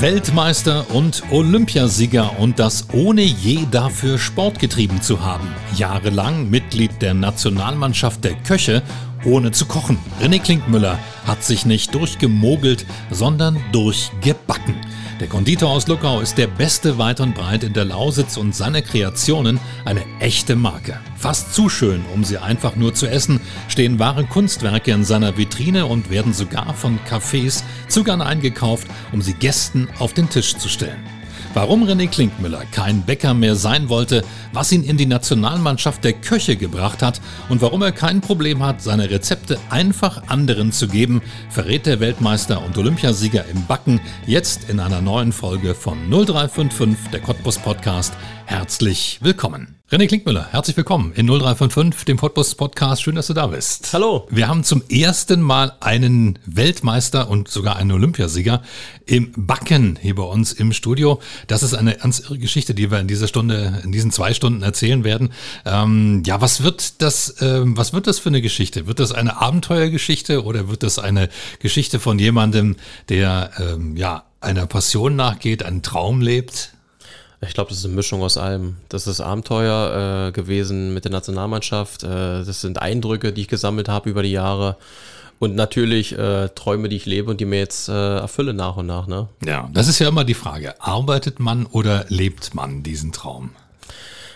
Weltmeister 0.00 0.86
und 0.94 1.22
Olympiasieger 1.30 2.38
und 2.38 2.58
das 2.58 2.86
ohne 2.92 3.22
je 3.22 3.66
dafür 3.70 4.18
Sport 4.18 4.58
getrieben 4.58 5.00
zu 5.00 5.24
haben. 5.24 5.48
Jahrelang 5.76 6.50
Mitglied 6.50 7.02
der 7.02 7.14
Nationalmannschaft 7.14 8.24
der 8.24 8.34
Köche, 8.34 8.82
ohne 9.24 9.52
zu 9.52 9.66
kochen. 9.66 9.98
René 10.20 10.40
Klinkmüller 10.40 10.98
hat 11.26 11.44
sich 11.44 11.66
nicht 11.66 11.94
durchgemogelt, 11.94 12.86
sondern 13.10 13.58
durchgebacken. 13.72 14.74
Der 15.22 15.28
Konditor 15.28 15.70
aus 15.70 15.86
Luckau 15.86 16.18
ist 16.18 16.36
der 16.36 16.48
beste 16.48 16.98
weit 16.98 17.20
und 17.20 17.36
breit 17.36 17.62
in 17.62 17.72
der 17.72 17.84
Lausitz 17.84 18.36
und 18.36 18.56
seine 18.56 18.82
Kreationen 18.82 19.60
eine 19.84 20.02
echte 20.18 20.56
Marke. 20.56 20.98
Fast 21.16 21.54
zu 21.54 21.68
schön, 21.68 22.04
um 22.12 22.24
sie 22.24 22.38
einfach 22.38 22.74
nur 22.74 22.92
zu 22.92 23.06
essen, 23.06 23.40
stehen 23.68 24.00
wahre 24.00 24.24
Kunstwerke 24.24 24.90
in 24.90 25.04
seiner 25.04 25.36
Vitrine 25.36 25.86
und 25.86 26.10
werden 26.10 26.32
sogar 26.32 26.74
von 26.74 26.98
Cafés 27.08 27.62
zu 27.86 28.02
gern 28.02 28.20
eingekauft, 28.20 28.88
um 29.12 29.22
sie 29.22 29.34
Gästen 29.34 29.88
auf 30.00 30.12
den 30.12 30.28
Tisch 30.28 30.56
zu 30.56 30.68
stellen. 30.68 30.98
Warum 31.54 31.84
René 31.84 32.08
Klinkmüller 32.08 32.64
kein 32.70 33.02
Bäcker 33.02 33.34
mehr 33.34 33.56
sein 33.56 33.90
wollte, 33.90 34.24
was 34.54 34.72
ihn 34.72 34.82
in 34.82 34.96
die 34.96 35.04
Nationalmannschaft 35.04 36.02
der 36.02 36.14
Köche 36.14 36.56
gebracht 36.56 37.02
hat 37.02 37.20
und 37.50 37.60
warum 37.60 37.82
er 37.82 37.92
kein 37.92 38.22
Problem 38.22 38.64
hat, 38.64 38.80
seine 38.80 39.10
Rezepte 39.10 39.58
einfach 39.68 40.28
anderen 40.28 40.72
zu 40.72 40.88
geben, 40.88 41.20
verrät 41.50 41.84
der 41.84 42.00
Weltmeister 42.00 42.64
und 42.64 42.78
Olympiasieger 42.78 43.44
im 43.46 43.66
Backen 43.66 44.00
jetzt 44.26 44.70
in 44.70 44.80
einer 44.80 45.02
neuen 45.02 45.32
Folge 45.32 45.74
von 45.74 45.98
0355, 46.08 47.10
der 47.10 47.20
Cottbus 47.20 47.58
Podcast. 47.58 48.14
Herzlich 48.46 49.18
willkommen. 49.20 49.81
René 49.92 50.06
Klinkmüller, 50.06 50.48
herzlich 50.50 50.74
willkommen 50.78 51.12
in 51.16 51.26
0355, 51.26 52.06
dem 52.06 52.16
Cottbus 52.16 52.54
Podcast. 52.54 53.02
Schön, 53.02 53.14
dass 53.14 53.26
du 53.26 53.34
da 53.34 53.48
bist. 53.48 53.92
Hallo. 53.92 54.26
Wir 54.30 54.48
haben 54.48 54.64
zum 54.64 54.82
ersten 54.88 55.42
Mal 55.42 55.74
einen 55.80 56.38
Weltmeister 56.46 57.28
und 57.28 57.48
sogar 57.48 57.76
einen 57.76 57.92
Olympiasieger 57.92 58.62
im 59.04 59.32
Backen 59.36 59.98
hier 60.00 60.14
bei 60.14 60.22
uns 60.22 60.54
im 60.54 60.72
Studio. 60.72 61.20
Das 61.46 61.62
ist 61.62 61.74
eine 61.74 61.96
ganz 61.96 62.20
irre 62.20 62.38
Geschichte, 62.38 62.72
die 62.72 62.90
wir 62.90 63.00
in 63.00 63.06
dieser 63.06 63.28
Stunde, 63.28 63.82
in 63.84 63.92
diesen 63.92 64.10
zwei 64.10 64.32
Stunden 64.32 64.62
erzählen 64.62 65.04
werden. 65.04 65.30
Ähm, 65.66 66.22
ja, 66.24 66.40
was 66.40 66.62
wird 66.62 67.02
das, 67.02 67.36
ähm, 67.42 67.76
was 67.76 67.92
wird 67.92 68.06
das 68.06 68.18
für 68.18 68.30
eine 68.30 68.40
Geschichte? 68.40 68.86
Wird 68.86 68.98
das 68.98 69.12
eine 69.12 69.42
Abenteuergeschichte 69.42 70.42
oder 70.42 70.70
wird 70.70 70.84
das 70.84 70.98
eine 70.98 71.28
Geschichte 71.58 72.00
von 72.00 72.18
jemandem, 72.18 72.76
der 73.10 73.50
ähm, 73.58 73.98
ja 73.98 74.24
einer 74.40 74.64
Passion 74.64 75.16
nachgeht, 75.16 75.62
einen 75.62 75.82
Traum 75.82 76.22
lebt? 76.22 76.72
Ich 77.44 77.54
glaube, 77.54 77.70
das 77.70 77.78
ist 77.78 77.84
eine 77.84 77.94
Mischung 77.94 78.22
aus 78.22 78.38
allem. 78.38 78.76
Das 78.88 79.06
ist 79.06 79.20
Abenteuer 79.20 80.28
äh, 80.28 80.32
gewesen 80.32 80.94
mit 80.94 81.04
der 81.04 81.10
Nationalmannschaft. 81.10 82.04
Äh, 82.04 82.44
das 82.44 82.60
sind 82.60 82.80
Eindrücke, 82.80 83.32
die 83.32 83.42
ich 83.42 83.48
gesammelt 83.48 83.88
habe 83.88 84.08
über 84.08 84.22
die 84.22 84.30
Jahre. 84.30 84.76
Und 85.40 85.56
natürlich 85.56 86.16
äh, 86.16 86.50
Träume, 86.50 86.88
die 86.88 86.94
ich 86.94 87.04
lebe 87.04 87.28
und 87.28 87.40
die 87.40 87.44
mir 87.44 87.58
jetzt 87.58 87.88
äh, 87.88 87.92
erfülle 87.92 88.54
nach 88.54 88.76
und 88.76 88.86
nach. 88.86 89.08
Ne? 89.08 89.28
Ja, 89.44 89.68
das 89.72 89.88
ist 89.88 89.98
ja 89.98 90.06
immer 90.06 90.22
die 90.22 90.34
Frage. 90.34 90.80
Arbeitet 90.80 91.40
man 91.40 91.66
oder 91.66 92.04
lebt 92.08 92.54
man 92.54 92.84
diesen 92.84 93.10
Traum? 93.10 93.50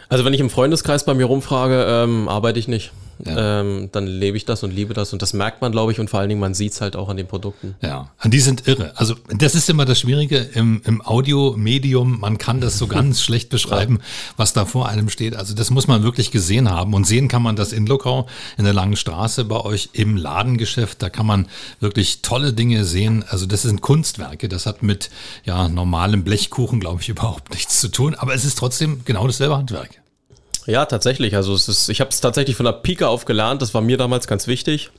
Also 0.08 0.24
wenn 0.24 0.34
ich 0.34 0.40
im 0.40 0.50
Freundeskreis 0.50 1.04
bei 1.04 1.14
mir 1.14 1.26
rumfrage, 1.26 1.86
ähm, 1.88 2.28
arbeite 2.28 2.58
ich 2.58 2.66
nicht. 2.66 2.90
Ja. 3.24 3.60
Ähm, 3.60 3.88
dann 3.92 4.06
lebe 4.06 4.36
ich 4.36 4.44
das 4.44 4.62
und 4.62 4.72
liebe 4.72 4.94
das 4.94 5.12
und 5.12 5.22
das 5.22 5.32
merkt 5.32 5.62
man, 5.62 5.72
glaube 5.72 5.92
ich, 5.92 6.00
und 6.00 6.10
vor 6.10 6.20
allen 6.20 6.28
Dingen, 6.28 6.40
man 6.40 6.54
sieht 6.54 6.72
es 6.72 6.80
halt 6.80 6.96
auch 6.96 7.08
an 7.08 7.16
den 7.16 7.26
Produkten. 7.26 7.74
Ja, 7.80 8.10
die 8.24 8.40
sind 8.40 8.66
irre. 8.68 8.92
Also 8.96 9.14
das 9.28 9.54
ist 9.54 9.70
immer 9.70 9.84
das 9.84 10.00
Schwierige 10.00 10.38
im, 10.38 10.82
im 10.84 11.00
Audiomedium. 11.04 12.20
Man 12.20 12.38
kann 12.38 12.60
das 12.60 12.78
so 12.78 12.86
ganz 12.88 13.22
schlecht 13.22 13.48
beschreiben, 13.48 14.00
was 14.36 14.52
da 14.52 14.64
vor 14.64 14.88
einem 14.88 15.08
steht. 15.08 15.36
Also 15.36 15.54
das 15.54 15.70
muss 15.70 15.86
man 15.86 16.02
wirklich 16.02 16.30
gesehen 16.30 16.70
haben 16.70 16.94
und 16.94 17.06
sehen 17.06 17.28
kann 17.28 17.42
man 17.42 17.56
das 17.56 17.72
in 17.72 17.86
Lokau, 17.86 18.26
in 18.58 18.64
der 18.64 18.74
Langen 18.74 18.96
Straße 18.96 19.44
bei 19.44 19.60
euch 19.60 19.90
im 19.92 20.16
Ladengeschäft. 20.16 21.02
Da 21.02 21.08
kann 21.08 21.26
man 21.26 21.46
wirklich 21.80 22.22
tolle 22.22 22.52
Dinge 22.52 22.84
sehen. 22.84 23.24
Also 23.28 23.46
das 23.46 23.62
sind 23.62 23.80
Kunstwerke. 23.80 24.48
Das 24.48 24.66
hat 24.66 24.82
mit 24.82 25.10
ja 25.44 25.68
normalem 25.68 26.24
Blechkuchen, 26.24 26.80
glaube 26.80 27.00
ich, 27.00 27.08
überhaupt 27.16 27.52
nichts 27.52 27.80
zu 27.80 27.88
tun. 27.88 28.14
Aber 28.14 28.34
es 28.34 28.44
ist 28.44 28.58
trotzdem 28.58 29.02
genau 29.04 29.26
dasselbe 29.26 29.56
Handwerk. 29.56 30.00
Ja, 30.66 30.84
tatsächlich. 30.84 31.36
Also 31.36 31.54
es 31.54 31.68
ist, 31.68 31.88
ich 31.88 32.00
habe 32.00 32.10
es 32.10 32.20
tatsächlich 32.20 32.56
von 32.56 32.66
der 32.66 32.72
Pike 32.72 33.08
auf 33.08 33.24
gelernt. 33.24 33.62
Das 33.62 33.72
war 33.72 33.80
mir 33.80 33.96
damals 33.96 34.26
ganz 34.26 34.48
wichtig. 34.48 34.90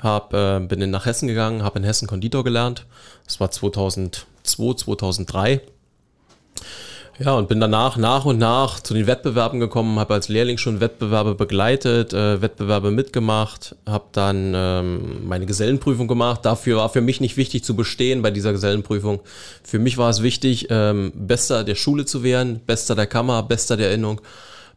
Hab, 0.00 0.34
äh, 0.34 0.60
bin 0.60 0.90
nach 0.90 1.06
Hessen 1.06 1.28
gegangen, 1.28 1.62
habe 1.62 1.78
in 1.78 1.84
Hessen 1.84 2.06
Konditor 2.06 2.44
gelernt. 2.44 2.86
Das 3.24 3.40
war 3.40 3.50
2002, 3.50 4.26
2003. 4.74 5.60
Ja, 7.18 7.34
und 7.34 7.48
bin 7.48 7.60
danach 7.60 7.96
nach 7.96 8.24
und 8.24 8.38
nach 8.38 8.80
zu 8.80 8.94
den 8.94 9.06
Wettbewerben 9.06 9.60
gekommen, 9.60 9.98
habe 9.98 10.14
als 10.14 10.28
Lehrling 10.28 10.58
schon 10.58 10.80
Wettbewerbe 10.80 11.34
begleitet, 11.34 12.12
äh, 12.12 12.40
Wettbewerbe 12.40 12.90
mitgemacht, 12.90 13.76
habe 13.86 14.06
dann 14.12 14.54
ähm, 14.56 15.28
meine 15.28 15.46
Gesellenprüfung 15.46 16.08
gemacht. 16.08 16.40
Dafür 16.44 16.78
war 16.78 16.88
für 16.88 17.02
mich 17.02 17.20
nicht 17.20 17.36
wichtig 17.36 17.64
zu 17.64 17.76
bestehen 17.76 18.22
bei 18.22 18.30
dieser 18.30 18.52
Gesellenprüfung. 18.52 19.20
Für 19.62 19.78
mich 19.78 19.98
war 19.98 20.10
es 20.10 20.22
wichtig, 20.22 20.68
ähm, 20.70 21.12
Bester 21.14 21.64
der 21.64 21.76
Schule 21.76 22.06
zu 22.06 22.22
werden, 22.22 22.60
Bester 22.66 22.94
der 22.94 23.06
Kammer, 23.06 23.42
Bester 23.42 23.76
der 23.76 23.88
Erinnerung 23.88 24.20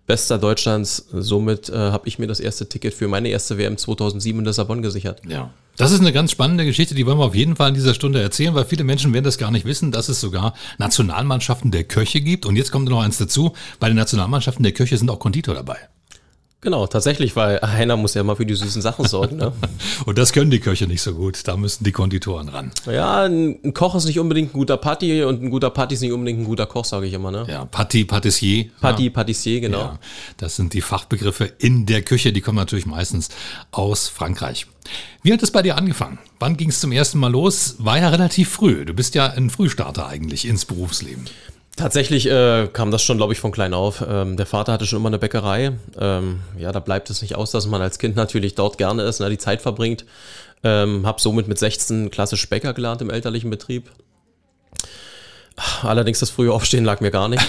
Bester 0.08 0.38
Deutschlands. 0.38 1.08
Somit 1.12 1.70
äh, 1.70 1.76
habe 1.76 2.08
ich 2.08 2.20
mir 2.20 2.28
das 2.28 2.40
erste 2.40 2.68
Ticket 2.68 2.94
für 2.94 3.08
meine 3.08 3.30
erste 3.30 3.58
WM 3.58 3.78
2007 3.78 4.40
in 4.40 4.46
Lissabon 4.46 4.82
gesichert. 4.82 5.22
Ja. 5.28 5.52
Das 5.78 5.92
ist 5.92 6.00
eine 6.00 6.14
ganz 6.14 6.32
spannende 6.32 6.66
Geschichte, 6.66 6.96
die 6.96 7.06
wollen 7.06 7.18
wir 7.18 7.26
auf 7.26 7.36
jeden 7.36 7.58
Fall 7.58 7.70
in 7.70 7.74
dieser 7.74 7.94
Stunde 7.94 8.22
erzählen, 8.22 8.56
weil 8.56 8.64
viele 8.64 8.86
Menschen 8.86 9.14
werden 9.14 9.26
das 9.26 9.38
gar 9.38 9.52
nicht 9.52 9.66
wissen, 9.66 9.92
dass 9.92 10.08
es 10.08 10.22
sogar 10.22 10.54
Nationalmannschaften 10.78 11.70
der 11.72 11.84
Köche 11.84 12.22
gibt. 12.22 12.46
Und 12.46 12.56
jetzt 12.56 12.72
kommt 12.72 12.88
noch 12.88 13.02
eins 13.02 13.18
dazu, 13.18 13.54
bei 13.80 13.88
den 13.88 13.98
Nationalmannschaften 13.98 14.64
der 14.64 14.72
Köche 14.72 14.98
sind 14.98 15.10
auch 15.10 15.20
Konditor 15.20 15.54
dabei. 15.54 15.78
Genau, 16.62 16.88
tatsächlich, 16.88 17.36
weil 17.36 17.60
einer 17.60 17.96
muss 17.96 18.16
ja 18.16 18.24
mal 18.24 18.36
für 18.36 18.46
die 18.46 18.56
süßen 18.56 18.82
Sachen 18.82 19.08
sorgen. 19.08 19.38
Ne? 19.38 19.52
und 20.06 20.18
das 20.18 20.34
können 20.34 20.50
die 20.50 20.60
Köche 20.60 20.88
nicht 20.88 21.02
so 21.02 21.14
gut. 21.14 21.48
Da 21.48 21.58
müssen 21.58 21.84
die 21.84 21.92
Konditoren 21.92 22.50
ran. 22.50 22.72
Ja, 22.88 23.26
ein 23.26 23.74
Koch 23.74 23.94
ist 23.94 24.06
nicht 24.06 24.20
unbedingt 24.20 24.50
ein 24.50 24.54
guter 24.54 24.78
Patti 24.78 25.24
und 25.24 25.44
ein 25.44 25.52
guter 25.52 25.70
Patti 25.70 25.94
ist 25.94 26.02
nicht 26.02 26.12
unbedingt 26.12 26.40
ein 26.40 26.46
guter 26.46 26.66
Koch, 26.66 26.86
sage 26.86 27.06
ich 27.06 27.14
immer. 27.14 27.30
Ne? 27.30 27.46
Ja, 27.48 27.66
Patti, 27.66 28.06
Patissier. 28.06 28.72
Patti, 28.82 29.06
ja. 29.06 29.12
Patissier, 29.12 29.62
genau. 29.62 29.80
Ja, 29.80 30.00
das 30.38 30.56
sind 30.56 30.74
die 30.74 30.82
Fachbegriffe 30.82 31.46
in 31.46 31.86
der 31.86 32.02
Küche. 32.02 32.34
Die 32.34 32.42
kommen 32.42 32.58
natürlich 32.58 32.88
meistens 32.88 33.30
aus 33.72 34.08
Frankreich. 34.08 34.66
Wie 35.22 35.34
hat 35.34 35.44
es 35.44 35.52
bei 35.52 35.62
dir 35.62 35.78
angefangen? 35.78 36.18
Wann 36.40 36.58
ging 36.58 36.70
es 36.70 36.80
zum 36.80 36.92
ersten 36.92 37.20
Mal 37.20 37.32
los? 37.32 37.76
War 37.80 38.00
ja 38.00 38.10
relativ 38.10 38.50
früh. 38.50 38.86
Du 38.86 38.94
bist 38.94 39.16
ja 39.16 39.28
ein 39.28 39.50
Frühstarter 39.50 40.08
eigentlich 40.08 40.48
ins 40.48 40.66
Berufsleben. 40.66 41.26
Tatsächlich 41.76 42.30
äh, 42.30 42.68
kam 42.72 42.90
das 42.90 43.04
schon, 43.04 43.18
glaube 43.18 43.34
ich, 43.34 43.40
von 43.40 43.52
klein 43.52 43.74
auf. 43.74 44.04
Ähm, 44.08 44.38
der 44.38 44.46
Vater 44.46 44.72
hatte 44.72 44.86
schon 44.86 45.00
immer 45.00 45.10
eine 45.10 45.20
Bäckerei. 45.20 45.74
Ähm, 46.00 46.40
ja, 46.58 46.72
da 46.72 46.80
bleibt 46.80 47.10
es 47.10 47.22
nicht 47.22 47.36
aus, 47.36 47.52
dass 47.52 47.68
man 47.68 47.82
als 47.82 48.00
Kind 48.00 48.16
natürlich 48.16 48.56
dort 48.56 48.78
gerne 48.78 49.04
ist, 49.04 49.20
ne, 49.20 49.30
die 49.30 49.38
Zeit 49.38 49.62
verbringt. 49.62 50.06
Ähm, 50.64 51.06
hab 51.06 51.20
somit 51.20 51.50
mit 51.50 51.60
16 51.60 52.12
klassisch 52.12 52.48
Bäcker 52.50 52.74
gelernt 52.74 53.02
im 53.02 53.10
elterlichen 53.10 53.50
Betrieb. 53.50 53.92
Allerdings 55.84 56.20
das 56.20 56.30
frühe 56.30 56.52
Aufstehen 56.52 56.84
lag 56.86 57.02
mir 57.02 57.12
gar 57.12 57.28
nicht. 57.28 57.44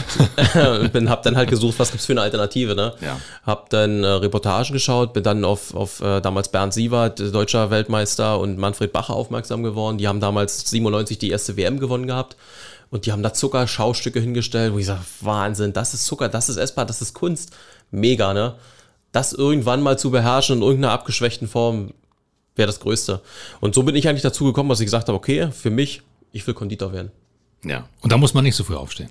bin, 0.92 1.08
hab 1.08 1.22
dann 1.22 1.36
halt 1.36 1.48
gesucht, 1.48 1.78
was 1.78 1.92
gibt's 1.92 2.06
für 2.06 2.12
eine 2.12 2.22
Alternative. 2.22 2.74
Ne? 2.74 2.94
Ja. 3.00 3.20
Hab 3.44 3.70
dann 3.70 4.02
äh, 4.02 4.08
Reportagen 4.08 4.72
geschaut, 4.72 5.12
bin 5.12 5.22
dann 5.22 5.44
auf, 5.44 5.72
auf 5.74 6.00
äh, 6.00 6.20
damals 6.20 6.48
Bernd 6.48 6.74
Sievert, 6.74 7.20
deutscher 7.20 7.70
Weltmeister, 7.70 8.38
und 8.40 8.58
Manfred 8.58 8.92
Bacher 8.92 9.14
aufmerksam 9.14 9.62
geworden. 9.62 9.98
Die 9.98 10.08
haben 10.08 10.20
damals 10.20 10.68
97 10.70 11.18
die 11.18 11.30
erste 11.30 11.56
WM 11.56 11.78
gewonnen 11.78 12.06
gehabt. 12.06 12.36
Und 12.90 13.06
die 13.06 13.12
haben 13.12 13.22
da 13.22 13.32
Zuckerschaustücke 13.32 14.20
hingestellt, 14.20 14.72
wo 14.72 14.78
ich 14.78 14.86
sage, 14.86 15.02
Wahnsinn, 15.20 15.72
das 15.72 15.94
ist 15.94 16.04
Zucker, 16.04 16.28
das 16.28 16.48
ist 16.48 16.56
essbar, 16.56 16.86
das 16.86 17.02
ist 17.02 17.14
Kunst. 17.14 17.54
Mega, 17.90 18.32
ne? 18.32 18.54
Das 19.12 19.32
irgendwann 19.32 19.82
mal 19.82 19.98
zu 19.98 20.10
beherrschen 20.10 20.58
in 20.58 20.62
irgendeiner 20.62 20.92
abgeschwächten 20.92 21.48
Form 21.48 21.92
wäre 22.54 22.66
das 22.66 22.80
Größte. 22.80 23.20
Und 23.60 23.74
so 23.74 23.82
bin 23.82 23.94
ich 23.96 24.08
eigentlich 24.08 24.22
dazu 24.22 24.44
gekommen, 24.44 24.68
dass 24.68 24.80
ich 24.80 24.86
gesagt 24.86 25.08
habe, 25.08 25.16
okay, 25.16 25.50
für 25.52 25.70
mich, 25.70 26.02
ich 26.32 26.46
will 26.46 26.54
Konditor 26.54 26.92
werden. 26.92 27.10
Ja, 27.64 27.88
und 28.00 28.12
da 28.12 28.16
muss 28.16 28.34
man 28.34 28.44
nicht 28.44 28.56
so 28.56 28.64
früh 28.64 28.76
aufstehen. 28.76 29.10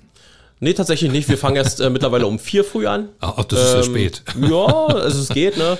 Nee, 0.60 0.74
tatsächlich 0.74 1.12
nicht. 1.12 1.28
Wir 1.28 1.38
fangen 1.38 1.58
erst 1.58 1.82
äh, 1.82 1.90
mittlerweile 1.90 2.28
um 2.28 2.40
vier 2.40 2.64
früh 2.64 2.88
an. 2.88 3.10
Ach, 3.20 3.44
das 3.44 3.60
ist 3.60 3.72
ähm, 3.72 3.78
ja 3.78 3.84
spät. 3.84 4.24
Ja, 4.40 4.66
also 4.88 5.22
es 5.22 5.30
geht, 5.30 5.58
ne? 5.58 5.78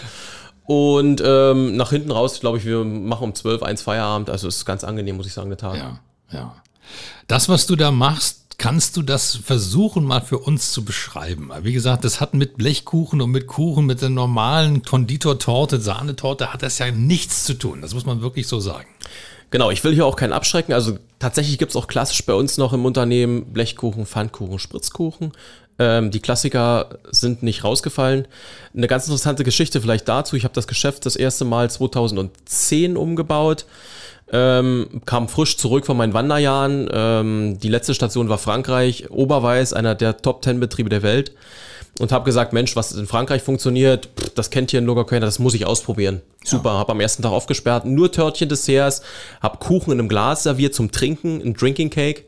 Und 0.66 1.22
ähm, 1.24 1.78
nach 1.78 1.92
hinten 1.92 2.12
raus, 2.12 2.40
glaube 2.40 2.58
ich, 2.58 2.66
wir 2.66 2.84
machen 2.84 3.24
um 3.24 3.36
zwölf 3.36 3.62
eins 3.62 3.84
Feierabend. 3.84 4.30
Also 4.30 4.48
es 4.48 4.58
ist 4.58 4.66
ganz 4.66 4.84
angenehm, 4.84 5.16
muss 5.16 5.28
ich 5.28 5.34
sagen, 5.34 5.50
der 5.50 5.58
Tag. 5.58 5.78
Ja, 5.78 6.00
ja. 6.32 6.56
Das, 7.28 7.50
was 7.50 7.66
du 7.66 7.76
da 7.76 7.92
machst, 7.92 8.46
Kannst 8.58 8.96
du 8.96 9.02
das 9.02 9.36
versuchen, 9.36 10.06
mal 10.06 10.22
für 10.22 10.40
uns 10.40 10.72
zu 10.72 10.86
beschreiben? 10.86 11.50
Wie 11.64 11.74
gesagt, 11.74 12.06
das 12.06 12.22
hat 12.22 12.34
mit 12.34 12.56
Blechkuchen 12.56 13.22
und 13.22 13.32
mit 13.32 13.48
Kuchen, 13.48 13.86
mit 13.86 14.02
der 14.02 14.10
normalen 14.10 14.82
Konditortorte, 14.82 15.82
Sahnetorte, 15.82 16.54
hat 16.54 16.64
das 16.64 16.80
ja 16.80 16.90
nichts 16.90 17.44
zu 17.44 17.56
tun. 17.56 17.82
Das 17.82 17.94
muss 17.94 18.06
man 18.06 18.22
wirklich 18.22 18.48
so 18.48 18.62
sagen. 18.62 18.88
Genau, 19.52 19.72
ich 19.72 19.84
will 19.84 19.94
hier 19.94 20.06
auch 20.06 20.16
keinen 20.16 20.32
abschrecken. 20.32 20.74
Also 20.74 20.98
tatsächlich 21.20 21.58
gibt 21.58 21.72
es 21.72 21.76
auch 21.76 21.88
klassisch 21.88 22.26
bei 22.26 22.34
uns 22.34 22.58
noch 22.58 22.72
im 22.72 22.86
Unternehmen 22.86 23.52
Blechkuchen, 23.52 24.06
Pfannkuchen, 24.06 24.58
Spritzkuchen. 24.58 25.34
Ähm, 25.78 26.12
die 26.12 26.20
Klassiker 26.20 27.00
sind 27.12 27.44
nicht 27.44 27.64
rausgefallen. 27.64 28.28
Eine 28.76 28.88
ganz 28.88 29.06
interessante 29.06 29.44
Geschichte 29.44 29.82
vielleicht 29.82 30.08
dazu. 30.08 30.36
Ich 30.36 30.44
habe 30.44 30.54
das 30.54 30.68
Geschäft 30.68 31.06
das 31.06 31.16
erste 31.16 31.46
Mal 31.46 31.70
2010 31.70 32.98
umgebaut. 32.98 33.66
Ähm, 34.32 35.02
kam 35.06 35.28
frisch 35.28 35.58
zurück 35.58 35.86
von 35.86 35.98
meinen 35.98 36.14
Wanderjahren. 36.14 36.90
Ähm, 36.92 37.60
die 37.60 37.68
letzte 37.68 37.94
Station 37.94 38.30
war 38.30 38.38
Frankreich, 38.38 39.12
Oberweiß, 39.12 39.74
einer 39.74 39.96
der 39.96 40.18
Top 40.18 40.44
10 40.44 40.60
Betriebe 40.60 40.90
der 40.90 41.04
Welt. 41.04 41.34
Und 42.00 42.12
habe 42.12 42.26
gesagt, 42.26 42.52
Mensch, 42.52 42.76
was 42.76 42.92
in 42.92 43.08
Frankreich 43.08 43.42
funktioniert, 43.42 44.10
pff, 44.20 44.30
das 44.36 44.50
kennt 44.50 44.72
hier 44.72 44.80
in 44.80 44.86
Logerkölner, 44.86 45.26
das 45.26 45.40
muss 45.40 45.54
ich 45.54 45.66
ausprobieren. 45.66 46.22
Super, 46.44 46.74
habe 46.74 46.92
am 46.92 47.00
ersten 47.00 47.24
Tag 47.24 47.32
aufgesperrt, 47.32 47.86
nur 47.86 48.12
Törtchen 48.12 48.50
Desserts, 48.50 49.02
habe 49.42 49.60
Kuchen 49.60 49.94
in 49.94 50.00
einem 50.00 50.10
Glas 50.10 50.44
serviert 50.44 50.74
zum 50.74 50.92
Trinken, 50.92 51.42
ein 51.42 51.54
Drinking 51.54 51.90
Cake. 51.90 52.24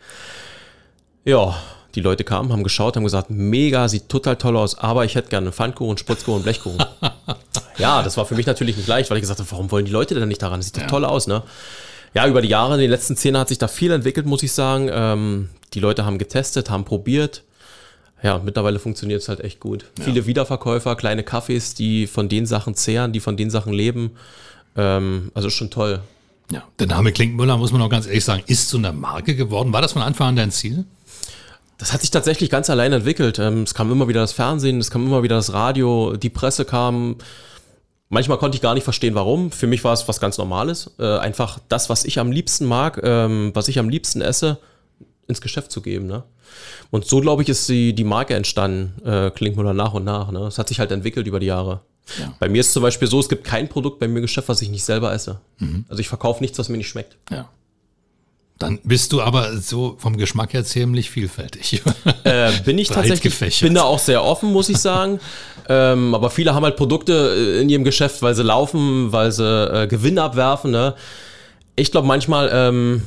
Ja, 1.26 1.58
die 1.98 2.04
Leute 2.04 2.24
kamen, 2.24 2.52
haben 2.54 2.62
geschaut, 2.64 2.96
haben 2.96 3.04
gesagt, 3.04 3.32
mega, 3.32 3.90
sieht 3.90 4.08
total 4.08 4.36
toll 4.36 4.56
aus, 4.56 4.78
aber 4.78 5.04
ich 5.04 5.16
hätte 5.16 5.30
gerne 5.30 5.48
einen 5.48 5.54
Pfannkuchen, 5.54 5.98
Spritzkuchen 5.98 6.38
und 6.38 6.44
Blechkuchen. 6.44 6.78
ja, 7.80 8.04
das 8.04 8.18
war 8.18 8.26
für 8.28 8.36
mich 8.36 8.46
natürlich 8.46 8.78
nicht 8.78 8.88
leicht, 8.88 9.10
weil 9.10 9.18
ich 9.18 9.22
gesagt 9.24 9.40
habe, 9.40 9.50
warum 9.52 9.72
wollen 9.72 9.86
die 9.86 9.92
Leute 9.92 10.14
denn 10.14 10.28
nicht 10.28 10.44
daran? 10.44 10.60
Das 10.60 10.68
sieht 10.68 10.78
doch 10.78 10.82
Ja. 10.84 10.88
toll 10.88 11.06
aus, 11.06 11.26
ne? 11.26 11.42
Ja, 12.14 12.28
über 12.28 12.44
die 12.44 12.50
Jahre, 12.50 12.76
in 12.76 12.82
den 12.82 12.92
letzten 12.92 13.16
zehn 13.18 13.34
Jahren 13.34 13.42
hat 13.42 13.48
sich 13.50 13.58
da 13.58 13.68
viel 13.68 13.92
entwickelt, 13.92 14.28
muss 14.28 14.44
ich 14.44 14.52
sagen. 14.52 14.90
Ähm, 14.92 15.50
die 15.74 15.80
Leute 15.80 16.06
haben 16.06 16.20
getestet, 16.20 16.70
haben 16.70 16.86
probiert. 16.86 17.42
Ja, 18.22 18.40
mittlerweile 18.44 18.78
funktioniert 18.78 19.24
es 19.24 19.28
halt 19.30 19.40
echt 19.42 19.60
gut. 19.60 19.86
Viele 20.00 20.28
Wiederverkäufer, 20.28 20.96
kleine 20.96 21.24
Cafés, 21.24 21.76
die 21.76 22.06
von 22.06 22.30
den 22.30 22.46
Sachen 22.46 22.76
zehren, 22.76 23.12
die 23.12 23.20
von 23.20 23.38
den 23.38 23.50
Sachen 23.50 23.74
leben. 23.74 24.12
Ähm, 24.76 25.32
also 25.34 25.50
schon 25.50 25.72
toll. 25.72 26.00
Ja, 26.52 26.64
der 26.80 26.88
Name 26.88 27.12
Klinkmüller, 27.12 27.58
muss 27.58 27.72
man 27.72 27.82
auch 27.82 27.90
ganz 27.90 28.06
ehrlich 28.06 28.24
sagen, 28.24 28.44
ist 28.48 28.70
zu 28.70 28.78
einer 28.78 28.94
Marke 28.94 29.36
geworden. 29.36 29.74
War 29.74 29.82
das 29.82 29.94
von 29.94 30.02
Anfang 30.04 30.28
an 30.30 30.36
dein 30.36 30.52
Ziel? 30.52 30.86
Das 31.78 31.94
hat 31.94 32.02
sich 32.02 32.12
tatsächlich 32.12 32.50
ganz 32.50 32.70
allein 32.70 32.92
entwickelt. 32.92 33.40
Ähm, 33.40 33.64
es 33.64 33.74
kam 33.74 33.92
immer 33.92 34.08
wieder 34.08 34.22
das 34.22 34.34
Fernsehen, 34.34 34.80
es 34.80 34.90
kam 34.90 35.06
immer 35.06 35.24
wieder 35.24 35.36
das 35.36 35.54
Radio, 35.54 36.16
die 36.18 36.30
Presse 36.30 36.66
kam. 36.66 37.18
Manchmal 38.10 38.38
konnte 38.38 38.56
ich 38.56 38.62
gar 38.62 38.74
nicht 38.74 38.84
verstehen, 38.84 39.16
warum. 39.16 39.52
Für 39.52 39.68
mich 39.68 39.84
war 39.84 39.94
es 39.94 40.08
was 40.08 40.20
ganz 40.20 40.38
Normales. 40.38 40.92
Äh, 40.98 41.18
einfach 41.18 41.60
das, 41.70 41.90
was 41.90 42.06
ich 42.06 42.20
am 42.20 42.32
liebsten 42.32 42.66
mag, 42.66 43.00
ähm, 43.04 43.52
was 43.54 43.68
ich 43.68 43.80
am 43.80 43.90
liebsten 43.90 44.22
esse, 44.22 44.58
ins 45.28 45.42
Geschäft 45.42 45.72
zu 45.72 45.82
geben. 45.82 46.08
Ne? 46.08 46.24
Und 46.90 47.06
so, 47.06 47.20
glaube 47.20 47.44
ich, 47.44 47.50
ist 47.50 47.68
die, 47.68 47.94
die 47.94 48.06
Marke 48.06 48.34
entstanden, 48.34 48.94
äh, 49.06 49.30
Klinkmüller 49.30 49.74
nach 49.74 49.94
und 49.94 50.06
nach. 50.06 50.32
Ne? 50.32 50.48
Es 50.48 50.58
hat 50.58 50.70
sich 50.70 50.80
halt 50.80 50.92
entwickelt 50.92 51.28
über 51.28 51.40
die 51.40 51.48
Jahre. 51.48 51.82
Ja. 52.20 52.34
Bei 52.40 52.48
mir 52.48 52.62
ist 52.62 52.72
zum 52.72 52.84
Beispiel 52.84 53.10
so, 53.10 53.20
es 53.20 53.28
gibt 53.28 53.44
kein 53.44 53.68
Produkt 53.68 54.00
bei 54.00 54.08
mir 54.08 54.16
im 54.16 54.22
Geschäft, 54.22 54.48
was 54.48 54.62
ich 54.62 54.70
nicht 54.70 54.86
selber 54.86 55.14
esse. 55.14 55.42
Also 55.90 56.00
ich 56.00 56.08
verkaufe 56.08 56.42
nichts, 56.42 56.58
was 56.58 56.70
mir 56.70 56.78
nicht 56.78 56.88
schmeckt. 56.88 57.18
Ja. 57.30 57.50
Dann 58.60 58.80
bist 58.84 59.14
du 59.14 59.22
aber 59.22 59.58
so 59.58 59.96
vom 60.00 60.18
Geschmack 60.18 60.54
her 60.54 60.64
ziemlich 60.64 61.10
vielfältig. 61.10 61.82
Äh, 62.24 62.52
bin 62.66 62.78
ich 62.80 62.88
tatsächlich, 62.90 63.60
bin 63.62 63.76
da 63.76 63.84
auch 63.84 64.00
sehr 64.00 64.24
offen, 64.24 64.52
muss 64.52 64.70
ich 64.70 64.78
sagen. 64.78 65.20
ähm, 65.70 66.16
aber 66.16 66.30
viele 66.30 66.56
haben 66.56 66.64
halt 66.64 66.76
Produkte 66.76 67.36
äh, 67.36 67.62
in 67.62 67.70
ihrem 67.70 67.84
Geschäft, 67.84 68.22
weil 68.22 68.34
sie 68.34 68.44
laufen, 68.44 69.12
weil 69.12 69.32
sie 69.32 69.44
äh, 69.44 69.88
Gewinn 69.88 70.18
abwerfen. 70.18 70.72
Ne? 70.72 70.96
Ich 71.76 71.92
glaube 71.92 72.08
manchmal, 72.08 72.50
ähm, 72.52 73.04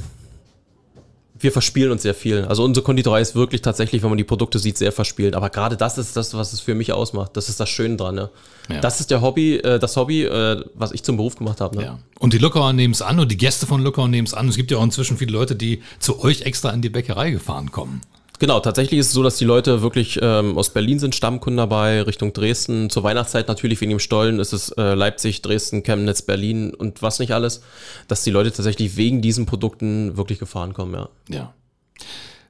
wir 1.40 1.52
verspielen 1.52 1.90
uns 1.90 2.02
sehr 2.02 2.14
viel. 2.14 2.44
Also 2.44 2.64
unsere 2.64 2.84
Konditorei 2.84 3.20
ist 3.20 3.34
wirklich 3.34 3.62
tatsächlich, 3.62 4.02
wenn 4.02 4.10
man 4.10 4.18
die 4.18 4.24
Produkte 4.24 4.58
sieht, 4.58 4.76
sehr 4.78 4.92
verspielt. 4.92 5.34
Aber 5.34 5.50
gerade 5.50 5.76
das 5.76 5.98
ist 5.98 6.16
das, 6.16 6.34
was 6.34 6.52
es 6.52 6.60
für 6.60 6.74
mich 6.74 6.92
ausmacht. 6.92 7.36
Das 7.36 7.48
ist 7.48 7.58
das 7.60 7.68
Schöne 7.68 7.96
dran. 7.96 8.14
Ne? 8.14 8.30
Ja. 8.68 8.80
Das 8.80 9.00
ist 9.00 9.10
der 9.10 9.22
Hobby, 9.22 9.56
äh, 9.56 9.78
das 9.78 9.96
Hobby, 9.96 10.24
äh, 10.24 10.64
was 10.74 10.92
ich 10.92 11.02
zum 11.02 11.16
Beruf 11.16 11.36
gemacht 11.36 11.60
habe. 11.60 11.76
Ne? 11.76 11.84
Ja. 11.84 11.98
Und 12.18 12.32
die 12.32 12.38
Luckauer 12.38 12.72
nehmen 12.72 12.92
es 12.92 13.02
an 13.02 13.18
und 13.18 13.30
die 13.30 13.36
Gäste 13.36 13.66
von 13.66 13.82
Luckauer 13.82 14.08
nehmen 14.08 14.26
es 14.26 14.34
an. 14.34 14.48
Es 14.48 14.56
gibt 14.56 14.70
ja 14.70 14.78
auch 14.78 14.84
inzwischen 14.84 15.16
viele 15.16 15.32
Leute, 15.32 15.56
die 15.56 15.82
zu 15.98 16.20
euch 16.20 16.42
extra 16.42 16.70
in 16.70 16.82
die 16.82 16.90
Bäckerei 16.90 17.30
gefahren 17.30 17.72
kommen. 17.72 18.02
Genau, 18.40 18.58
tatsächlich 18.58 18.98
ist 18.98 19.08
es 19.08 19.12
so, 19.12 19.22
dass 19.22 19.36
die 19.36 19.44
Leute 19.44 19.82
wirklich 19.82 20.18
ähm, 20.22 20.56
aus 20.56 20.70
Berlin 20.70 20.98
sind 20.98 21.14
Stammkunden 21.14 21.58
dabei, 21.58 22.00
Richtung 22.00 22.32
Dresden. 22.32 22.88
Zur 22.88 23.02
Weihnachtszeit 23.02 23.48
natürlich 23.48 23.82
wegen 23.82 23.90
dem 23.90 23.98
Stollen 23.98 24.40
ist 24.40 24.54
es 24.54 24.70
äh, 24.70 24.94
Leipzig, 24.94 25.42
Dresden, 25.42 25.82
Chemnitz, 25.82 26.22
Berlin 26.22 26.72
und 26.72 27.02
was 27.02 27.18
nicht 27.18 27.32
alles, 27.32 27.60
dass 28.08 28.24
die 28.24 28.30
Leute 28.30 28.50
tatsächlich 28.50 28.96
wegen 28.96 29.20
diesen 29.20 29.44
Produkten 29.44 30.16
wirklich 30.16 30.38
gefahren 30.38 30.72
kommen, 30.72 30.94
ja. 30.94 31.08
Ja. 31.28 31.54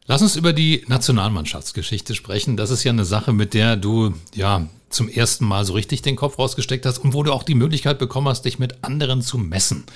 Lass 0.06 0.22
uns 0.22 0.36
über 0.36 0.52
die 0.52 0.84
Nationalmannschaftsgeschichte 0.86 2.14
sprechen. 2.14 2.56
Das 2.56 2.70
ist 2.70 2.84
ja 2.84 2.92
eine 2.92 3.04
Sache, 3.04 3.32
mit 3.32 3.52
der 3.52 3.76
du 3.76 4.14
ja 4.32 4.68
zum 4.90 5.08
ersten 5.08 5.44
Mal 5.44 5.64
so 5.64 5.72
richtig 5.72 6.02
den 6.02 6.14
Kopf 6.14 6.38
rausgesteckt 6.38 6.86
hast 6.86 6.98
und 6.98 7.14
wo 7.14 7.24
du 7.24 7.32
auch 7.32 7.42
die 7.42 7.56
Möglichkeit 7.56 7.98
bekommen 7.98 8.28
hast, 8.28 8.44
dich 8.44 8.60
mit 8.60 8.84
anderen 8.84 9.22
zu 9.22 9.38
messen. 9.38 9.86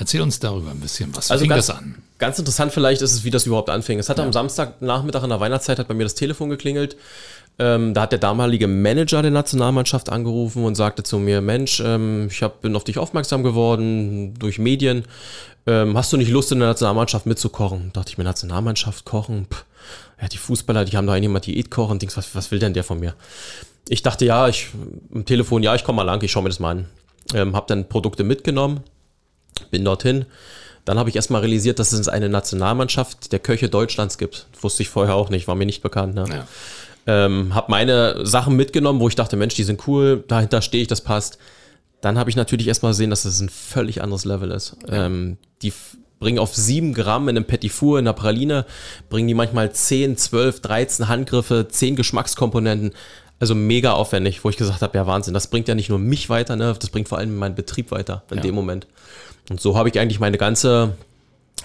Erzähl 0.00 0.22
uns 0.22 0.40
darüber 0.40 0.70
ein 0.70 0.80
bisschen. 0.80 1.14
Was 1.14 1.30
Also 1.30 1.42
fing 1.42 1.50
ganz, 1.50 1.66
das 1.66 1.76
an? 1.76 2.02
ganz 2.18 2.38
interessant 2.38 2.72
vielleicht 2.72 3.02
ist 3.02 3.12
es, 3.12 3.22
wie 3.22 3.30
das 3.30 3.44
überhaupt 3.44 3.68
anfing. 3.68 3.98
Es 3.98 4.08
hat 4.08 4.18
am 4.18 4.32
Samstagnachmittag 4.32 5.22
in 5.22 5.28
der 5.28 5.40
Weihnachtszeit 5.40 5.78
hat 5.78 5.88
bei 5.88 5.94
mir 5.94 6.04
das 6.04 6.14
Telefon 6.14 6.48
geklingelt. 6.48 6.96
Ähm, 7.58 7.92
da 7.92 8.02
hat 8.02 8.12
der 8.12 8.18
damalige 8.18 8.66
Manager 8.66 9.20
der 9.20 9.30
Nationalmannschaft 9.30 10.08
angerufen 10.08 10.64
und 10.64 10.74
sagte 10.74 11.02
zu 11.02 11.18
mir, 11.18 11.42
Mensch, 11.42 11.82
ähm, 11.84 12.28
ich 12.30 12.42
hab, 12.42 12.62
bin 12.62 12.74
auf 12.74 12.84
dich 12.84 12.96
aufmerksam 12.96 13.42
geworden 13.42 14.32
durch 14.38 14.58
Medien. 14.58 15.04
Ähm, 15.66 15.94
hast 15.98 16.10
du 16.14 16.16
nicht 16.16 16.30
Lust, 16.30 16.50
in 16.52 16.60
der 16.60 16.68
Nationalmannschaft 16.68 17.26
mitzukochen? 17.26 17.90
Da 17.92 18.00
dachte 18.00 18.12
ich 18.12 18.16
mir, 18.18 18.24
Nationalmannschaft 18.24 19.04
kochen? 19.04 19.46
Pff, 19.52 19.66
ja, 20.22 20.28
die 20.28 20.38
Fußballer, 20.38 20.86
die 20.86 20.96
haben 20.96 21.06
da 21.06 21.14
jemand 21.16 21.44
Diät 21.44 21.70
kochen. 21.70 21.98
Dings, 21.98 22.16
was, 22.16 22.34
was 22.34 22.50
will 22.50 22.58
denn 22.58 22.72
der 22.72 22.84
von 22.84 22.98
mir? 22.98 23.14
Ich 23.90 24.00
dachte, 24.00 24.24
ja, 24.24 24.48
ich 24.48 24.68
am 25.14 25.26
Telefon, 25.26 25.62
ja, 25.62 25.74
ich 25.74 25.84
komme 25.84 25.96
mal 25.96 26.04
lang, 26.04 26.22
ich 26.22 26.32
schaue 26.32 26.44
mir 26.44 26.48
das 26.48 26.60
mal 26.60 26.70
an. 26.70 26.86
Ähm, 27.34 27.54
hab 27.54 27.66
dann 27.66 27.86
Produkte 27.90 28.24
mitgenommen, 28.24 28.80
bin 29.66 29.84
dorthin. 29.84 30.26
Dann 30.84 30.98
habe 30.98 31.10
ich 31.10 31.16
erstmal 31.16 31.42
realisiert, 31.42 31.78
dass 31.78 31.92
es 31.92 32.08
eine 32.08 32.28
Nationalmannschaft 32.28 33.32
der 33.32 33.38
Köche 33.38 33.68
Deutschlands 33.68 34.18
gibt. 34.18 34.46
Wusste 34.60 34.82
ich 34.82 34.88
vorher 34.88 35.14
auch 35.14 35.30
nicht, 35.30 35.46
war 35.46 35.54
mir 35.54 35.66
nicht 35.66 35.82
bekannt. 35.82 36.14
Ne? 36.14 36.24
Ja. 36.28 36.46
Ähm, 37.06 37.54
habe 37.54 37.70
meine 37.70 38.26
Sachen 38.26 38.56
mitgenommen, 38.56 39.00
wo 39.00 39.08
ich 39.08 39.14
dachte, 39.14 39.36
Mensch, 39.36 39.54
die 39.54 39.64
sind 39.64 39.86
cool, 39.86 40.24
dahinter 40.26 40.62
stehe 40.62 40.82
ich, 40.82 40.88
das 40.88 41.00
passt. 41.00 41.38
Dann 42.00 42.18
habe 42.18 42.30
ich 42.30 42.36
natürlich 42.36 42.66
erstmal 42.66 42.92
gesehen, 42.92 43.10
dass 43.10 43.24
das 43.24 43.40
ein 43.40 43.50
völlig 43.50 44.02
anderes 44.02 44.24
Level 44.24 44.50
ist. 44.50 44.76
Ähm, 44.88 45.36
die 45.62 45.72
bringen 46.18 46.38
auf 46.38 46.54
7 46.54 46.94
Gramm 46.94 47.28
in 47.28 47.36
einem 47.36 47.46
Petit 47.46 47.72
Four, 47.72 47.98
in 47.98 48.06
einer 48.06 48.12
Praline, 48.12 48.66
bringen 49.08 49.26
die 49.26 49.34
manchmal 49.34 49.72
10, 49.72 50.16
12, 50.16 50.60
13 50.60 51.08
Handgriffe, 51.08 51.66
10 51.68 51.96
Geschmackskomponenten. 51.96 52.92
Also 53.40 53.54
mega 53.54 53.92
aufwendig, 53.94 54.44
wo 54.44 54.50
ich 54.50 54.56
gesagt 54.58 54.82
habe, 54.82 54.96
ja 54.96 55.06
Wahnsinn, 55.06 55.34
das 55.34 55.48
bringt 55.48 55.66
ja 55.66 55.74
nicht 55.74 55.88
nur 55.88 55.98
mich 55.98 56.28
weiter, 56.28 56.56
ne? 56.56 56.74
das 56.78 56.90
bringt 56.90 57.08
vor 57.08 57.18
allem 57.18 57.36
meinen 57.36 57.54
Betrieb 57.54 57.90
weiter 57.90 58.22
in 58.30 58.36
Ja. 58.36 58.42
dem 58.42 58.54
Moment. 58.54 58.86
Und 59.48 59.60
so 59.60 59.76
habe 59.76 59.88
ich 59.88 59.98
eigentlich 59.98 60.20
meine 60.20 60.36
ganze 60.38 60.92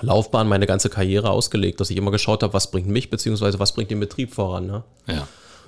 Laufbahn, 0.01 0.47
meine 0.47 0.65
ganze 0.65 0.89
Karriere 0.89 1.29
ausgelegt, 1.29 1.79
dass 1.79 1.89
ich 1.89 1.97
immer 1.97 2.11
geschaut 2.11 2.43
habe, 2.43 2.53
was 2.53 2.71
bringt 2.71 2.87
mich, 2.87 3.09
beziehungsweise 3.09 3.59
was 3.59 3.73
bringt 3.73 3.91
den 3.91 3.99
Betrieb 3.99 4.33
voran. 4.33 4.65
Ne? 4.67 4.83
Ja. 5.07 5.27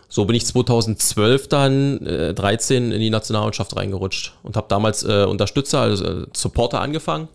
So 0.10 0.24
bin 0.26 0.36
ich 0.38 0.46
2012 0.46 1.50
dann, 1.50 2.06
äh, 2.06 2.34
13 2.34 2.94
in 2.94 3.00
die 3.02 3.10
Nationalmannschaft 3.10 3.76
reingerutscht 3.76 4.34
und 4.44 4.56
habe 4.56 4.68
damals 4.70 5.04
äh, 5.04 5.26
Unterstützer, 5.26 5.82
also 5.82 6.06
äh, 6.06 6.26
Supporter 6.36 6.80
angefangen 6.80 7.28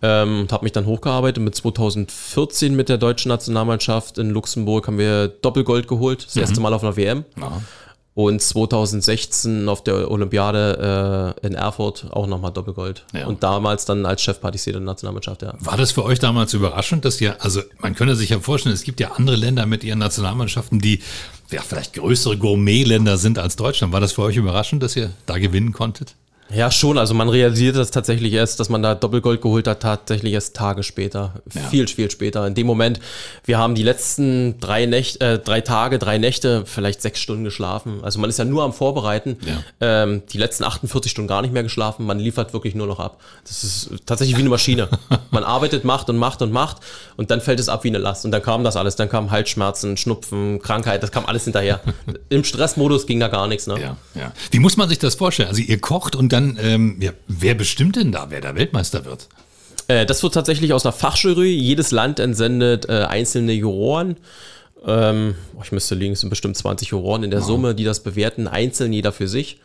ähm, 0.00 0.40
und 0.40 0.52
habe 0.52 0.64
mich 0.64 0.72
dann 0.72 0.86
hochgearbeitet. 0.86 1.42
Mit 1.42 1.54
2014 1.54 2.74
mit 2.74 2.88
der 2.88 2.96
deutschen 2.96 3.28
Nationalmannschaft 3.28 4.16
in 4.16 4.30
Luxemburg 4.30 4.86
haben 4.86 4.96
wir 4.98 5.28
Doppelgold 5.28 5.86
geholt, 5.88 6.24
das 6.26 6.36
erste 6.36 6.60
Mal 6.60 6.72
auf 6.72 6.82
einer 6.82 6.96
WM. 6.96 7.24
Ja. 7.38 7.60
Und 8.20 8.42
2016 8.42 9.66
auf 9.68 9.82
der 9.82 10.10
Olympiade 10.10 11.34
äh, 11.42 11.46
in 11.46 11.54
Erfurt 11.54 12.06
auch 12.10 12.26
nochmal 12.26 12.52
Doppelgold. 12.52 13.06
Ja. 13.14 13.26
Und 13.26 13.42
damals 13.42 13.86
dann 13.86 14.04
als 14.04 14.20
Chefpartisier 14.20 14.74
der 14.74 14.82
Nationalmannschaft, 14.82 15.40
ja. 15.40 15.54
War 15.60 15.78
das 15.78 15.92
für 15.92 16.04
euch 16.04 16.18
damals 16.18 16.52
überraschend, 16.52 17.06
dass 17.06 17.18
ihr, 17.20 17.42
also 17.42 17.62
man 17.78 17.94
könnte 17.94 18.16
sich 18.16 18.28
ja 18.28 18.38
vorstellen, 18.38 18.74
es 18.74 18.82
gibt 18.82 19.00
ja 19.00 19.12
andere 19.12 19.36
Länder 19.36 19.64
mit 19.64 19.84
ihren 19.84 20.00
Nationalmannschaften, 20.00 20.80
die 20.80 21.00
ja 21.50 21.62
vielleicht 21.62 21.94
größere 21.94 22.36
Gourmetländer 22.36 23.16
sind 23.16 23.38
als 23.38 23.56
Deutschland. 23.56 23.94
War 23.94 24.00
das 24.00 24.12
für 24.12 24.22
euch 24.22 24.36
überraschend, 24.36 24.82
dass 24.82 24.96
ihr 24.96 25.12
da 25.24 25.38
gewinnen 25.38 25.72
konntet? 25.72 26.14
Ja, 26.52 26.70
schon. 26.70 26.98
Also 26.98 27.14
man 27.14 27.28
realisiert 27.28 27.76
das 27.76 27.90
tatsächlich 27.90 28.32
erst, 28.32 28.60
dass 28.60 28.68
man 28.68 28.82
da 28.82 28.94
Doppelgold 28.94 29.40
geholt 29.40 29.66
hat, 29.66 29.80
tatsächlich 29.80 30.32
erst 30.32 30.56
Tage 30.56 30.82
später. 30.82 31.34
Ja. 31.54 31.62
Viel, 31.62 31.86
viel 31.88 32.10
später. 32.10 32.46
In 32.46 32.54
dem 32.54 32.66
Moment, 32.66 33.00
wir 33.44 33.58
haben 33.58 33.74
die 33.74 33.82
letzten 33.82 34.58
drei, 34.60 34.86
Nächte, 34.86 35.20
äh, 35.24 35.38
drei 35.38 35.60
Tage, 35.60 35.98
drei 35.98 36.18
Nächte, 36.18 36.64
vielleicht 36.66 37.02
sechs 37.02 37.20
Stunden 37.20 37.44
geschlafen. 37.44 38.00
Also 38.02 38.18
man 38.18 38.30
ist 38.30 38.38
ja 38.38 38.44
nur 38.44 38.62
am 38.62 38.72
Vorbereiten. 38.72 39.36
Ja. 39.46 40.02
Ähm, 40.02 40.22
die 40.32 40.38
letzten 40.38 40.64
48 40.64 41.10
Stunden 41.10 41.28
gar 41.28 41.42
nicht 41.42 41.52
mehr 41.52 41.62
geschlafen. 41.62 42.06
Man 42.06 42.18
liefert 42.18 42.52
wirklich 42.52 42.74
nur 42.74 42.86
noch 42.86 43.00
ab. 43.00 43.20
Das 43.44 43.62
ist 43.62 43.90
tatsächlich 44.06 44.36
wie 44.36 44.40
eine 44.40 44.50
Maschine. 44.50 44.88
man 45.30 45.44
arbeitet, 45.44 45.84
macht 45.84 46.10
und 46.10 46.16
macht 46.16 46.42
und 46.42 46.52
macht 46.52 46.78
und 47.16 47.30
dann 47.30 47.40
fällt 47.40 47.60
es 47.60 47.68
ab 47.68 47.84
wie 47.84 47.88
eine 47.88 47.98
Last. 47.98 48.24
Und 48.24 48.30
dann 48.30 48.42
kam 48.42 48.64
das 48.64 48.76
alles. 48.76 48.96
Dann 48.96 49.08
kamen 49.08 49.30
Halsschmerzen, 49.30 49.96
Schnupfen, 49.96 50.60
Krankheit. 50.60 51.02
Das 51.02 51.12
kam 51.12 51.26
alles 51.26 51.44
hinterher. 51.44 51.80
Im 52.28 52.44
Stressmodus 52.44 53.06
ging 53.06 53.20
da 53.20 53.28
gar 53.28 53.46
nichts. 53.46 53.66
Ne? 53.66 53.80
Ja, 53.80 53.96
ja. 54.14 54.32
Wie 54.50 54.58
muss 54.58 54.76
man 54.76 54.88
sich 54.88 54.98
das 54.98 55.14
vorstellen? 55.16 55.50
Also 55.50 55.60
ihr 55.60 55.78
kocht 55.80 56.16
und 56.16 56.32
dann, 56.32 56.39
ähm, 56.60 56.96
ja, 57.00 57.12
wer 57.26 57.54
bestimmt 57.54 57.96
denn 57.96 58.12
da, 58.12 58.26
wer 58.30 58.40
da 58.40 58.54
Weltmeister 58.54 59.04
wird? 59.04 59.28
Äh, 59.88 60.06
das 60.06 60.22
wird 60.22 60.34
tatsächlich 60.34 60.72
aus 60.72 60.86
einer 60.86 60.92
Fachjury. 60.92 61.52
Jedes 61.52 61.90
Land 61.90 62.20
entsendet 62.20 62.88
äh, 62.88 63.04
einzelne 63.04 63.52
Juroren. 63.52 64.16
Ähm, 64.86 65.34
oh, 65.56 65.60
ich 65.62 65.72
müsste 65.72 65.94
liegen, 65.94 66.14
es 66.14 66.20
sind 66.20 66.30
bestimmt 66.30 66.56
20 66.56 66.88
Juroren 66.88 67.22
in 67.22 67.30
der 67.30 67.42
Summe, 67.42 67.74
die 67.74 67.84
das 67.84 68.00
bewerten, 68.00 68.48
einzeln 68.48 68.92
jeder 68.92 69.12
für 69.12 69.28
sich. 69.28 69.60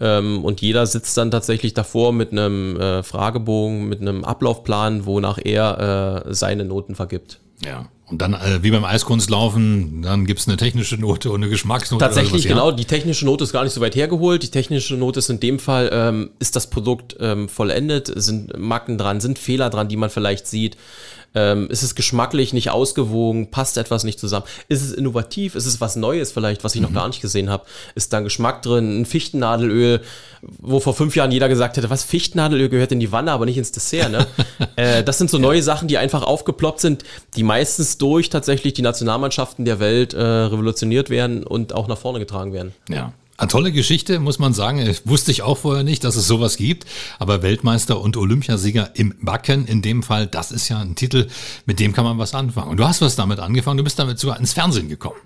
Ähm, 0.00 0.44
und 0.44 0.60
jeder 0.60 0.86
sitzt 0.86 1.16
dann 1.16 1.30
tatsächlich 1.30 1.74
davor 1.74 2.12
mit 2.12 2.32
einem 2.32 2.78
äh, 2.80 3.02
Fragebogen, 3.02 3.88
mit 3.88 4.00
einem 4.00 4.24
Ablaufplan, 4.24 5.06
wonach 5.06 5.38
er 5.42 6.24
äh, 6.26 6.34
seine 6.34 6.64
Noten 6.64 6.94
vergibt. 6.94 7.40
Ja. 7.64 7.88
Und 8.10 8.22
dann, 8.22 8.32
äh, 8.32 8.62
wie 8.62 8.70
beim 8.70 8.84
Eiskunstlaufen, 8.84 10.00
dann 10.00 10.24
gibt's 10.24 10.48
eine 10.48 10.56
technische 10.56 10.96
Note 10.96 11.30
und 11.30 11.42
eine 11.42 11.50
Geschmacksnote. 11.50 12.02
Tatsächlich, 12.02 12.46
oder 12.46 12.54
was, 12.54 12.64
genau. 12.64 12.70
Die 12.72 12.86
technische 12.86 13.26
Note 13.26 13.44
ist 13.44 13.52
gar 13.52 13.64
nicht 13.64 13.74
so 13.74 13.82
weit 13.82 13.96
hergeholt. 13.96 14.42
Die 14.42 14.50
technische 14.50 14.96
Note 14.96 15.18
ist 15.18 15.28
in 15.28 15.40
dem 15.40 15.58
Fall, 15.58 15.90
ähm, 15.92 16.30
ist 16.38 16.56
das 16.56 16.70
Produkt 16.70 17.16
ähm, 17.20 17.50
vollendet, 17.50 18.10
sind 18.14 18.56
Macken 18.56 18.96
dran, 18.96 19.20
sind 19.20 19.38
Fehler 19.38 19.68
dran, 19.68 19.88
die 19.88 19.96
man 19.96 20.08
vielleicht 20.08 20.46
sieht. 20.46 20.78
Ähm, 21.34 21.68
ist 21.70 21.82
es 21.82 21.94
geschmacklich 21.94 22.52
nicht 22.52 22.70
ausgewogen? 22.70 23.50
Passt 23.50 23.76
etwas 23.76 24.04
nicht 24.04 24.18
zusammen? 24.18 24.46
Ist 24.68 24.82
es 24.82 24.92
innovativ? 24.92 25.54
Ist 25.54 25.66
es 25.66 25.80
was 25.80 25.96
Neues 25.96 26.32
vielleicht, 26.32 26.64
was 26.64 26.74
ich 26.74 26.80
noch 26.80 26.92
gar 26.92 27.06
nicht 27.06 27.20
gesehen 27.20 27.50
habe? 27.50 27.64
Ist 27.94 28.12
da 28.12 28.18
ein 28.18 28.24
Geschmack 28.24 28.62
drin? 28.62 29.00
Ein 29.00 29.06
Fichtennadelöl, 29.06 30.00
wo 30.42 30.80
vor 30.80 30.94
fünf 30.94 31.16
Jahren 31.16 31.30
jeder 31.30 31.48
gesagt 31.48 31.76
hätte, 31.76 31.90
was 31.90 32.02
Fichtennadelöl 32.02 32.68
gehört 32.68 32.92
in 32.92 33.00
die 33.00 33.12
Wanne, 33.12 33.32
aber 33.32 33.44
nicht 33.44 33.58
ins 33.58 33.72
Dessert. 33.72 34.10
Ne? 34.10 34.26
äh, 34.76 35.04
das 35.04 35.18
sind 35.18 35.30
so 35.30 35.38
neue 35.38 35.62
Sachen, 35.62 35.88
die 35.88 35.98
einfach 35.98 36.22
aufgeploppt 36.22 36.80
sind, 36.80 37.04
die 37.36 37.42
meistens 37.42 37.98
durch 37.98 38.30
tatsächlich 38.30 38.72
die 38.72 38.82
Nationalmannschaften 38.82 39.64
der 39.64 39.80
Welt 39.80 40.14
äh, 40.14 40.22
revolutioniert 40.22 41.10
werden 41.10 41.44
und 41.44 41.74
auch 41.74 41.88
nach 41.88 41.98
vorne 41.98 42.18
getragen 42.18 42.52
werden. 42.52 42.72
Ja. 42.88 43.12
Eine 43.38 43.48
tolle 43.48 43.70
Geschichte, 43.70 44.18
muss 44.18 44.40
man 44.40 44.52
sagen. 44.52 44.84
Wusste 45.04 45.30
ich 45.30 45.42
auch 45.42 45.58
vorher 45.58 45.84
nicht, 45.84 46.02
dass 46.02 46.16
es 46.16 46.26
sowas 46.26 46.56
gibt. 46.56 46.86
Aber 47.20 47.40
Weltmeister 47.40 48.00
und 48.00 48.16
Olympiasieger 48.16 48.90
im 48.94 49.14
Backen, 49.22 49.64
in 49.64 49.80
dem 49.80 50.02
Fall, 50.02 50.26
das 50.26 50.50
ist 50.50 50.68
ja 50.68 50.80
ein 50.80 50.96
Titel, 50.96 51.28
mit 51.64 51.78
dem 51.78 51.92
kann 51.92 52.04
man 52.04 52.18
was 52.18 52.34
anfangen. 52.34 52.68
Und 52.68 52.78
du 52.78 52.84
hast 52.86 53.00
was 53.00 53.14
damit 53.14 53.38
angefangen, 53.38 53.78
du 53.78 53.84
bist 53.84 53.96
damit 53.96 54.18
sogar 54.18 54.40
ins 54.40 54.54
Fernsehen 54.54 54.88
gekommen. 54.88 55.20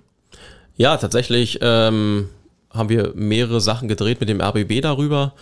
Ja, 0.76 0.98
tatsächlich 0.98 1.58
ähm, 1.62 2.28
haben 2.70 2.90
wir 2.90 3.12
mehrere 3.14 3.62
Sachen 3.62 3.88
gedreht 3.88 4.20
mit 4.20 4.28
dem 4.28 4.42
RBB 4.42 4.82
darüber. 4.82 5.32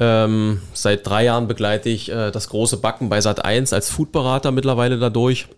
Ähm, 0.00 0.62
seit 0.72 1.06
drei 1.06 1.24
Jahren 1.24 1.46
begleite 1.46 1.90
ich 1.90 2.10
äh, 2.10 2.30
das 2.30 2.48
große 2.48 2.78
Backen 2.78 3.10
bei 3.10 3.18
Sat1 3.18 3.74
als 3.74 3.90
Foodberater 3.90 4.50
mittlerweile 4.50 4.98
dadurch. 4.98 5.48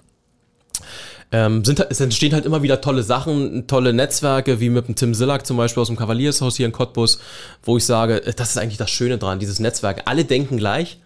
Ähm, 1.32 1.64
sind, 1.64 1.78
es 1.90 2.00
entstehen 2.00 2.32
halt 2.32 2.44
immer 2.44 2.62
wieder 2.62 2.80
tolle 2.80 3.04
Sachen, 3.04 3.66
tolle 3.68 3.92
Netzwerke, 3.92 4.58
wie 4.58 4.68
mit 4.68 4.88
dem 4.88 4.96
Tim 4.96 5.14
Sillack 5.14 5.46
zum 5.46 5.56
Beispiel 5.56 5.80
aus 5.80 5.86
dem 5.86 5.96
Kavaliershaus 5.96 6.56
hier 6.56 6.66
in 6.66 6.72
Cottbus, 6.72 7.20
wo 7.62 7.76
ich 7.76 7.84
sage, 7.84 8.24
äh, 8.24 8.34
das 8.34 8.50
ist 8.50 8.58
eigentlich 8.58 8.78
das 8.78 8.90
Schöne 8.90 9.16
dran, 9.16 9.38
dieses 9.38 9.60
Netzwerk. 9.60 10.02
Alle 10.06 10.24
denken 10.24 10.56
gleich, 10.56 10.98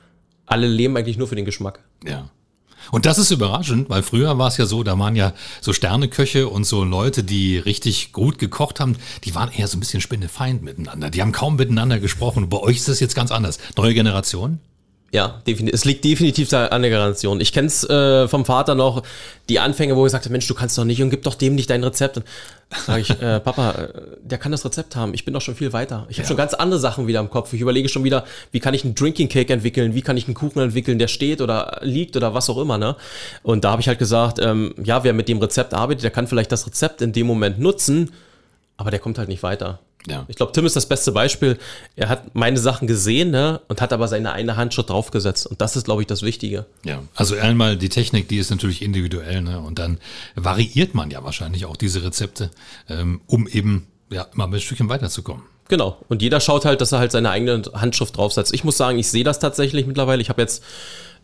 alle 0.47 0.67
leben 0.67 0.97
eigentlich 0.97 1.19
nur 1.19 1.29
für 1.29 1.37
den 1.37 1.45
Geschmack. 1.45 1.81
Ja. 2.07 2.31
Und 2.91 3.07
das 3.07 3.19
ist 3.19 3.31
überraschend, 3.31 3.89
weil 3.89 4.03
früher 4.03 4.39
war 4.39 4.49
es 4.49 4.57
ja 4.57 4.67
so, 4.67 4.83
da 4.83 4.99
waren 4.99 5.17
ja 5.17 5.33
so 5.61 5.73
Sterneköche 5.73 6.49
und 6.49 6.65
so 6.65 6.85
Leute, 6.85 7.25
die 7.25 7.57
richtig 7.59 8.13
gut 8.13 8.39
gekocht 8.39 8.81
haben, 8.81 8.97
die 9.25 9.35
waren 9.35 9.51
eher 9.51 9.69
so 9.69 9.77
ein 9.77 9.81
bisschen 9.81 10.01
Spinnefeind 10.01 10.63
miteinander. 10.63 11.11
Die 11.11 11.23
haben 11.23 11.33
kaum 11.33 11.57
miteinander 11.57 11.99
gesprochen. 11.99 12.49
Bei 12.49 12.59
euch 12.59 12.77
ist 12.77 12.89
das 12.89 13.01
jetzt 13.01 13.15
ganz 13.15 13.31
anders. 13.31 13.59
Neue 13.77 13.95
Generation? 13.95 14.59
Ja. 15.15 15.41
Es 15.47 15.85
liegt 15.85 16.05
definitiv 16.05 16.53
an 16.53 16.83
der 16.83 16.91
Generation. 16.91 17.41
Ich 17.41 17.53
kenne 17.53 17.69
es 17.69 17.89
äh, 17.89 18.27
vom 18.27 18.45
Vater 18.45 18.75
noch, 18.75 19.05
die 19.49 19.61
Anfänge, 19.61 19.95
wo 19.95 20.01
er 20.01 20.07
gesagt 20.07 20.25
hat, 20.25 20.33
Mensch, 20.33 20.49
du 20.49 20.55
kannst 20.55 20.77
doch 20.77 20.85
nicht 20.85 21.01
und 21.03 21.11
gib 21.11 21.23
doch 21.23 21.37
dem 21.37 21.55
nicht 21.55 21.71
dein 21.71 21.85
Rezept. 21.85 22.17
Und 22.17 22.25
sage 22.85 23.01
ich, 23.03 23.11
äh, 23.23 23.39
Papa, 23.39 23.71
äh, 23.71 23.89
der 24.23 24.39
kann 24.39 24.51
das 24.51 24.65
Rezept 24.65 24.97
haben. 24.97 25.15
Ich 25.15 25.25
bin 25.25 25.33
doch 25.33 25.41
schon 25.41 25.55
viel 25.55 25.73
weiter. 25.73 26.07
Ich 26.09 26.17
habe 26.17 26.25
Ja. 26.25 26.29
schon 26.31 26.37
ganz 26.37 26.53
andere 26.55 26.81
Sachen 26.81 27.07
wieder 27.07 27.21
im 27.21 27.31
Kopf. 27.31 27.53
Ich 27.53 27.61
überlege 27.61 27.89
schon 27.89 28.03
wieder, 28.03 28.25
wie 28.51 28.59
kann 28.59 28.75
ich 28.75 28.83
einen 28.85 28.97
Drinking 28.97 29.29
Cake 29.29 29.53
entwickeln, 29.53 29.95
wie 29.95 30.03
kann 30.03 30.17
ich 30.17 30.27
einen 30.27 30.35
Kuchen 30.35 30.61
entwickeln, 30.61 30.99
der 30.99 31.07
steht 31.07 31.41
oder 31.41 31.79
liegt 31.83 32.17
oder 32.17 32.35
was 32.35 32.51
auch 32.51 32.59
immer. 32.59 32.77
Ne? 32.77 32.97
Und 33.45 33.63
da 33.63 33.71
habe 33.71 33.81
ich 33.81 33.87
halt 33.87 34.01
gesagt, 34.01 34.41
ähm, 34.41 34.75
ja, 34.83 35.05
wer 35.05 35.13
mit 35.13 35.29
dem 35.29 35.39
Rezept 35.39 35.75
arbeitet, 35.75 36.03
der 36.03 36.11
kann 36.11 36.27
vielleicht 36.27 36.51
das 36.51 36.67
Rezept 36.67 37.03
in 37.03 37.13
dem 37.13 37.29
Moment 37.29 37.61
nutzen, 37.61 38.11
aber 38.77 38.91
der 38.91 38.99
kommt 38.99 39.19
halt 39.19 39.29
nicht 39.29 39.45
weiter. 39.45 39.79
Ja. 40.07 40.25
Ich 40.29 40.37
glaube, 40.37 40.53
Tim 40.53 40.67
ist 40.67 40.77
das 40.77 40.87
beste 40.87 41.13
Beispiel. 41.13 41.59
Er 41.97 42.09
hat 42.09 42.35
meine 42.35 42.59
Sachen 42.59 42.87
gesehen 42.87 43.31
ne, 43.31 43.61
und 43.69 43.81
hat 43.81 43.93
aber 43.93 44.07
seine 44.07 44.33
eine 44.33 44.57
Handschrift 44.57 44.91
draufgesetzt. 44.91 45.47
Und 45.47 45.61
das 45.61 45.77
ist, 45.77 45.85
glaube 45.85 46.03
ich, 46.03 46.07
das 46.07 46.23
Wichtige. 46.23 46.67
Ja, 46.85 47.03
also 47.15 47.37
einmal 47.37 47.77
die 47.77 47.89
Technik, 47.89 48.29
die 48.29 48.37
ist 48.37 48.51
natürlich 48.51 48.83
individuell, 48.83 49.41
ne? 49.41 49.61
Und 49.61 49.79
dann 49.79 49.99
variiert 50.35 50.95
man 50.95 51.11
ja 51.11 51.25
wahrscheinlich 51.25 51.65
auch 51.65 51.77
diese 51.77 52.03
Rezepte, 52.03 52.51
ähm, 52.89 53.23
um 53.27 53.49
eben 53.49 53.87
ja 54.11 54.27
mal 54.35 54.47
ein 54.47 54.61
Stückchen 54.61 54.89
weiterzukommen. 54.91 55.45
Genau. 55.69 55.99
Und 56.09 56.21
jeder 56.21 56.41
schaut 56.41 56.67
halt, 56.67 56.83
dass 56.83 56.93
er 56.93 56.99
halt 56.99 57.13
seine 57.13 57.31
eigene 57.31 57.63
Handschrift 57.75 58.17
draufsetzt. 58.17 58.53
Ich 58.53 58.65
muss 58.65 58.77
sagen, 58.77 58.99
ich 58.99 59.09
sehe 59.09 59.25
das 59.25 59.39
tatsächlich 59.39 59.87
mittlerweile. 59.87 60.21
Ich 60.21 60.29
habe 60.29 60.43
jetzt 60.43 60.63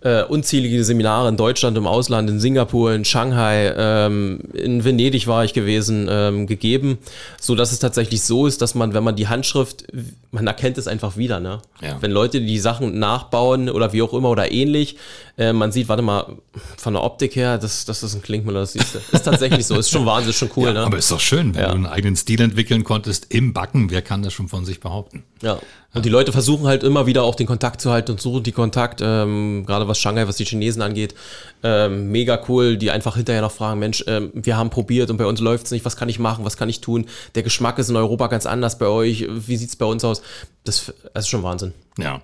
äh, 0.03 0.23
unzählige 0.25 0.83
Seminare 0.83 1.29
in 1.29 1.37
Deutschland, 1.37 1.77
im 1.77 1.87
Ausland, 1.87 2.31
in 2.31 2.41
Singapur, 2.41 2.95
in 2.95 3.05
Shanghai, 3.05 3.73
ähm, 3.77 4.41
in 4.55 4.83
Venedig 4.85 5.27
war 5.27 5.45
ich 5.45 5.53
gewesen, 5.53 6.09
ähm, 6.11 6.47
gegeben, 6.47 6.99
so 7.39 7.55
dass 7.55 7.71
es 7.73 7.81
tatsächlich 7.81 8.23
so 8.23 8.47
ist, 8.47 8.63
dass 8.63 8.75
man, 8.75 8.95
wenn 8.95 9.05
man 9.05 9.17
die 9.17 9.29
Handschrift, 9.29 9.85
man 10.31 10.47
erkennt 10.47 10.79
es 10.79 10.87
einfach 10.89 11.17
wieder, 11.17 11.39
ne? 11.41 11.61
Ja. 11.83 11.99
Wenn 12.01 12.13
Leute 12.13 12.41
die 12.41 12.59
Sachen 12.59 12.99
nachbauen 12.99 13.69
oder 13.69 13.93
wie 13.93 14.01
auch 14.03 14.15
immer 14.15 14.31
oder 14.31 14.51
ähnlich, 14.53 14.97
äh, 15.37 15.53
man 15.53 15.71
sieht, 15.73 15.89
warte 15.89 16.03
mal, 16.03 16.37
von 16.79 16.95
der 16.95 17.03
Optik 17.03 17.37
her, 17.37 17.59
das, 17.59 17.85
das 17.85 18.03
ist 18.03 18.15
ein 18.15 18.23
Klinkmüller, 18.23 18.61
das 18.61 18.73
siehst 18.73 18.95
du. 18.95 18.99
Ist 19.13 19.23
tatsächlich 19.23 19.67
so, 19.67 19.77
ist 19.79 19.91
schon 19.91 20.07
Wahnsinn, 20.07 20.31
ist 20.31 20.39
schon 20.39 20.51
cool, 20.57 20.69
ja, 20.69 20.73
ne? 20.73 20.81
Aber 20.81 20.97
ist 20.99 21.11
doch 21.11 21.21
schön, 21.21 21.55
wenn 21.55 21.63
Ja. 21.63 21.69
du 21.69 21.75
einen 21.75 21.87
eigenen 21.87 22.17
Stil 22.17 22.41
entwickeln 22.41 22.85
konntest 22.85 23.27
im 23.31 23.53
Backen. 23.53 23.91
Wer 23.91 24.03
kann 24.03 24.23
das 24.23 24.33
schon 24.33 24.49
von 24.49 24.65
sich 24.65 24.81
behaupten? 24.81 25.25
Ja. 25.43 25.59
Und 25.93 26.05
die 26.05 26.09
Leute 26.09 26.31
versuchen 26.31 26.67
halt 26.67 26.85
immer 26.85 27.07
wieder 27.07 27.25
auch 27.25 27.35
den 27.35 27.49
Kontakt 27.49 27.81
zu 27.81 27.91
halten 27.91 28.13
und 28.13 28.21
suchen 28.21 28.45
die 28.45 28.53
Kontakt, 28.53 29.01
ähm, 29.03 29.65
gerade 29.67 29.89
was 29.89 29.99
Shanghai, 29.99 30.29
was 30.29 30.37
die 30.37 30.45
Chinesen 30.45 30.83
angeht. 30.83 31.15
Ähm, 31.65 32.13
mega 32.13 32.41
cool, 32.49 32.77
die 32.77 32.93
einfach 32.93 33.17
hinterher 33.17 33.43
noch 33.43 33.51
fragen, 33.51 33.81
Mensch, 33.81 34.05
ähm, 34.07 34.31
wir 34.33 34.57
haben 34.57 34.71
probiert 34.71 35.11
und 35.11 35.17
bei 35.17 35.27
uns 35.27 35.41
läuft's 35.41 35.73
nicht, 35.73 35.85
was 35.85 35.97
kann 35.97 36.09
ich 36.09 36.21
machen, 36.21 36.45
was 36.45 36.57
kann 36.57 36.69
ich 36.69 36.81
tun? 36.81 37.07
Der 37.35 37.43
Geschmack 37.43 37.79
ist 37.79 37.91
in 37.91 37.97
Europa 37.97 38.29
ganz 38.29 38.47
anders 38.47 38.79
bei 38.79 38.87
euch, 38.87 39.27
wie 39.29 39.57
sieht's 39.57 39.75
bei 39.75 39.87
uns 39.87 40.05
aus? 40.05 40.23
Das, 40.63 40.93
das 41.13 41.25
ist 41.25 41.29
schon 41.29 41.43
Wahnsinn. 41.43 41.75
Ja. 41.99 42.23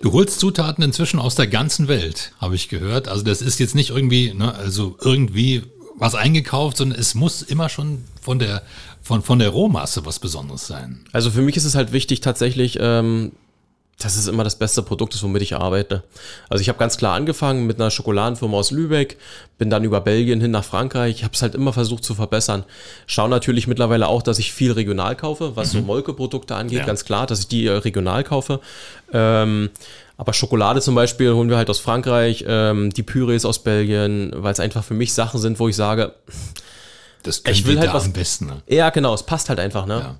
Du 0.00 0.12
holst 0.12 0.40
Zutaten 0.40 0.82
inzwischen 0.82 1.18
aus 1.18 1.34
der 1.34 1.46
ganzen 1.46 1.88
Welt, 1.88 2.32
habe 2.40 2.54
ich 2.54 2.68
gehört. 2.68 3.08
Also 3.08 3.24
das 3.24 3.42
ist 3.42 3.58
jetzt 3.58 3.74
nicht 3.74 3.90
irgendwie, 3.90 4.32
ne, 4.32 4.54
also 4.54 4.96
irgendwie 5.00 5.62
was 5.96 6.14
eingekauft, 6.14 6.78
sondern 6.78 6.98
es 6.98 7.14
muss 7.14 7.42
immer 7.42 7.68
schon 7.68 8.04
von 8.20 8.38
der, 8.38 8.62
von, 9.02 9.22
von 9.22 9.38
der 9.38 9.50
Rohmasse 9.50 10.06
was 10.06 10.18
Besonderes 10.18 10.66
sein. 10.66 11.04
Also 11.12 11.30
für 11.30 11.42
mich 11.42 11.56
ist 11.56 11.64
es 11.64 11.74
halt 11.74 11.92
wichtig 11.92 12.20
tatsächlich, 12.20 12.78
ähm, 12.80 13.32
dass 13.98 14.16
es 14.16 14.26
immer 14.26 14.42
das 14.42 14.56
beste 14.56 14.82
Produkt 14.82 15.14
ist, 15.14 15.22
womit 15.22 15.42
ich 15.42 15.54
arbeite. 15.54 16.02
Also 16.48 16.60
ich 16.62 16.68
habe 16.68 16.78
ganz 16.78 16.96
klar 16.96 17.14
angefangen 17.14 17.66
mit 17.66 17.78
einer 17.78 17.90
Schokoladenfirma 17.90 18.56
aus 18.56 18.70
Lübeck, 18.70 19.18
bin 19.58 19.70
dann 19.70 19.84
über 19.84 20.00
Belgien 20.00 20.40
hin 20.40 20.50
nach 20.50 20.64
Frankreich, 20.64 21.16
ich 21.16 21.24
habe 21.24 21.34
es 21.34 21.42
halt 21.42 21.54
immer 21.54 21.72
versucht 21.72 22.02
zu 22.02 22.14
verbessern. 22.14 22.64
Schau 23.06 23.28
natürlich 23.28 23.68
mittlerweile 23.68 24.08
auch, 24.08 24.22
dass 24.22 24.38
ich 24.38 24.52
viel 24.52 24.72
regional 24.72 25.14
kaufe, 25.14 25.56
was 25.56 25.72
so 25.72 25.80
Molke-Produkte 25.82 26.56
angeht, 26.56 26.78
Ja. 26.80 26.86
ganz 26.86 27.04
klar, 27.04 27.26
dass 27.26 27.40
ich 27.40 27.48
die 27.48 27.66
äh, 27.66 27.72
regional 27.72 28.24
kaufe. 28.24 28.60
Ähm, 29.12 29.70
aber 30.16 30.32
Schokolade 30.32 30.80
zum 30.80 30.94
Beispiel 30.94 31.32
holen 31.32 31.50
wir 31.50 31.56
halt 31.56 31.70
aus 31.70 31.78
Frankreich, 31.78 32.44
ähm, 32.48 32.90
die 32.90 33.02
Pürees 33.02 33.44
aus 33.44 33.60
Belgien, 33.60 34.32
weil 34.34 34.52
es 34.52 34.60
einfach 34.60 34.82
für 34.84 34.94
mich 34.94 35.12
Sachen 35.12 35.38
sind, 35.40 35.60
wo 35.60 35.68
ich 35.68 35.76
sage, 35.76 36.14
Das 37.22 37.42
Ich 37.48 37.66
will 37.66 37.78
halt 37.78 37.92
was- 37.92 38.04
am 38.04 38.12
besten. 38.12 38.46
Ne? 38.46 38.62
ja 38.68 38.90
genau, 38.90 39.14
es 39.14 39.22
passt 39.24 39.48
halt 39.48 39.60
einfach, 39.60 39.86
ne? 39.86 39.94
Ja. 39.98 40.18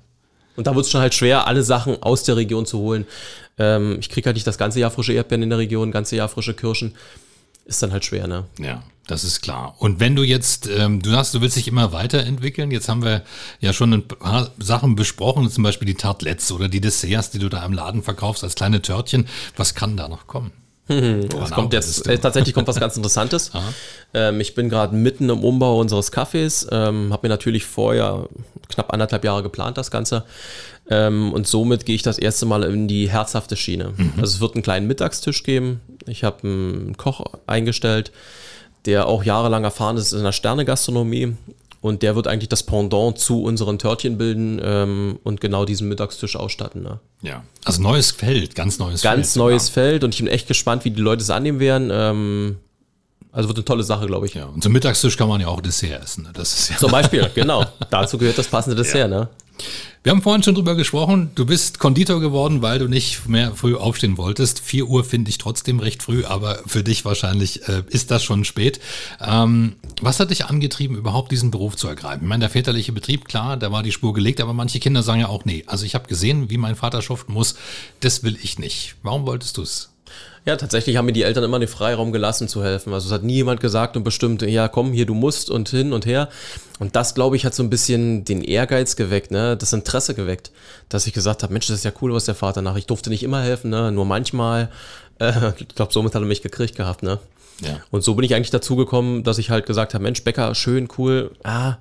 Und 0.55 0.67
da 0.67 0.75
wird 0.75 0.85
es 0.85 0.91
schon 0.91 1.01
halt 1.01 1.13
schwer, 1.13 1.47
alle 1.47 1.63
Sachen 1.63 2.01
aus 2.03 2.23
der 2.23 2.35
Region 2.37 2.65
zu 2.65 2.77
holen. 2.79 3.05
Ähm, 3.57 3.97
ich 3.99 4.09
kriege 4.09 4.27
halt 4.27 4.35
nicht 4.35 4.45
das 4.47 4.57
ganze 4.57 4.79
Jahr 4.79 4.91
frische 4.91 5.13
Erdbeeren 5.13 5.43
in 5.43 5.49
der 5.49 5.57
Region, 5.59 5.91
ganze 5.91 6.15
Jahr 6.15 6.29
frische 6.29 6.53
Kirschen. 6.53 6.95
Ist 7.65 7.81
dann 7.81 7.91
halt 7.91 8.05
schwer, 8.05 8.27
ne? 8.27 8.45
Ja, 8.59 8.83
das 9.07 9.23
ist 9.23 9.41
klar. 9.41 9.75
Und 9.79 9.99
wenn 9.99 10.15
du 10.15 10.23
jetzt, 10.23 10.67
ähm, 10.67 11.01
du 11.01 11.09
sagst, 11.11 11.33
du 11.33 11.41
willst 11.41 11.55
dich 11.55 11.67
immer 11.67 11.91
weiterentwickeln. 11.91 12.71
Jetzt 12.71 12.89
haben 12.89 13.03
wir 13.03 13.23
ja 13.61 13.73
schon 13.73 13.93
ein 13.93 14.07
paar 14.07 14.51
Sachen 14.59 14.95
besprochen, 14.95 15.49
zum 15.49 15.63
Beispiel 15.63 15.85
die 15.87 15.95
Tartlets 15.95 16.51
oder 16.51 16.67
die 16.67 16.81
Desserts, 16.81 17.31
die 17.31 17.39
du 17.39 17.49
da 17.49 17.65
im 17.65 17.73
Laden 17.73 18.03
verkaufst 18.03 18.43
als 18.43 18.55
kleine 18.55 18.81
Törtchen. 18.81 19.27
Was 19.55 19.75
kann 19.75 19.97
da 19.97 20.07
noch 20.07 20.27
kommen? 20.27 20.51
Es 20.87 21.51
kommt 21.51 21.71
jetzt, 21.73 22.07
äh, 22.07 22.17
tatsächlich 22.17 22.53
kommt 22.53 22.67
was 22.67 22.79
ganz 22.79 22.97
Interessantes. 22.97 23.51
ähm, 24.13 24.41
ich 24.41 24.53
bin 24.53 24.69
gerade 24.69 24.95
mitten 24.95 25.29
im 25.29 25.43
Umbau 25.43 25.79
unseres 25.79 26.11
Cafés, 26.11 26.67
ähm, 26.71 27.13
habe 27.13 27.27
mir 27.27 27.33
natürlich 27.33 27.65
vorher 27.65 28.27
knapp 28.67 28.91
anderthalb 28.91 29.23
Jahre 29.23 29.43
geplant, 29.43 29.77
das 29.77 29.91
Ganze. 29.91 30.25
Ähm, 30.89 31.31
und 31.31 31.47
somit 31.47 31.85
gehe 31.85 31.95
ich 31.95 32.01
das 32.01 32.17
erste 32.17 32.45
Mal 32.45 32.63
in 32.63 32.87
die 32.87 33.09
herzhafte 33.09 33.55
Schiene. 33.55 33.93
Also 34.17 34.35
es 34.35 34.41
wird 34.41 34.55
einen 34.55 34.63
kleinen 34.63 34.87
Mittagstisch 34.87 35.43
geben. 35.43 35.79
Ich 36.05 36.25
habe 36.25 36.43
einen 36.43 36.97
Koch 36.97 37.23
eingestellt, 37.47 38.11
der 38.85 39.07
auch 39.07 39.23
jahrelang 39.23 39.63
erfahren 39.63 39.95
ist 39.95 40.11
in 40.11 40.23
der 40.23 40.33
Sternegastronomie. 40.33 41.37
Und 41.83 42.01
der 42.01 42.15
wird 42.15 42.29
eigentlich 42.29 42.47
das 42.47 42.63
Pendant 42.63 43.19
zu 43.19 43.43
unseren 43.43 43.77
Törtchen 43.77 44.17
bilden 44.17 44.57
ähm, 44.63 45.19
und 45.23 45.41
genau 45.41 45.65
diesen 45.65 45.89
Mittagstisch 45.89 46.37
ausstatten. 46.37 46.81
Ne? 46.81 47.01
Ja. 47.21 47.43
Also 47.65 47.81
neues 47.81 48.11
Feld, 48.11 48.55
ganz 48.55 48.79
neues 48.79 49.01
Ganz 49.01 49.33
Feld. 49.33 49.35
neues 49.43 49.67
Feld 49.67 50.05
und 50.05 50.13
ich 50.15 50.19
bin 50.21 50.27
echt 50.29 50.47
gespannt, 50.47 50.85
wie 50.85 50.91
die 50.91 51.01
Leute 51.01 51.21
es 51.23 51.29
annehmen 51.29 51.59
werden. 51.59 51.89
Ähm, 51.91 52.55
also 53.33 53.49
wird 53.49 53.57
eine 53.57 53.65
tolle 53.65 53.83
Sache, 53.83 54.05
glaube 54.07 54.27
ich. 54.27 54.33
Ja, 54.33 54.45
und 54.45 54.63
zum 54.63 54.71
Mittagstisch 54.71 55.17
kann 55.17 55.27
man 55.27 55.41
ja 55.41 55.47
auch 55.49 55.59
Dessert 55.59 56.01
essen. 56.01 56.23
ne? 56.23 56.29
Das 56.33 56.53
ist 56.57 56.69
ja. 56.69 56.77
Zum 56.77 56.89
Beispiel, 56.89 57.29
genau. 57.35 57.65
Dazu 57.89 58.17
gehört 58.17 58.37
das 58.37 58.47
passende 58.47 58.77
Dessert, 58.77 59.09
ne? 59.09 59.27
Wir 60.03 60.11
haben 60.11 60.21
vorhin 60.21 60.43
schon 60.43 60.55
drüber 60.55 60.75
gesprochen. 60.75 61.31
Du 61.35 61.45
bist 61.45 61.79
Konditor 61.79 62.19
geworden, 62.19 62.61
weil 62.61 62.77
du 62.77 62.89
nicht 62.89 63.29
mehr 63.29 63.55
früh 63.55 63.75
aufstehen 63.75 64.17
wolltest. 64.17 64.59
4 64.59 64.87
Uhr 64.87 65.05
finde 65.05 65.29
ich 65.29 65.37
trotzdem 65.37 65.79
recht 65.79 66.03
früh, 66.03 66.25
aber 66.25 66.59
für 66.65 66.83
dich 66.83 67.05
wahrscheinlich 67.05 67.69
äh, 67.69 67.83
ist 67.87 68.11
das 68.11 68.21
schon 68.21 68.43
spät. 68.43 68.81
Ähm, 69.21 69.77
was 70.01 70.19
hat 70.19 70.31
dich 70.31 70.45
angetrieben, 70.45 70.97
überhaupt 70.97 71.31
diesen 71.31 71.51
Beruf 71.51 71.77
zu 71.77 71.87
ergreifen? 71.87 72.23
Ich 72.23 72.27
meine, 72.27 72.41
der 72.41 72.49
väterliche 72.49 72.91
Betrieb, 72.91 73.25
klar, 73.29 73.55
da 73.55 73.71
war 73.71 73.81
die 73.81 73.93
Spur 73.93 74.13
gelegt, 74.13 74.41
aber 74.41 74.53
manche 74.53 74.81
Kinder 74.81 75.03
sagen 75.03 75.21
ja 75.21 75.29
auch, 75.29 75.45
nee, 75.45 75.63
also 75.67 75.85
ich 75.85 75.95
habe 75.95 76.09
gesehen, 76.09 76.49
wie 76.49 76.57
mein 76.57 76.75
Vater 76.75 77.01
schuften 77.01 77.33
muss, 77.33 77.55
das 78.01 78.23
will 78.23 78.37
ich 78.43 78.59
nicht. 78.59 78.95
Warum 79.03 79.25
wolltest 79.25 79.55
du 79.55 79.61
es? 79.61 79.92
Ja, 80.45 80.57
tatsächlich 80.57 80.97
haben 80.97 81.05
mir 81.05 81.13
die 81.13 81.23
Eltern 81.23 81.45
immer 81.45 81.57
den 81.57 81.69
Freiraum 81.69 82.11
gelassen 82.11 82.49
zu 82.49 82.63
helfen. 82.63 82.93
Also 82.93 83.07
es 83.07 83.13
hat 83.13 83.23
nie 83.23 83.35
jemand 83.35 83.61
gesagt 83.61 83.95
und 83.95 84.03
bestimmt, 84.03 84.41
ja 84.41 84.67
komm, 84.67 84.91
hier 84.91 85.05
du 85.05 85.13
musst 85.13 85.49
und 85.49 85.69
hin 85.69 85.93
und 85.93 86.05
her. 86.05 86.27
Und 86.79 86.97
das, 86.97 87.15
glaube 87.15 87.37
ich, 87.37 87.45
hat 87.45 87.53
so 87.53 87.63
ein 87.63 87.69
bisschen 87.69 88.25
den 88.25 88.43
Ehrgeiz 88.43 88.97
geweckt, 88.97 89.31
ne? 89.31 89.55
das 89.55 89.71
Interesse 89.71 90.13
geweckt, 90.13 90.51
dass 90.89 91.07
ich 91.07 91.13
gesagt 91.13 91.43
habe, 91.43 91.53
Mensch, 91.53 91.67
das 91.67 91.77
ist 91.77 91.85
ja 91.85 91.93
cool, 92.01 92.13
was 92.13 92.25
der 92.25 92.35
Vater 92.35 92.61
nach. 92.61 92.75
Ich 92.75 92.87
durfte 92.87 93.09
nicht 93.09 93.23
immer 93.23 93.41
helfen, 93.41 93.69
ne? 93.69 93.91
nur 93.93 94.05
manchmal. 94.05 94.69
Äh, 95.19 95.53
ich 95.59 95.69
glaube, 95.69 95.93
somit 95.93 96.13
hat 96.13 96.21
er 96.21 96.25
mich 96.25 96.41
gekriegt 96.41 96.75
gehabt. 96.75 97.03
Ne? 97.03 97.19
Ja. 97.61 97.79
Und 97.91 98.03
so 98.03 98.15
bin 98.15 98.25
ich 98.25 98.35
eigentlich 98.35 98.49
dazu 98.49 98.75
gekommen, 98.75 99.23
dass 99.23 99.37
ich 99.37 99.49
halt 99.49 99.65
gesagt 99.65 99.93
habe, 99.93 100.03
Mensch, 100.03 100.23
Bäcker, 100.23 100.53
schön, 100.55 100.89
cool, 100.97 101.31
ah, 101.43 101.77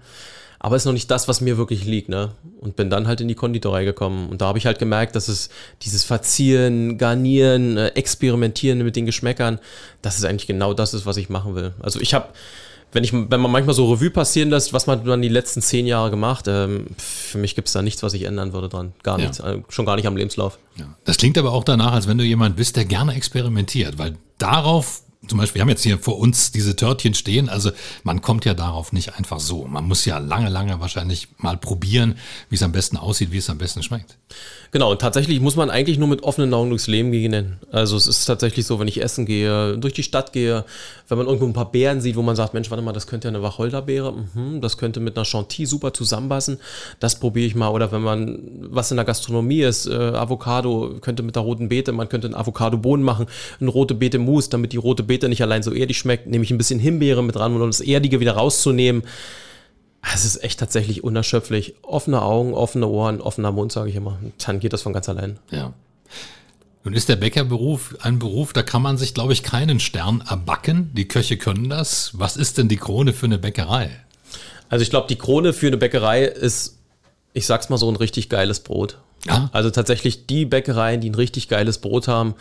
aber 0.65 0.77
ist 0.77 0.85
noch 0.85 0.93
nicht 0.93 1.11
das, 1.11 1.27
was 1.27 1.41
mir 1.41 1.59
wirklich 1.59 1.85
liegt, 1.85 2.09
ne? 2.09 2.37
Und 2.61 2.77
bin 2.77 2.89
dann 2.89 3.09
halt 3.09 3.21
in 3.21 3.27
die 3.27 3.35
Konditorei 3.35 3.85
gekommen. 3.85 4.29
Und 4.29 4.41
da 4.41 4.47
habe 4.47 4.59
ich 4.59 4.67
halt 4.67 4.79
gemerkt, 4.79 5.17
dass 5.17 5.27
es 5.27 5.51
dieses 5.83 6.05
Verzieren, 6.05 6.99
Garnieren, 6.99 7.77
äh, 7.77 7.89
Experimentieren 7.89 8.79
mit 8.79 8.95
den 8.95 9.05
Geschmäckern, 9.05 9.59
das 10.03 10.19
ist 10.19 10.25
eigentlich 10.25 10.47
genau 10.47 10.73
das 10.73 10.95
ist, 10.95 11.05
was 11.05 11.17
ich 11.17 11.29
machen 11.29 11.57
will. 11.57 11.75
Also 11.83 12.01
ich 12.01 12.15
habe, 12.15 12.29
wenn 12.93 13.03
ich, 13.03 13.13
wenn 13.13 13.41
man 13.41 13.51
manchmal 13.51 13.75
so 13.75 13.93
Revue 13.93 14.11
passieren 14.11 14.51
lässt, 14.51 14.73
was 14.73 14.87
man 14.87 15.05
dann 15.05 15.21
die 15.21 15.29
letzten 15.29 15.63
zehn 15.63 15.85
Jahre 15.85 16.13
gemacht, 16.13 16.45
ähm, 16.47 16.87
für 16.97 17.39
mich 17.39 17.57
gibt 17.57 17.67
es 17.67 17.75
da 17.75 17.83
nichts, 17.83 18.05
was 18.05 18.15
ich 18.15 18.23
ändern 18.23 18.53
würde 18.53 18.69
dran. 18.69 18.93
Gar 19.03 19.19
nichts. 19.19 19.39
Ja. 19.39 19.47
Also 19.47 19.65
schon 19.69 19.85
gar 19.85 19.97
nicht 19.97 20.07
am 20.07 20.17
Lebenslauf. 20.17 20.61
Ja. 20.77 20.95
Das 21.05 21.17
klingt 21.17 21.37
aber 21.39 21.51
auch 21.51 21.65
danach, 21.65 21.93
als 21.93 22.07
wenn 22.07 22.19
du 22.19 22.25
jemand 22.25 22.55
bist, 22.55 22.77
der 22.77 22.85
gerne 22.85 23.15
experimentiert, 23.15 23.99
weil 23.99 24.17
darauf 24.39 25.03
zum 25.29 25.39
Beispiel, 25.39 25.57
wir 25.57 25.63
haben 25.63 25.69
jetzt 25.69 25.83
hier 25.83 25.99
vor 25.99 26.19
uns 26.19 26.51
diese 26.51 26.75
Törtchen 26.75 27.15
stehen, 27.15 27.49
also 27.49 27.71
man 28.03 28.23
kommt 28.23 28.45
ja 28.45 28.55
darauf 28.55 28.93
nicht 28.93 29.17
einfach 29.17 29.39
so. 29.39 29.65
Man 29.67 29.87
muss 29.87 30.05
ja 30.05 30.19
lange, 30.19 30.49
lange 30.49 30.81
wahrscheinlich 30.81 31.29
mal 31.39 31.57
probieren, 31.57 32.17
wie 32.49 32.57
es 32.57 32.63
am 32.63 32.73
besten 32.73 32.97
aussieht, 32.97 33.31
wie 33.31 33.39
es 33.39 33.49
am 33.49 33.59
besten 33.59 33.83
schmeckt. 33.83 34.19
Genau, 34.73 34.91
und 34.91 35.01
tatsächlich 35.03 35.39
muss 35.41 35.55
man 35.55 35.69
eigentlich 35.69 35.99
nur 35.99 36.09
mit 36.09 36.23
offenen 36.23 36.53
Augen 36.55 36.71
durchs 36.71 36.87
Leben 36.87 37.13
gehen. 37.13 37.59
Also 37.71 37.95
es 37.95 38.07
ist 38.07 38.25
tatsächlich 38.25 38.65
so, 38.65 38.81
wenn 38.81 38.89
ich 38.89 39.03
essen 39.03 39.27
gehe, 39.27 39.77
durch 39.77 39.93
die 39.93 40.03
Stadt 40.03 40.33
gehe, 40.33 40.65
wenn 41.09 41.19
man 41.19 41.27
irgendwo 41.27 41.47
ein 41.47 41.53
paar 41.53 41.71
Beeren 41.71 42.01
sieht, 42.01 42.17
wo 42.17 42.23
man 42.23 42.37
sagt, 42.37 42.55
Mensch, 42.55 42.71
warte 42.71 42.83
mal, 42.83 42.93
das 42.93 43.07
könnte 43.07 43.29
ja 43.29 43.35
eine 43.35 43.43
Wacholderbeere, 43.43 44.15
mhm, 44.35 44.63
das 44.63 44.79
könnte 44.79 44.99
mit 44.99 45.15
einer 45.15 45.27
Chantilly 45.27 45.67
super 45.67 45.93
zusammenpassen, 45.93 46.59
das 47.01 47.21
probiere 47.21 47.47
ich 47.47 47.55
mal. 47.55 47.69
Oder 47.69 47.93
wenn 47.93 48.01
man, 48.01 48.39
was 48.71 48.91
in 48.91 48.97
der 48.97 49.05
Gastronomie 49.05 49.61
ist, 49.61 49.87
äh, 49.87 49.93
Avocado 49.93 50.97
könnte 51.03 51.23
mit 51.23 51.37
der 51.37 51.43
roten 51.43 51.69
Beete, 51.69 51.93
man 51.93 52.09
könnte 52.09 52.29
ein 52.29 52.35
Avocado-Bohnen 52.35 53.05
machen, 53.05 53.27
eine 53.61 53.69
rote 53.69 53.95
Beete-Mousse, 53.95 54.49
damit 54.49 54.73
die 54.73 54.79
rote 54.79 55.03
Beete 55.03 55.12
nicht 55.29 55.43
allein 55.43 55.63
so 55.63 55.73
erdig 55.73 55.99
schmeckt, 55.99 56.27
nehme 56.27 56.45
ich 56.45 56.51
ein 56.51 56.59
bisschen 56.59 56.81
Himbeere 56.81 57.23
mit 57.23 57.37
dran, 57.37 57.55
um 57.55 57.67
das 57.67 57.81
Erdige 57.81 58.21
wieder 58.21 58.33
rauszunehmen. 58.33 59.03
Es 60.15 60.25
ist 60.25 60.43
echt 60.43 60.59
tatsächlich 60.59 61.05
unerschöpflich. 61.05 61.75
Offene 61.83 62.23
Augen, 62.23 62.55
offene 62.55 62.89
Ohren, 62.89 63.21
offener 63.21 63.53
Mund, 63.53 63.71
sage 63.71 63.91
ich 63.91 63.97
immer. 63.97 64.19
Dann 64.45 64.59
geht 64.59 64.73
das 64.73 64.83
von 64.83 64.93
ganz 64.93 65.09
allein. 65.09 65.39
Ja. 65.51 65.73
Nun 66.85 66.95
ist 66.95 67.09
der 67.09 67.17
Bäckerberuf 67.17 67.97
ein 68.01 68.19
Beruf, 68.19 68.53
da 68.53 68.63
kann 68.65 68.83
man 68.83 68.99
sich, 68.99 69.15
glaube 69.15 69.33
ich, 69.33 69.45
keinen 69.45 69.79
Stern 69.79 70.25
erbacken. 70.29 70.91
Die 70.95 71.07
Köche 71.07 71.37
können 71.37 71.69
das. 71.69 72.11
Was 72.15 72.37
ist 72.37 72.59
denn 72.59 72.69
die 72.69 72.77
Krone 72.77 73.13
für 73.13 73.27
eine 73.27 73.39
Bäckerei? 73.39 73.91
Also 74.69 74.83
ich 74.83 74.91
glaube, 74.91 75.07
die 75.07 75.17
Krone 75.17 75.53
für 75.53 75.69
eine 75.69 75.77
Bäckerei 75.77 76.25
ist, 76.25 76.79
ich 77.35 77.47
sag's 77.47 77.69
mal 77.69 77.77
so, 77.77 77.89
ein 77.89 77.97
richtig 77.97 78.29
geiles 78.29 78.61
Brot. 78.61 78.99
Ja. 79.27 79.49
Also 79.53 79.71
tatsächlich 79.71 80.27
die 80.27 80.45
Bäckereien, 80.45 81.01
die 81.01 81.11
ein 81.11 81.15
richtig 81.15 81.49
geiles 81.49 81.79
Brot 81.79 82.09
haben, 82.09 82.35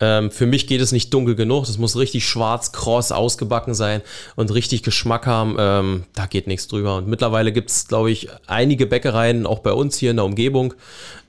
ähm, 0.00 0.30
für 0.30 0.46
mich 0.46 0.66
geht 0.66 0.80
es 0.80 0.92
nicht 0.92 1.12
dunkel 1.12 1.34
genug. 1.34 1.66
Das 1.66 1.78
muss 1.78 1.96
richtig 1.96 2.26
schwarz, 2.26 2.72
kross, 2.72 3.12
ausgebacken 3.12 3.74
sein 3.74 4.00
und 4.34 4.52
richtig 4.52 4.82
Geschmack 4.82 5.26
haben. 5.26 5.56
Ähm, 5.58 6.04
da 6.14 6.26
geht 6.26 6.46
nichts 6.46 6.68
drüber. 6.68 6.96
Und 6.96 7.06
mittlerweile 7.06 7.52
gibt 7.52 7.70
es, 7.70 7.86
glaube 7.86 8.10
ich, 8.10 8.28
einige 8.46 8.86
Bäckereien, 8.86 9.46
auch 9.46 9.60
bei 9.60 9.72
uns 9.72 9.98
hier 9.98 10.10
in 10.10 10.16
der 10.16 10.24
Umgebung 10.24 10.74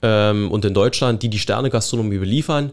ähm, 0.01 0.49
und 0.49 0.63
in 0.63 0.73
Deutschland, 0.73 1.21
die 1.21 1.29
die 1.29 1.39
Sterne-Gastronomie 1.39 2.17
beliefern. 2.17 2.71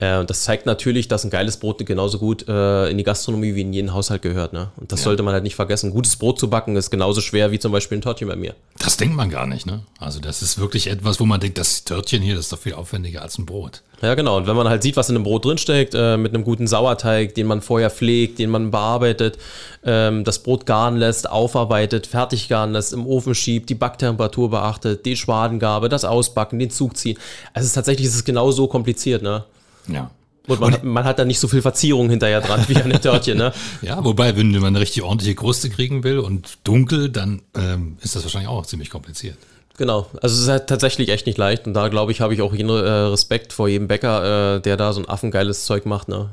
Äh, 0.00 0.24
das 0.24 0.44
zeigt 0.44 0.66
natürlich, 0.66 1.08
dass 1.08 1.24
ein 1.24 1.30
geiles 1.30 1.56
Brot 1.56 1.84
genauso 1.84 2.18
gut 2.18 2.48
äh, 2.48 2.88
in 2.88 2.98
die 2.98 3.04
Gastronomie 3.04 3.54
wie 3.54 3.62
in 3.62 3.72
jeden 3.72 3.92
Haushalt 3.92 4.22
gehört. 4.22 4.52
Ne? 4.52 4.70
Und 4.76 4.92
das 4.92 5.00
ja. 5.00 5.04
sollte 5.04 5.22
man 5.22 5.34
halt 5.34 5.44
nicht 5.44 5.56
vergessen. 5.56 5.90
Gutes 5.90 6.16
Brot 6.16 6.38
zu 6.38 6.48
backen 6.50 6.76
ist 6.76 6.90
genauso 6.90 7.20
schwer 7.20 7.50
wie 7.50 7.58
zum 7.58 7.72
Beispiel 7.72 7.98
ein 7.98 8.02
Törtchen 8.02 8.28
bei 8.28 8.36
mir. 8.36 8.54
Das 8.78 8.96
denkt 8.96 9.16
man 9.16 9.30
gar 9.30 9.46
nicht. 9.46 9.66
Ne? 9.66 9.80
Also 9.98 10.20
das 10.20 10.42
ist 10.42 10.58
wirklich 10.58 10.88
etwas, 10.88 11.20
wo 11.20 11.26
man 11.26 11.40
denkt, 11.40 11.58
das 11.58 11.84
Törtchen 11.84 12.22
hier 12.22 12.38
ist 12.38 12.52
doch 12.52 12.58
viel 12.58 12.74
aufwendiger 12.74 13.22
als 13.22 13.38
ein 13.38 13.46
Brot. 13.46 13.82
Ja, 14.00 14.14
genau. 14.14 14.36
Und 14.36 14.46
wenn 14.46 14.54
man 14.54 14.68
halt 14.68 14.84
sieht, 14.84 14.96
was 14.96 15.08
in 15.08 15.16
einem 15.16 15.24
Brot 15.24 15.44
drinsteckt, 15.44 15.94
äh, 15.94 16.16
mit 16.16 16.32
einem 16.32 16.44
guten 16.44 16.68
Sauerteig, 16.68 17.34
den 17.34 17.48
man 17.48 17.60
vorher 17.60 17.90
pflegt, 17.90 18.38
den 18.38 18.50
man 18.50 18.70
bearbeitet, 18.70 19.38
ähm, 19.84 20.22
das 20.22 20.40
Brot 20.40 20.66
garen 20.66 20.96
lässt, 20.96 21.28
aufarbeitet, 21.28 22.06
fertig 22.06 22.48
garen 22.48 22.72
lässt, 22.72 22.92
im 22.92 23.06
Ofen 23.06 23.34
schiebt, 23.34 23.68
die 23.70 23.74
Backtemperatur 23.74 24.50
beachtet, 24.50 25.04
die 25.04 25.16
Schwadengabe, 25.16 25.88
das 25.88 26.04
Ausbacken, 26.04 26.60
den 26.60 26.70
Zug 26.70 26.96
ziehen. 26.96 27.18
Also 27.52 27.64
es 27.64 27.70
ist 27.70 27.74
tatsächlich 27.74 28.06
es 28.06 28.14
ist 28.14 28.24
genau 28.24 28.52
so 28.52 28.68
kompliziert, 28.68 29.22
ne? 29.22 29.44
Ja. 29.88 30.10
Und 30.46 30.60
man, 30.60 30.74
und, 30.74 30.84
man, 30.84 31.04
hat 31.04 31.18
da 31.18 31.24
nicht 31.26 31.40
so 31.40 31.46
viel 31.46 31.60
Verzierung 31.60 32.08
hinterher 32.08 32.40
dran 32.40 32.64
wie 32.68 32.76
an 32.76 32.88
dem 32.88 33.02
Törtchen, 33.02 33.36
ne? 33.36 33.52
ja, 33.82 34.02
wobei, 34.02 34.34
wenn 34.36 34.50
man 34.52 34.64
eine 34.64 34.80
richtig 34.80 35.02
ordentliche 35.02 35.34
Kruste 35.34 35.68
kriegen 35.68 36.04
will 36.04 36.18
und 36.18 36.58
dunkel, 36.64 37.10
dann 37.10 37.42
ähm, 37.54 37.98
ist 38.00 38.16
das 38.16 38.22
wahrscheinlich 38.22 38.48
auch 38.48 38.64
ziemlich 38.64 38.88
kompliziert. 38.88 39.36
Genau, 39.76 40.06
also 40.22 40.34
es 40.34 40.42
ist 40.42 40.48
halt 40.48 40.66
tatsächlich 40.66 41.10
echt 41.10 41.26
nicht 41.26 41.38
leicht 41.38 41.66
und 41.66 41.74
da 41.74 41.88
glaube 41.88 42.12
ich, 42.12 42.20
habe 42.20 42.34
ich 42.34 42.42
auch 42.42 42.52
jeden 42.52 42.70
äh, 42.70 42.72
Respekt 42.72 43.52
vor 43.52 43.68
jedem 43.68 43.88
Bäcker, 43.88 44.56
äh, 44.56 44.60
der 44.60 44.76
da 44.76 44.92
so 44.92 45.00
ein 45.00 45.08
affengeiles 45.08 45.66
Zeug 45.66 45.84
macht, 45.86 46.08
ne? 46.08 46.30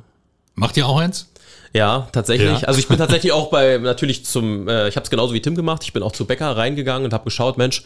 Macht 0.56 0.78
ihr 0.78 0.88
auch 0.88 0.98
eins? 0.98 1.30
Ja, 1.76 2.08
tatsächlich. 2.14 2.62
Ja. 2.62 2.68
Also 2.70 2.80
ich 2.80 2.88
bin 2.88 2.98
tatsächlich 2.98 3.34
auch 3.34 3.50
bei, 3.50 3.78
natürlich 3.78 4.26
zum, 4.26 4.70
äh, 4.70 4.88
ich 4.88 4.96
habe 4.96 5.04
es 5.04 5.10
genauso 5.10 5.34
wie 5.34 5.42
Tim 5.42 5.56
gemacht. 5.56 5.84
Ich 5.84 5.92
bin 5.92 6.04
auch 6.04 6.14
zu 6.14 6.24
Bäcker 6.26 6.56
reingegangen 6.56 7.04
und 7.04 7.12
habe 7.12 7.26
geschaut, 7.26 7.58
Mensch, 7.58 7.84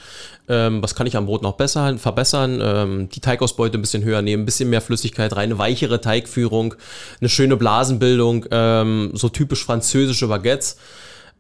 ähm, 0.47 0.83
was 0.83 0.93
kann 0.93 1.07
ich 1.07 1.17
am 1.17 1.25
Brot 1.25 1.41
noch 1.41 1.53
besser, 1.53 1.97
verbessern? 1.97 2.61
Ähm, 2.61 3.09
die 3.09 3.19
Teigausbeute 3.19 3.79
ein 3.79 3.81
bisschen 3.81 4.03
höher 4.03 4.21
nehmen, 4.21 4.43
ein 4.43 4.45
bisschen 4.45 4.69
mehr 4.69 4.81
Flüssigkeit 4.81 5.35
rein, 5.35 5.49
eine 5.49 5.57
weichere 5.57 6.01
Teigführung, 6.01 6.75
eine 7.19 7.29
schöne 7.29 7.57
Blasenbildung, 7.57 8.45
ähm, 8.51 9.09
so 9.15 9.27
typisch 9.27 9.65
französische 9.65 10.27
Baguettes. 10.27 10.77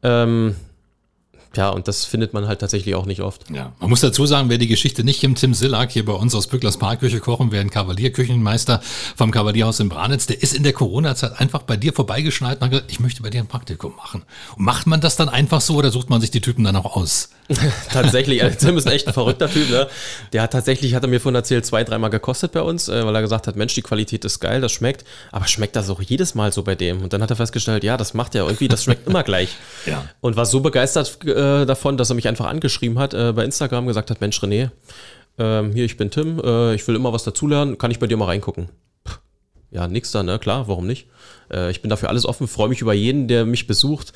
Ähm, 0.01 0.55
ja, 1.55 1.69
und 1.69 1.87
das 1.87 2.05
findet 2.05 2.33
man 2.33 2.47
halt 2.47 2.59
tatsächlich 2.59 2.93
auch 2.93 3.05
nicht 3.05 3.21
oft. 3.21 3.49
Ja, 3.49 3.73
man 3.79 3.89
muss 3.89 4.01
dazu 4.01 4.25
sagen, 4.25 4.49
wer 4.49 4.59
die 4.59 4.67
Geschichte 4.67 5.03
nicht 5.03 5.23
im 5.23 5.35
Tim 5.35 5.53
Sillack 5.53 5.91
hier 5.91 6.05
bei 6.05 6.13
uns 6.13 6.35
aus 6.35 6.47
Bücklers 6.47 6.77
Parkküche 6.77 7.19
kochen, 7.19 7.51
wer 7.51 7.61
ein 7.61 7.71
Kavalierküchenmeister 7.71 8.81
vom 9.15 9.31
Kavalierhaus 9.31 9.79
in 9.79 9.89
Branitz, 9.89 10.27
der 10.27 10.43
ist 10.43 10.53
in 10.53 10.63
der 10.63 10.73
Corona-Zeit 10.73 11.39
einfach 11.39 11.63
bei 11.63 11.75
dir 11.75 11.91
vorbeigeschneit 11.91 12.57
und 12.57 12.65
hat 12.65 12.71
gesagt, 12.71 12.91
ich 12.91 12.99
möchte 12.99 13.23
bei 13.23 13.31
dir 13.31 13.39
ein 13.39 13.47
Praktikum 13.47 13.95
machen. 13.95 14.23
Und 14.57 14.65
macht 14.65 14.85
man 14.85 15.01
das 15.01 15.15
dann 15.15 15.27
einfach 15.27 15.61
so 15.61 15.75
oder 15.75 15.89
sucht 15.89 16.09
man 16.09 16.21
sich 16.21 16.29
die 16.29 16.41
Typen 16.41 16.63
dann 16.63 16.75
auch 16.75 16.95
aus? 16.95 17.29
tatsächlich, 17.91 18.43
also 18.43 18.57
Tim 18.59 18.77
ist 18.77 18.85
echt 18.85 19.07
ein 19.07 19.13
verrückter 19.13 19.49
Typ, 19.49 19.69
ne? 19.71 19.87
Der 20.33 20.43
hat 20.43 20.51
tatsächlich, 20.51 20.93
hat 20.93 21.03
er 21.03 21.09
mir 21.09 21.19
vorhin 21.19 21.35
erzählt, 21.35 21.65
zwei, 21.65 21.83
dreimal 21.83 22.11
gekostet 22.11 22.51
bei 22.51 22.61
uns, 22.61 22.89
äh, 22.89 23.03
weil 23.05 23.15
er 23.15 23.21
gesagt 23.21 23.47
hat, 23.47 23.55
Mensch, 23.55 23.73
die 23.73 23.81
Qualität 23.81 24.23
ist 24.23 24.39
geil, 24.39 24.61
das 24.61 24.71
schmeckt, 24.71 25.03
aber 25.31 25.47
schmeckt 25.47 25.75
das 25.75 25.89
auch 25.89 26.01
jedes 26.01 26.35
Mal 26.35 26.51
so 26.51 26.61
bei 26.61 26.75
dem? 26.75 27.01
Und 27.01 27.13
dann 27.13 27.23
hat 27.23 27.29
er 27.31 27.35
festgestellt, 27.35 27.83
ja, 27.83 27.97
das 27.97 28.13
macht 28.13 28.35
ja 28.35 28.45
irgendwie, 28.45 28.67
das 28.67 28.83
schmeckt 28.83 29.07
immer 29.07 29.23
gleich. 29.23 29.55
ja. 29.87 30.05
Und 30.21 30.35
war 30.35 30.45
so 30.45 30.59
begeistert 30.59 31.17
äh, 31.39 31.65
davon, 31.65 31.97
dass 31.97 32.09
er 32.09 32.15
mich 32.15 32.27
einfach 32.27 32.45
angeschrieben 32.45 32.99
hat 32.99 33.13
äh, 33.13 33.33
bei 33.33 33.45
Instagram, 33.45 33.87
gesagt 33.87 34.11
hat, 34.11 34.21
Mensch, 34.21 34.39
René, 34.39 34.69
ähm, 35.37 35.71
hier, 35.73 35.85
ich 35.85 35.97
bin 35.97 36.11
Tim, 36.11 36.39
äh, 36.43 36.75
ich 36.75 36.87
will 36.87 36.95
immer 36.95 37.13
was 37.13 37.23
dazulernen, 37.23 37.77
kann 37.77 37.91
ich 37.91 37.99
bei 37.99 38.07
dir 38.07 38.17
mal 38.17 38.25
reingucken? 38.25 38.69
ja, 39.71 39.87
nix 39.87 40.11
da, 40.11 40.23
ne? 40.23 40.39
Klar, 40.39 40.67
warum 40.67 40.87
nicht? 40.87 41.07
Äh, 41.51 41.71
ich 41.71 41.81
bin 41.81 41.89
dafür 41.89 42.09
alles 42.09 42.25
offen, 42.25 42.47
freue 42.47 42.69
mich 42.69 42.81
über 42.81 42.93
jeden, 42.93 43.27
der 43.27 43.45
mich 43.45 43.67
besucht 43.67 44.13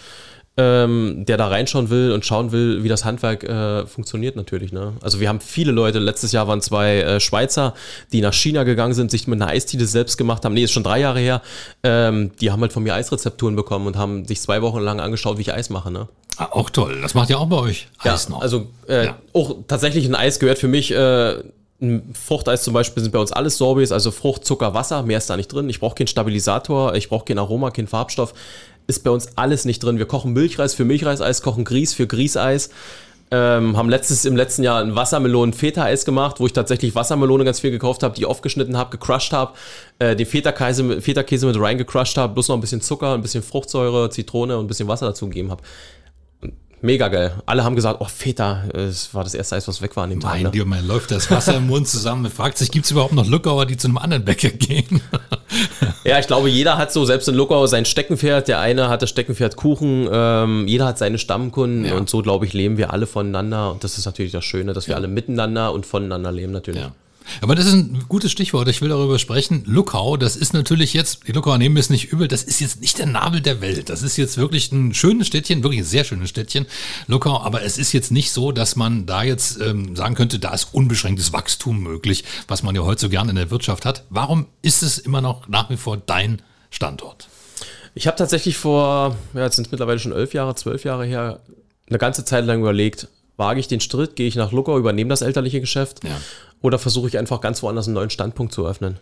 ähm, 0.56 1.26
der 1.26 1.38
da 1.38 1.48
reinschauen 1.48 1.90
will 1.90 2.12
und 2.12 2.26
schauen 2.26 2.52
will, 2.52 2.84
wie 2.84 2.90
das 2.90 3.06
Handwerk 3.06 3.44
äh, 3.44 3.88
funktioniert 3.88 4.36
natürlich. 4.36 4.72
Ne? 4.72 4.94
Also 5.02 5.20
wir 5.20 5.28
haben 5.28 5.40
viele 5.40 5.72
Leute, 5.72 5.98
letztes 5.98 6.32
Jahr 6.32 6.48
waren 6.48 6.62
zwei 6.62 7.02
äh, 7.02 7.20
Schweizer, 7.20 7.74
die 8.12 8.22
nach 8.22 8.34
China 8.34 8.64
gegangen 8.64 8.94
sind, 8.94 9.10
sich 9.10 9.28
mit 9.28 9.42
einer 9.42 9.50
Eistide 9.50 9.88
selbst 9.88 10.18
gemacht 10.18 10.46
haben. 10.46 10.54
Nee, 10.54 10.64
ist 10.64 10.72
schon 10.72 10.84
drei 10.84 11.00
Jahre 11.00 11.20
her. 11.20 11.42
Ähm, 11.82 12.32
die 12.40 12.52
haben 12.52 12.62
halt 12.62 12.72
von 12.72 12.84
mir 12.84 12.94
Eisrezepturen 12.94 13.56
bekommen 13.56 13.88
und 13.88 13.98
haben 13.98 14.26
sich 14.26 14.42
zwei 14.42 14.62
Wochen 14.62 14.80
lang 14.80 15.00
angeschaut, 15.00 15.38
wie 15.38 15.42
ich 15.42 15.54
Eis 15.54 15.72
mache. 15.72 15.90
Ne? 15.90 16.08
Ah, 16.38 16.50
auch 16.52 16.70
toll. 16.70 17.00
Das 17.02 17.16
macht 17.16 17.32
ja 17.32 17.38
auch 17.38 17.48
bei 17.48 17.58
euch 17.58 17.88
Eis 17.98 18.26
ja, 18.26 18.30
noch. 18.30 18.42
Also 18.42 18.68
äh, 18.88 19.06
ja. 19.06 19.18
auch 19.34 19.56
tatsächlich 19.68 20.06
ein 20.06 20.16
Eis 20.16 20.40
gehört 20.40 20.60
für 20.60 20.68
mich 20.68 20.92
äh, 20.92 21.36
ein 21.84 22.14
Fruchteis 22.14 22.64
zum 22.64 22.74
Beispiel 22.74 23.04
sind 23.04 23.12
bei 23.12 23.20
uns 23.20 23.32
alles 23.32 23.58
Sorbets, 23.58 23.92
also 23.92 24.12
Frucht, 24.12 24.46
Zucker, 24.46 24.74
Wasser, 24.74 25.04
mehr 25.04 25.18
ist 25.18 25.30
da 25.30 25.36
nicht 25.36 25.52
drin. 25.52 25.70
Ich 25.70 25.80
brauche 25.80 25.96
keinen 25.96 26.08
Stabilisator, 26.08 26.96
ich 26.96 27.10
brauche 27.10 27.26
kein 27.26 27.38
Aroma, 27.38 27.72
keinen 27.72 27.88
Farbstoff 27.88 28.34
ist 28.88 29.04
bei 29.04 29.12
uns 29.12 29.30
alles 29.36 29.66
nicht 29.66 29.84
drin. 29.84 29.98
Wir 29.98 30.06
kochen 30.06 30.34
Milchreis 30.34 30.74
für 30.74 30.86
Milchreiseis, 30.86 31.42
kochen 31.42 31.64
Grieß 31.64 31.94
für 31.94 32.08
Grießeis. 32.08 32.70
Ähm, 33.32 33.76
haben 33.78 33.90
letztes, 33.90 34.26
im 34.26 34.36
letzten 34.36 34.62
Jahr 34.62 34.80
ein 34.80 34.96
Wassermelonen-Feta-Eis 34.96 36.06
gemacht, 36.06 36.40
wo 36.40 36.46
ich 36.46 36.54
tatsächlich 36.54 36.94
Wassermelone 36.94 37.44
ganz 37.46 37.62
viel 37.62 37.72
gekauft 37.72 38.04
habe, 38.04 38.14
die 38.14 38.26
aufgeschnitten 38.26 38.78
habe, 38.78 38.92
gecrushed 38.92 39.34
habe, 39.34 39.54
äh, 39.98 40.16
den 40.16 40.28
Feta-Käse 40.28 41.02
Feta 41.02 41.24
mit 41.48 41.60
rein 41.60 41.80
gecrushed 41.80 42.18
habe, 42.18 42.34
bloß 42.34 42.50
noch 42.50 42.58
ein 42.58 42.62
bisschen 42.62 42.82
Zucker, 42.82 43.16
ein 43.16 43.24
bisschen 43.24 43.42
Fruchtsäure, 43.42 44.12
Zitrone 44.12 44.58
und 44.58 44.66
ein 44.66 44.68
bisschen 44.68 44.88
Wasser 44.88 45.08
dazu 45.08 45.28
gegeben 45.28 45.50
habe 45.50 45.64
mega 46.84 47.08
geil. 47.08 47.34
Alle 47.46 47.64
haben 47.64 47.76
gesagt, 47.76 48.02
oh, 48.02 48.06
Feta, 48.06 48.66
es 48.74 49.14
war 49.14 49.24
das 49.24 49.34
erste 49.34 49.56
Eis, 49.56 49.68
was 49.68 49.82
weg 49.82 49.96
war 49.96 50.04
an 50.04 50.12
dem 50.12 50.20
Tag. 50.20 50.42
Mein 50.42 50.52
ne? 50.52 50.66
man 50.66 50.86
läuft 50.86 51.12
das 51.12 51.32
Wasser 51.32 51.58
im 51.58 51.68
Mund 51.68 51.88
zusammen. 51.88 52.24
Man 52.24 52.32
fragt 52.32 52.58
sich, 52.58 52.70
gibt 52.72 52.86
es 52.86 52.92
überhaupt 52.92 53.14
noch 53.14 53.26
Luckauer, 53.26 53.66
die 53.66 53.78
zu 53.78 53.88
einem 53.88 53.98
anderen 53.98 54.26
Bäcker 54.26 54.50
gehen? 54.50 55.02
ja, 56.04 56.20
ich 56.20 56.28
glaube, 56.28 56.50
jeder 56.50 56.78
hat 56.78 56.92
so, 56.92 57.06
selbst 57.06 57.28
in 57.30 57.36
Luckau, 57.36 57.66
sein 57.68 57.86
Steckenpferd. 57.86 58.48
Der 58.48 58.60
eine 58.60 58.90
hat 58.90 59.02
das 59.02 59.10
Steckenpferd 59.10 59.56
Kuchen. 59.56 60.08
Ähm, 60.12 60.68
jeder 60.68 60.86
hat 60.86 60.98
seine 60.98 61.18
Stammkunden. 61.18 61.86
Ja. 61.86 61.96
Und 61.96 62.10
so, 62.10 62.22
glaube 62.22 62.46
ich, 62.46 62.54
leben 62.54 62.78
wir 62.78 62.92
alle 62.92 63.08
voneinander. 63.08 63.72
Und 63.72 63.84
das 63.84 63.98
ist 63.98 64.06
natürlich 64.06 64.34
das 64.34 64.44
Schöne, 64.44 64.74
dass 64.74 64.88
wir 64.88 64.96
alle 64.96 65.08
miteinander 65.08 65.72
und 65.72 65.86
voneinander 65.86 66.32
leben 66.32 66.52
natürlich. 66.52 66.82
Ja. 66.82 66.92
Aber 67.42 67.56
das 67.56 67.66
ist 67.66 67.74
ein 67.74 68.06
gutes 68.08 68.32
Stichwort. 68.32 68.68
Ich 68.68 68.82
will 68.82 68.90
darüber 68.90 69.20
sprechen. 69.20 69.64
Luckau, 69.66 70.18
das 70.18 70.36
ist 70.36 70.54
natürlich 70.54 70.94
jetzt, 70.94 71.28
die 71.28 71.32
Luckauer 71.32 71.58
nehmen 71.58 71.78
es 71.78 71.90
nicht 71.90 72.12
übel, 72.12 72.28
das 72.28 72.44
ist 72.44 72.60
jetzt 72.60 72.82
nicht 72.82 72.98
der 72.98 73.06
Nabel 73.06 73.42
der 73.42 73.62
Welt. 73.62 73.90
Das 73.90 74.04
ist 74.04 74.18
jetzt 74.18 74.38
wirklich 74.38 74.72
ein 74.72 74.94
schönes 74.94 75.28
Städtchen, 75.28 75.64
wirklich 75.64 75.82
ein 75.82 75.86
sehr 75.86 76.04
schönes 76.04 76.30
Städtchen, 76.30 76.66
Luckau. 77.08 77.42
Aber 77.42 77.64
es 77.64 77.78
ist 77.78 77.94
jetzt 77.94 78.12
nicht 78.12 78.32
so, 78.32 78.52
dass 78.52 78.76
man 78.76 79.06
da 79.06 79.24
jetzt 79.24 79.60
ähm, 79.62 79.96
sagen 79.96 80.16
könnte, 80.16 80.40
da 80.40 80.54
ist 80.54 80.70
unbeschränktes 80.74 81.34
Wachstum 81.34 81.82
möglich, 81.82 82.24
was 82.48 82.64
man 82.64 82.76
ja 82.76 82.82
heute 82.82 83.02
so 83.02 83.10
gerne 83.10 83.32
in 83.32 83.36
der 83.36 83.52
Wirtschaft 83.52 83.86
hat. 83.86 84.04
Warum 84.10 84.48
ist 84.62 84.84
es 84.84 84.98
immer 84.98 85.22
noch 85.22 85.48
nach 85.48 85.70
wie 85.70 85.78
vor 85.78 85.98
dein 85.98 86.42
Standort? 86.70 87.28
Ich 87.96 88.08
habe 88.08 88.18
tatsächlich 88.18 88.58
vor, 88.58 89.16
ja, 89.34 89.42
jetzt 89.44 89.56
sind 89.56 89.66
es 89.68 89.72
mittlerweile 89.72 90.00
schon 90.00 90.14
elf 90.14 90.34
Jahre, 90.34 90.56
zwölf 90.56 90.84
Jahre 90.84 91.06
her, 91.06 91.42
eine 91.88 92.00
ganze 92.00 92.26
Zeit 92.26 92.46
lang 92.46 92.62
überlegt, 92.62 93.08
wage 93.38 93.60
ich 93.60 93.68
den 93.68 93.82
Schritt, 93.82 94.16
gehe 94.16 94.28
ich 94.28 94.36
nach 94.36 94.52
Luckau, 94.52 94.78
übernehme 94.78 95.10
das 95.10 95.22
elterliche 95.22 95.62
Geschäft 95.62 96.04
Ja. 96.04 96.20
Oder 96.64 96.80
versuche 96.80 97.08
ich 97.08 97.20
einfach 97.20 97.42
ganz 97.42 97.62
woanders 97.62 97.88
einen 97.88 97.94
neuen 97.94 98.10
Standpunkt 98.10 98.54
zu 98.54 98.66
öffnen. 98.66 98.98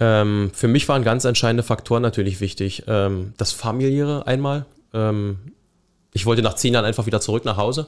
Ähm, 0.00 0.50
für 0.52 0.68
mich 0.68 0.86
waren 0.88 1.02
ganz 1.02 1.24
entscheidende 1.24 1.62
Faktoren 1.62 2.02
natürlich 2.02 2.40
wichtig. 2.40 2.82
Ähm, 2.86 3.32
das 3.38 3.52
familiäre 3.52 4.26
einmal. 4.26 4.66
Ähm, 4.92 5.38
ich 6.12 6.26
wollte 6.26 6.42
nach 6.42 6.54
zehn 6.54 6.74
Jahren 6.74 6.84
einfach 6.84 7.06
wieder 7.06 7.20
zurück 7.20 7.44
nach 7.44 7.56
Hause, 7.56 7.86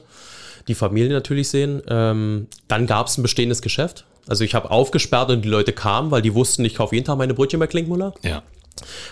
die 0.67 0.75
Familie 0.75 1.11
natürlich 1.11 1.49
sehen. 1.49 1.81
Ähm, 1.87 2.47
dann 2.67 2.87
gab 2.87 3.07
es 3.07 3.17
ein 3.17 3.21
bestehendes 3.21 3.61
Geschäft. 3.61 4.05
Also 4.27 4.43
ich 4.43 4.55
habe 4.55 4.71
aufgesperrt 4.71 5.29
und 5.29 5.41
die 5.43 5.49
Leute 5.49 5.73
kamen, 5.73 6.09
weil 6.11 6.21
die 6.21 6.33
wussten, 6.33 6.63
ich 6.63 6.75
kaufe 6.75 6.95
jeden 6.95 7.05
Tag 7.05 7.17
meine 7.17 7.33
Brötchen 7.33 7.59
bei 7.59 7.67
Klinkmuller. 7.67 8.13
Ja. 8.23 8.43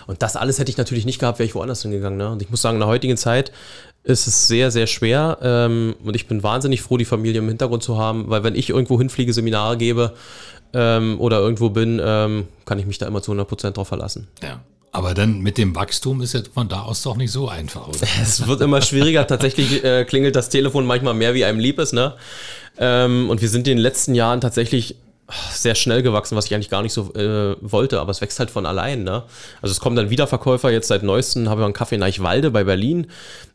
Und 0.06 0.22
das 0.22 0.36
alles 0.36 0.58
hätte 0.58 0.70
ich 0.70 0.78
natürlich 0.78 1.04
nicht 1.04 1.18
gehabt, 1.18 1.38
wäre 1.38 1.46
ich 1.46 1.54
woanders 1.54 1.82
hingegangen. 1.82 2.18
Ne? 2.18 2.30
Und 2.30 2.42
ich 2.42 2.48
muss 2.48 2.62
sagen, 2.62 2.76
in 2.76 2.80
der 2.80 2.88
heutigen 2.88 3.16
Zeit 3.16 3.52
ist 4.02 4.26
es 4.26 4.48
sehr, 4.48 4.70
sehr 4.70 4.86
schwer. 4.86 5.38
Ähm, 5.42 5.94
und 6.04 6.16
ich 6.16 6.26
bin 6.26 6.42
wahnsinnig 6.42 6.82
froh, 6.82 6.96
die 6.96 7.04
Familie 7.04 7.40
im 7.40 7.48
Hintergrund 7.48 7.82
zu 7.82 7.98
haben, 7.98 8.28
weil 8.28 8.44
wenn 8.44 8.54
ich 8.54 8.70
irgendwo 8.70 8.98
hinfliege, 8.98 9.32
Seminare 9.32 9.76
gebe 9.76 10.14
ähm, 10.72 11.20
oder 11.20 11.38
irgendwo 11.38 11.70
bin, 11.70 12.00
ähm, 12.02 12.48
kann 12.64 12.78
ich 12.78 12.86
mich 12.86 12.98
da 12.98 13.06
immer 13.06 13.22
zu 13.22 13.32
100% 13.32 13.72
drauf 13.72 13.88
verlassen. 13.88 14.28
Ja. 14.42 14.60
Aber 14.92 15.14
dann 15.14 15.40
mit 15.40 15.56
dem 15.56 15.76
Wachstum 15.76 16.20
ist 16.20 16.34
ja 16.34 16.40
von 16.52 16.68
da 16.68 16.82
aus 16.82 17.02
doch 17.02 17.16
nicht 17.16 17.30
so 17.30 17.48
einfach, 17.48 17.86
oder? 17.86 17.98
Es 18.22 18.46
wird 18.46 18.60
immer 18.60 18.82
schwieriger. 18.82 19.26
Tatsächlich 19.26 19.84
äh, 19.84 20.04
klingelt 20.04 20.34
das 20.34 20.48
Telefon 20.48 20.84
manchmal 20.84 21.14
mehr, 21.14 21.34
wie 21.34 21.44
einem 21.44 21.60
lieb 21.60 21.78
ist. 21.78 21.92
Ne? 21.92 22.14
Ähm, 22.76 23.30
und 23.30 23.40
wir 23.40 23.48
sind 23.48 23.68
in 23.68 23.76
den 23.76 23.82
letzten 23.82 24.14
Jahren 24.14 24.40
tatsächlich 24.40 24.96
sehr 25.52 25.74
schnell 25.74 26.02
gewachsen, 26.02 26.36
was 26.36 26.46
ich 26.46 26.54
eigentlich 26.54 26.70
gar 26.70 26.82
nicht 26.82 26.92
so 26.92 27.12
äh, 27.14 27.56
wollte, 27.60 28.00
aber 28.00 28.10
es 28.10 28.20
wächst 28.20 28.38
halt 28.38 28.50
von 28.50 28.66
allein. 28.66 29.04
Ne? 29.04 29.22
Also 29.62 29.72
es 29.72 29.80
kommen 29.80 29.96
dann 29.96 30.10
wieder 30.10 30.26
Verkäufer, 30.26 30.70
jetzt 30.70 30.88
seit 30.88 31.02
neuestem 31.02 31.48
habe 31.48 31.60
ich 31.60 31.64
einen 31.64 31.74
Kaffee 31.74 31.96
in 31.96 32.02
Eichwalde 32.02 32.50
bei 32.50 32.64
Berlin. 32.64 33.06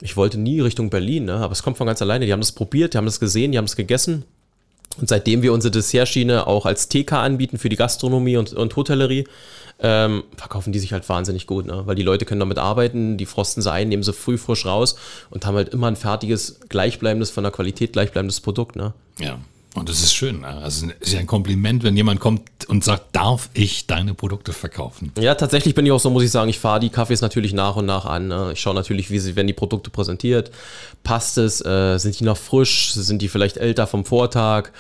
Ich 0.02 0.18
wollte 0.18 0.38
nie 0.38 0.60
Richtung 0.62 0.90
Berlin, 0.90 1.26
ne? 1.26 1.36
aber 1.36 1.52
es 1.52 1.64
kommt 1.64 1.78
von 1.78 1.88
ganz 1.88 2.02
alleine. 2.02 2.26
Die 2.26 2.34
haben 2.34 2.42
das 2.42 2.52
probiert, 2.52 2.94
die 2.94 2.98
haben 2.98 3.06
das 3.06 3.20
gesehen, 3.20 3.52
die 3.52 3.58
haben 3.58 3.66
es 3.66 3.76
gegessen. 3.76 4.26
Und 4.98 5.10
seitdem 5.10 5.42
wir 5.42 5.52
unsere 5.52 5.72
Dessertschiene 5.72 6.48
auch 6.48 6.66
als 6.66 6.88
TK 6.88 7.14
anbieten 7.14 7.58
für 7.58 7.70
die 7.70 7.76
Gastronomie 7.76 8.38
und, 8.38 8.54
und 8.54 8.76
Hotellerie, 8.76 9.26
ähm, 9.80 10.24
verkaufen 10.38 10.72
die 10.72 10.80
sich 10.80 10.94
halt 10.94 11.08
wahnsinnig 11.10 11.48
gut, 11.48 11.66
ne? 11.66 11.82
weil 11.86 11.96
die 11.96 12.04
Leute 12.04 12.24
können 12.24 12.40
damit 12.40 12.58
arbeiten, 12.58 13.18
die 13.18 13.26
frosten 13.26 13.62
sie 13.62 13.72
ein, 13.72 13.90
nehmen 13.90 14.04
sie 14.04 14.14
früh 14.14 14.38
frisch 14.38 14.66
raus 14.66 14.96
und 15.30 15.46
haben 15.46 15.56
halt 15.56 15.70
immer 15.70 15.88
ein 15.88 15.98
fertiges, 15.98 16.62
gleichbleibendes, 16.70 17.30
von 17.30 17.44
der 17.44 17.52
Qualität 17.52 17.92
gleichbleibendes 17.92 18.40
Produkt. 18.40 18.78
Ne? 18.78 18.94
Ja. 19.20 19.38
Und 19.76 19.90
das 19.90 20.02
ist 20.02 20.14
schön. 20.14 20.42
ne? 20.42 20.48
Also 20.48 20.88
ist 21.00 21.14
ja 21.14 21.20
ein 21.20 21.28
Kompliment, 21.28 21.84
wenn 21.84 21.96
jemand 21.98 22.20
kommt 22.20 22.50
und 22.68 22.84
sagt, 22.84 23.16
darf 23.16 23.50
ich 23.54 23.88
deine 23.88 24.14
Produkte 24.14 24.54
verkaufen? 24.54 25.12
Ja, 25.20 25.36
tatsächlich 25.36 25.76
bin 25.76 25.86
ich 25.86 25.92
auch 25.92 26.00
so, 26.00 26.10
muss 26.10 26.24
ich 26.24 26.32
sagen, 26.32 26.50
ich 26.50 26.60
fahre 26.60 26.80
die 26.80 26.90
Kaffees 26.90 27.22
natürlich 27.22 27.54
nach 27.54 27.76
und 27.76 27.86
nach 27.86 28.06
an. 28.06 28.30
Ne? 28.30 28.52
Ich 28.54 28.62
schaue 28.62 28.74
natürlich, 28.74 29.12
wie 29.12 29.20
sie, 29.20 29.36
werden 29.36 29.48
die 29.48 29.54
Produkte 29.54 29.90
präsentiert. 29.90 30.52
Passt 31.06 31.38
es? 31.38 31.64
Äh, 31.64 32.00
sind 32.00 32.20
die 32.20 32.24
noch 32.24 32.36
frisch? 32.36 32.92
Sind 32.94 33.22
die 33.22 33.30
vielleicht 33.30 33.58
älter 33.58 33.86
vom 33.86 34.06
Vortag? 34.06 34.72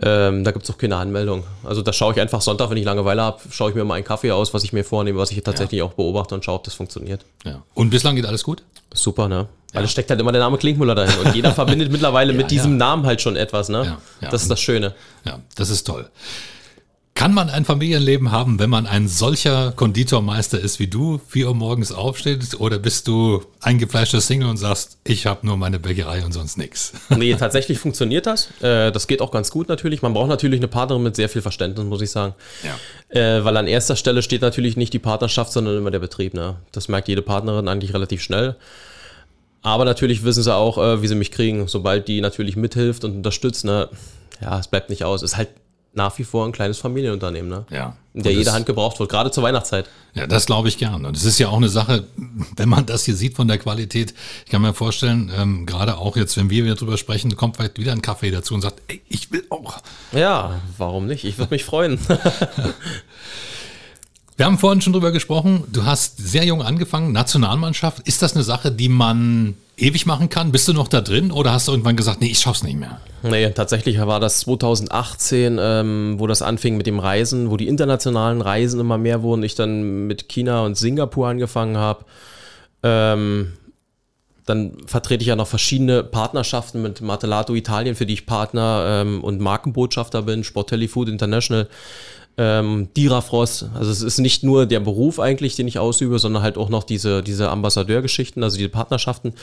Ähm, 0.00 0.44
da 0.44 0.52
gibt 0.52 0.64
es 0.64 0.70
auch 0.70 0.78
keine 0.78 0.96
Anmeldung. 0.96 1.42
Also 1.64 1.82
da 1.82 1.92
schaue 1.92 2.12
ich 2.12 2.20
einfach 2.20 2.40
Sonntag, 2.40 2.70
wenn 2.70 2.76
ich 2.76 2.84
Langeweile 2.84 3.20
habe, 3.20 3.40
schaue 3.50 3.70
ich 3.70 3.74
mir 3.74 3.84
mal 3.84 3.96
einen 3.96 4.04
Kaffee 4.04 4.30
aus, 4.30 4.54
was 4.54 4.62
ich 4.62 4.72
mir 4.72 4.84
vornehme, 4.84 5.18
was 5.18 5.32
ich 5.32 5.42
tatsächlich 5.42 5.82
auch 5.82 5.94
beobachte 5.94 6.36
und 6.36 6.44
schaue, 6.44 6.54
ob 6.54 6.64
das 6.64 6.74
funktioniert. 6.74 7.24
Ja. 7.44 7.62
Und 7.74 7.90
bislang 7.90 8.14
geht 8.14 8.26
alles 8.26 8.44
gut? 8.44 8.62
Super, 8.94 9.28
ne? 9.28 9.48
Weil 9.72 9.84
es 9.84 9.90
steckt 9.90 10.08
halt 10.10 10.20
immer 10.20 10.30
der 10.32 10.40
Name 10.40 10.56
Klinkmüller 10.56 10.94
dahin. 10.94 11.18
Und 11.18 11.34
jeder 11.34 11.50
verbindet 11.54 11.90
mittlerweile 11.90 12.32
mit 12.32 12.52
diesem 12.52 12.72
ja. 12.72 12.78
Namen 12.78 13.04
halt 13.04 13.20
schon 13.20 13.34
etwas, 13.34 13.68
ne? 13.68 13.84
Ja, 13.84 13.98
ja. 14.20 14.30
Das 14.30 14.42
ist 14.42 14.50
das 14.50 14.60
Schöne. 14.60 14.94
Ja, 15.24 15.40
das 15.56 15.68
ist 15.68 15.84
toll. 15.84 16.08
Kann 17.22 17.34
man 17.34 17.50
ein 17.50 17.64
Familienleben 17.64 18.32
haben, 18.32 18.58
wenn 18.58 18.68
man 18.68 18.88
ein 18.88 19.06
solcher 19.06 19.70
Konditormeister 19.70 20.58
ist 20.58 20.80
wie 20.80 20.88
du, 20.88 21.20
4 21.28 21.46
Uhr 21.46 21.54
morgens 21.54 21.92
aufsteht, 21.92 22.58
oder 22.58 22.80
bist 22.80 23.06
du 23.06 23.44
eingefleischter 23.60 24.20
Single 24.20 24.48
und 24.48 24.56
sagst, 24.56 24.98
ich 25.04 25.24
habe 25.24 25.46
nur 25.46 25.56
meine 25.56 25.78
Bäckerei 25.78 26.24
und 26.24 26.32
sonst 26.32 26.58
nichts? 26.58 26.92
Nee, 27.16 27.36
tatsächlich 27.36 27.78
funktioniert 27.78 28.26
das. 28.26 28.48
Äh, 28.60 28.90
das 28.90 29.06
geht 29.06 29.20
auch 29.20 29.30
ganz 29.30 29.52
gut 29.52 29.68
natürlich. 29.68 30.02
Man 30.02 30.14
braucht 30.14 30.30
natürlich 30.30 30.58
eine 30.58 30.66
Partnerin 30.66 31.04
mit 31.04 31.14
sehr 31.14 31.28
viel 31.28 31.42
Verständnis, 31.42 31.86
muss 31.86 32.02
ich 32.02 32.10
sagen. 32.10 32.34
Ja. 32.64 33.16
Äh, 33.16 33.44
weil 33.44 33.56
an 33.56 33.68
erster 33.68 33.94
Stelle 33.94 34.22
steht 34.22 34.42
natürlich 34.42 34.76
nicht 34.76 34.92
die 34.92 34.98
Partnerschaft, 34.98 35.52
sondern 35.52 35.78
immer 35.78 35.92
der 35.92 36.00
Betrieb. 36.00 36.34
Ne? 36.34 36.56
Das 36.72 36.88
merkt 36.88 37.06
jede 37.06 37.22
Partnerin 37.22 37.68
eigentlich 37.68 37.94
relativ 37.94 38.20
schnell. 38.20 38.56
Aber 39.62 39.84
natürlich 39.84 40.24
wissen 40.24 40.42
sie 40.42 40.52
auch, 40.52 40.76
äh, 40.76 41.02
wie 41.02 41.06
sie 41.06 41.14
mich 41.14 41.30
kriegen, 41.30 41.68
sobald 41.68 42.08
die 42.08 42.20
natürlich 42.20 42.56
mithilft 42.56 43.04
und 43.04 43.14
unterstützt. 43.14 43.64
Ne? 43.64 43.88
Ja, 44.40 44.58
es 44.58 44.66
bleibt 44.66 44.90
nicht 44.90 45.04
aus. 45.04 45.22
Ist 45.22 45.36
halt 45.36 45.50
nach 45.94 46.18
wie 46.18 46.24
vor 46.24 46.46
ein 46.46 46.52
kleines 46.52 46.78
Familienunternehmen, 46.78 47.50
ne? 47.50 47.66
Ja. 47.70 47.96
In 48.14 48.22
der 48.22 48.32
jede 48.32 48.52
Hand 48.52 48.66
gebraucht 48.66 48.98
wird, 49.00 49.10
gerade 49.10 49.30
zur 49.30 49.42
Weihnachtszeit. 49.42 49.88
Ja, 50.14 50.26
das 50.26 50.44
glaube 50.44 50.68
ich 50.68 50.76
gern. 50.76 51.06
Und 51.06 51.16
es 51.16 51.24
ist 51.24 51.38
ja 51.38 51.48
auch 51.48 51.56
eine 51.56 51.70
Sache, 51.70 52.04
wenn 52.56 52.68
man 52.68 52.84
das 52.84 53.04
hier 53.04 53.14
sieht 53.14 53.34
von 53.34 53.48
der 53.48 53.56
Qualität, 53.56 54.12
ich 54.44 54.50
kann 54.50 54.60
mir 54.60 54.74
vorstellen, 54.74 55.32
ähm, 55.34 55.64
gerade 55.64 55.96
auch 55.96 56.16
jetzt, 56.16 56.36
wenn 56.36 56.50
wir 56.50 56.64
wieder 56.64 56.74
drüber 56.74 56.98
sprechen, 56.98 57.34
kommt 57.36 57.56
vielleicht 57.56 57.78
wieder 57.78 57.92
ein 57.92 58.02
Kaffee 58.02 58.30
dazu 58.30 58.54
und 58.54 58.60
sagt, 58.60 58.82
ey, 58.88 59.00
ich 59.08 59.32
will 59.32 59.44
auch. 59.48 59.78
Ja, 60.12 60.60
warum 60.76 61.06
nicht? 61.06 61.24
Ich 61.24 61.38
würde 61.38 61.54
mich 61.54 61.64
freuen. 61.64 61.98
Wir 64.42 64.46
haben 64.46 64.58
vorhin 64.58 64.80
schon 64.80 64.92
drüber 64.92 65.12
gesprochen, 65.12 65.62
du 65.70 65.84
hast 65.84 66.18
sehr 66.18 66.44
jung 66.44 66.62
angefangen, 66.62 67.12
Nationalmannschaft. 67.12 68.00
Ist 68.08 68.22
das 68.22 68.34
eine 68.34 68.42
Sache, 68.42 68.72
die 68.72 68.88
man 68.88 69.54
ewig 69.76 70.04
machen 70.04 70.30
kann? 70.30 70.50
Bist 70.50 70.66
du 70.66 70.72
noch 70.72 70.88
da 70.88 71.00
drin 71.00 71.30
oder 71.30 71.52
hast 71.52 71.68
du 71.68 71.70
irgendwann 71.70 71.94
gesagt, 71.94 72.20
nee, 72.20 72.26
ich 72.26 72.40
schaff's 72.40 72.64
nicht 72.64 72.76
mehr? 72.76 73.00
Nee, 73.22 73.50
tatsächlich 73.50 74.00
war 74.00 74.18
das 74.18 74.40
2018, 74.40 75.58
ähm, 75.60 76.14
wo 76.18 76.26
das 76.26 76.42
anfing 76.42 76.76
mit 76.76 76.88
dem 76.88 76.98
Reisen, 76.98 77.52
wo 77.52 77.56
die 77.56 77.68
internationalen 77.68 78.40
Reisen 78.40 78.80
immer 78.80 78.98
mehr 78.98 79.22
wurden. 79.22 79.44
Ich 79.44 79.54
dann 79.54 80.08
mit 80.08 80.28
China 80.28 80.64
und 80.64 80.76
Singapur 80.76 81.28
angefangen 81.28 81.76
habe. 81.76 82.04
Ähm, 82.82 83.52
dann 84.44 84.76
vertrete 84.86 85.22
ich 85.22 85.28
ja 85.28 85.36
noch 85.36 85.46
verschiedene 85.46 86.02
Partnerschaften 86.02 86.82
mit 86.82 87.00
Martelato 87.00 87.54
Italien, 87.54 87.94
für 87.94 88.06
die 88.06 88.14
ich 88.14 88.26
Partner 88.26 89.02
ähm, 89.02 89.22
und 89.22 89.40
Markenbotschafter 89.40 90.22
bin, 90.22 90.42
Sportelli 90.42 90.88
Food 90.88 91.08
International, 91.08 91.68
ähm, 92.38 92.88
Dirafrost. 92.96 93.66
Also 93.74 93.90
es 93.90 94.02
ist 94.02 94.18
nicht 94.18 94.42
nur 94.42 94.66
der 94.66 94.80
Beruf 94.80 95.20
eigentlich, 95.20 95.56
den 95.56 95.68
ich 95.68 95.78
ausübe, 95.78 96.18
sondern 96.18 96.42
halt 96.42 96.56
auch 96.56 96.68
noch 96.68 96.84
diese, 96.84 97.22
diese 97.22 97.50
Ambassadeurgeschichten, 97.50 98.42
also 98.42 98.56
diese 98.56 98.68
Partnerschaften. 98.68 99.34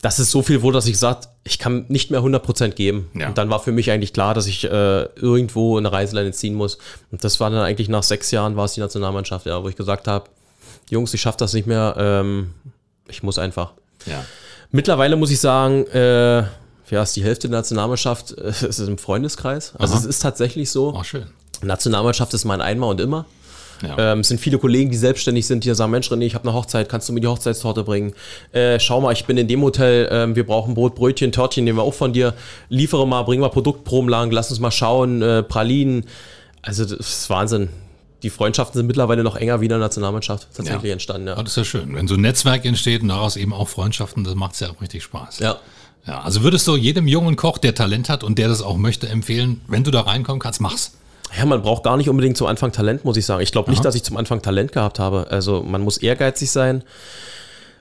Das 0.00 0.20
ist 0.20 0.30
so 0.30 0.42
viel 0.42 0.62
wohl, 0.62 0.72
dass 0.72 0.86
ich 0.86 0.92
gesagt, 0.92 1.28
ich 1.42 1.58
kann 1.58 1.86
nicht 1.88 2.10
mehr 2.10 2.20
100% 2.20 2.68
geben. 2.70 3.10
Ja. 3.14 3.28
Und 3.28 3.38
dann 3.38 3.50
war 3.50 3.60
für 3.60 3.72
mich 3.72 3.90
eigentlich 3.90 4.12
klar, 4.12 4.34
dass 4.34 4.46
ich 4.46 4.64
äh, 4.64 5.02
irgendwo 5.16 5.76
eine 5.76 5.90
Reiseleine 5.90 6.32
ziehen 6.32 6.54
muss. 6.54 6.78
Und 7.10 7.24
das 7.24 7.40
war 7.40 7.50
dann 7.50 7.60
eigentlich 7.60 7.88
nach 7.88 8.04
sechs 8.04 8.30
Jahren 8.30 8.56
war 8.56 8.66
es 8.66 8.74
die 8.74 8.80
Nationalmannschaft, 8.80 9.46
ja, 9.46 9.62
wo 9.62 9.68
ich 9.68 9.76
gesagt 9.76 10.06
habe, 10.06 10.30
Jungs, 10.90 11.12
ich 11.14 11.20
schaffe 11.20 11.38
das 11.38 11.52
nicht 11.52 11.66
mehr, 11.66 11.94
ähm, 11.98 12.54
ich 13.08 13.22
muss 13.22 13.38
einfach. 13.38 13.72
Ja. 14.06 14.24
Mittlerweile 14.70 15.16
muss 15.16 15.30
ich 15.30 15.40
sagen, 15.40 15.86
äh, 15.88 16.44
ja, 16.90 17.02
ist 17.02 17.16
die 17.16 17.24
Hälfte 17.24 17.48
der 17.48 17.58
Nationalmannschaft 17.58 18.32
äh, 18.32 18.48
es 18.48 18.62
ist 18.62 18.78
im 18.80 18.98
Freundeskreis. 18.98 19.74
Also 19.78 19.94
Aha. 19.94 20.00
es 20.00 20.06
ist 20.06 20.20
tatsächlich 20.20 20.70
so. 20.70 20.94
Oh, 20.94 21.02
schön. 21.02 21.26
Nationalmannschaft 21.62 22.34
ist 22.34 22.44
mein 22.44 22.60
Einmal 22.60 22.90
und 22.90 23.00
immer. 23.00 23.24
Ja. 23.82 24.12
Ähm, 24.12 24.20
es 24.20 24.28
sind 24.28 24.40
viele 24.40 24.58
Kollegen, 24.58 24.90
die 24.90 24.96
selbstständig 24.96 25.46
sind, 25.46 25.62
die 25.64 25.72
sagen, 25.72 25.92
Mensch 25.92 26.10
René, 26.10 26.22
ich 26.24 26.34
habe 26.34 26.48
eine 26.48 26.52
Hochzeit, 26.56 26.88
kannst 26.88 27.08
du 27.08 27.12
mir 27.12 27.20
die 27.20 27.28
Hochzeitstorte 27.28 27.84
bringen? 27.84 28.12
Äh, 28.50 28.80
schau 28.80 29.00
mal, 29.00 29.12
ich 29.12 29.24
bin 29.24 29.38
in 29.38 29.46
dem 29.46 29.62
Hotel, 29.62 30.08
ähm, 30.10 30.34
wir 30.34 30.44
brauchen 30.44 30.74
Brot, 30.74 30.96
Brötchen, 30.96 31.30
Törtchen, 31.30 31.62
nehmen 31.64 31.78
wir 31.78 31.84
auch 31.84 31.94
von 31.94 32.12
dir. 32.12 32.34
Liefere 32.68 33.06
mal, 33.06 33.22
bring 33.22 33.38
mal 33.38 33.50
Produktproben 33.50 34.08
lang, 34.08 34.32
lass 34.32 34.50
uns 34.50 34.58
mal 34.58 34.72
schauen, 34.72 35.22
äh, 35.22 35.44
Pralinen. 35.44 36.06
Also 36.60 36.84
das 36.84 36.98
ist 36.98 37.30
Wahnsinn. 37.30 37.68
Die 38.24 38.30
Freundschaften 38.30 38.76
sind 38.76 38.86
mittlerweile 38.88 39.22
noch 39.22 39.36
enger 39.36 39.60
wie 39.60 39.66
in 39.66 39.68
der 39.68 39.78
Nationalmannschaft 39.78 40.48
tatsächlich 40.52 40.82
Ja. 40.88 40.92
entstanden. 40.94 41.28
Ja. 41.28 41.36
das 41.36 41.52
ist 41.52 41.56
ja 41.56 41.64
schön. 41.64 41.94
Wenn 41.94 42.08
so 42.08 42.14
ein 42.14 42.20
Netzwerk 42.20 42.64
entsteht 42.64 43.02
und 43.02 43.08
daraus 43.08 43.36
eben 43.36 43.52
auch 43.52 43.68
Freundschaften, 43.68 44.24
das 44.24 44.34
macht 44.34 44.58
ja 44.60 44.70
auch 44.70 44.80
richtig 44.82 45.04
Spaß. 45.04 45.38
ja. 45.38 45.56
ja. 46.04 46.20
Also 46.22 46.42
würdest 46.42 46.66
du 46.66 46.74
jedem 46.74 47.06
jungen 47.06 47.36
Koch, 47.36 47.58
der 47.58 47.76
Talent 47.76 48.08
hat 48.08 48.24
und 48.24 48.38
der 48.38 48.48
das 48.48 48.60
auch 48.60 48.76
möchte, 48.76 49.08
empfehlen, 49.08 49.60
wenn 49.68 49.84
du 49.84 49.92
da 49.92 50.00
reinkommen 50.00 50.40
kannst, 50.40 50.60
mach's. 50.60 50.94
Ja, 51.36 51.44
man 51.44 51.62
braucht 51.62 51.82
gar 51.82 51.96
nicht 51.96 52.08
unbedingt 52.08 52.36
zum 52.36 52.46
Anfang 52.46 52.72
Talent, 52.72 53.04
muss 53.04 53.16
ich 53.16 53.26
sagen. 53.26 53.42
Ich 53.42 53.52
glaube 53.52 53.70
nicht, 53.70 53.84
dass 53.84 53.94
ich 53.94 54.02
zum 54.02 54.16
Anfang 54.16 54.42
Talent 54.42 54.72
gehabt 54.72 54.98
habe. 54.98 55.26
Also 55.30 55.62
man 55.62 55.82
muss 55.82 55.98
ehrgeizig 55.98 56.50
sein, 56.50 56.82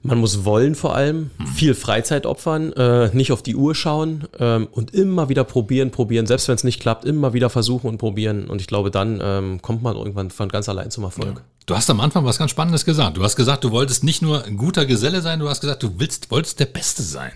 man 0.03 0.19
muss 0.19 0.45
wollen 0.45 0.75
vor 0.75 0.95
allem, 0.95 1.31
viel 1.55 1.73
Freizeit 1.73 2.25
opfern, 2.25 2.71
äh, 2.73 3.09
nicht 3.13 3.31
auf 3.31 3.41
die 3.41 3.55
Uhr 3.55 3.75
schauen 3.75 4.25
ähm, 4.39 4.67
und 4.71 4.93
immer 4.93 5.29
wieder 5.29 5.43
probieren, 5.43 5.91
probieren. 5.91 6.25
Selbst 6.27 6.47
wenn 6.47 6.55
es 6.55 6.63
nicht 6.63 6.79
klappt, 6.79 7.05
immer 7.05 7.33
wieder 7.33 7.49
versuchen 7.49 7.87
und 7.87 7.97
probieren. 7.97 8.47
Und 8.47 8.61
ich 8.61 8.67
glaube, 8.67 8.91
dann 8.91 9.19
ähm, 9.21 9.61
kommt 9.61 9.83
man 9.83 9.95
irgendwann 9.95 10.29
von 10.29 10.49
ganz 10.49 10.69
allein 10.69 10.91
zum 10.91 11.03
Erfolg. 11.03 11.43
Du 11.65 11.75
hast 11.75 11.89
am 11.89 11.99
Anfang 11.99 12.23
was 12.23 12.37
ganz 12.37 12.51
Spannendes 12.51 12.85
gesagt. 12.85 13.17
Du 13.17 13.23
hast 13.23 13.35
gesagt, 13.35 13.63
du 13.63 13.71
wolltest 13.71 14.03
nicht 14.03 14.21
nur 14.21 14.45
ein 14.45 14.55
guter 14.55 14.85
Geselle 14.85 15.21
sein, 15.21 15.39
du 15.39 15.49
hast 15.49 15.59
gesagt, 15.61 15.83
du 15.83 15.95
willst, 15.97 16.31
wolltest 16.31 16.59
der 16.59 16.65
Beste 16.65 17.03
sein. 17.03 17.33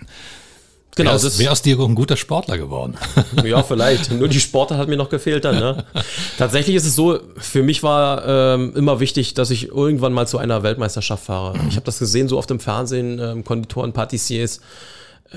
Genau, 0.96 1.12
wäre 1.12 1.38
wär 1.38 1.52
aus 1.52 1.62
dir 1.62 1.80
ein 1.80 1.96
guter 1.96 2.18
Sportler 2.18 2.58
geworden. 2.58 2.98
Ja, 3.44 3.64
vielleicht. 3.64 4.12
Nur 4.12 4.28
die 4.28 4.40
Sportler 4.40 4.78
hat 4.78 4.88
mir 4.88 4.98
noch 4.98 5.10
gefehlt 5.10 5.46
dann. 5.46 5.56
Ne? 5.56 5.86
Tatsächlich 6.38 6.76
ist 6.76 6.86
es 6.86 6.96
so, 6.96 7.20
für 7.38 7.64
mich 7.64 7.82
war 7.82 8.26
ähm, 8.28 8.74
immer 8.76 9.00
wichtig, 9.00 9.34
dass 9.34 9.50
ich 9.50 9.70
irgendwann 9.70 10.14
mal 10.14 10.28
zu 10.28 10.38
einer 10.38 10.64
Weltmeisterschaft 10.64 11.26
fahre. 11.26 11.58
Ich 11.70 11.76
habe 11.76 11.86
das 11.86 12.00
gesehen, 12.00 12.28
so 12.28 12.38
oft 12.38 12.52
im 12.52 12.60
Fernsehen, 12.60 13.20
ähm, 13.20 13.44
Konditoren, 13.44 13.94
Patissiers. 13.94 14.62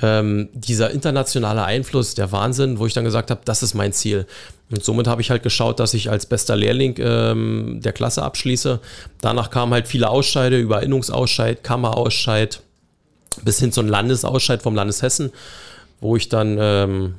Ähm, 0.02 0.48
dieser 0.52 0.90
internationale 0.90 1.64
Einfluss, 1.64 2.14
der 2.14 2.32
Wahnsinn, 2.32 2.78
wo 2.80 2.86
ich 2.86 2.94
dann 2.94 3.04
gesagt 3.04 3.30
habe, 3.30 3.40
das 3.44 3.62
ist 3.62 3.74
mein 3.74 3.92
Ziel. 3.92 4.26
Und 4.70 4.84
somit 4.84 5.06
habe 5.06 5.20
ich 5.20 5.30
halt 5.30 5.44
geschaut, 5.44 5.78
dass 5.78 5.94
ich 5.94 6.10
als 6.10 6.26
bester 6.26 6.56
Lehrling 6.56 6.96
ähm, 6.98 7.80
der 7.80 7.92
Klasse 7.92 8.22
abschließe. 8.22 8.80
Danach 9.20 9.50
kamen 9.50 9.72
halt 9.72 9.86
viele 9.86 10.08
Ausscheide, 10.08 10.58
Überinnungsausscheid, 10.58 11.62
Kammerausscheid, 11.62 12.60
bis 13.42 13.58
hin 13.58 13.72
zum 13.72 13.86
Landesausscheid 13.86 14.62
vom 14.62 14.74
Landes 14.74 15.02
Hessen, 15.02 15.32
wo 16.00 16.16
ich 16.16 16.28
dann, 16.28 16.56
ähm, 16.60 17.14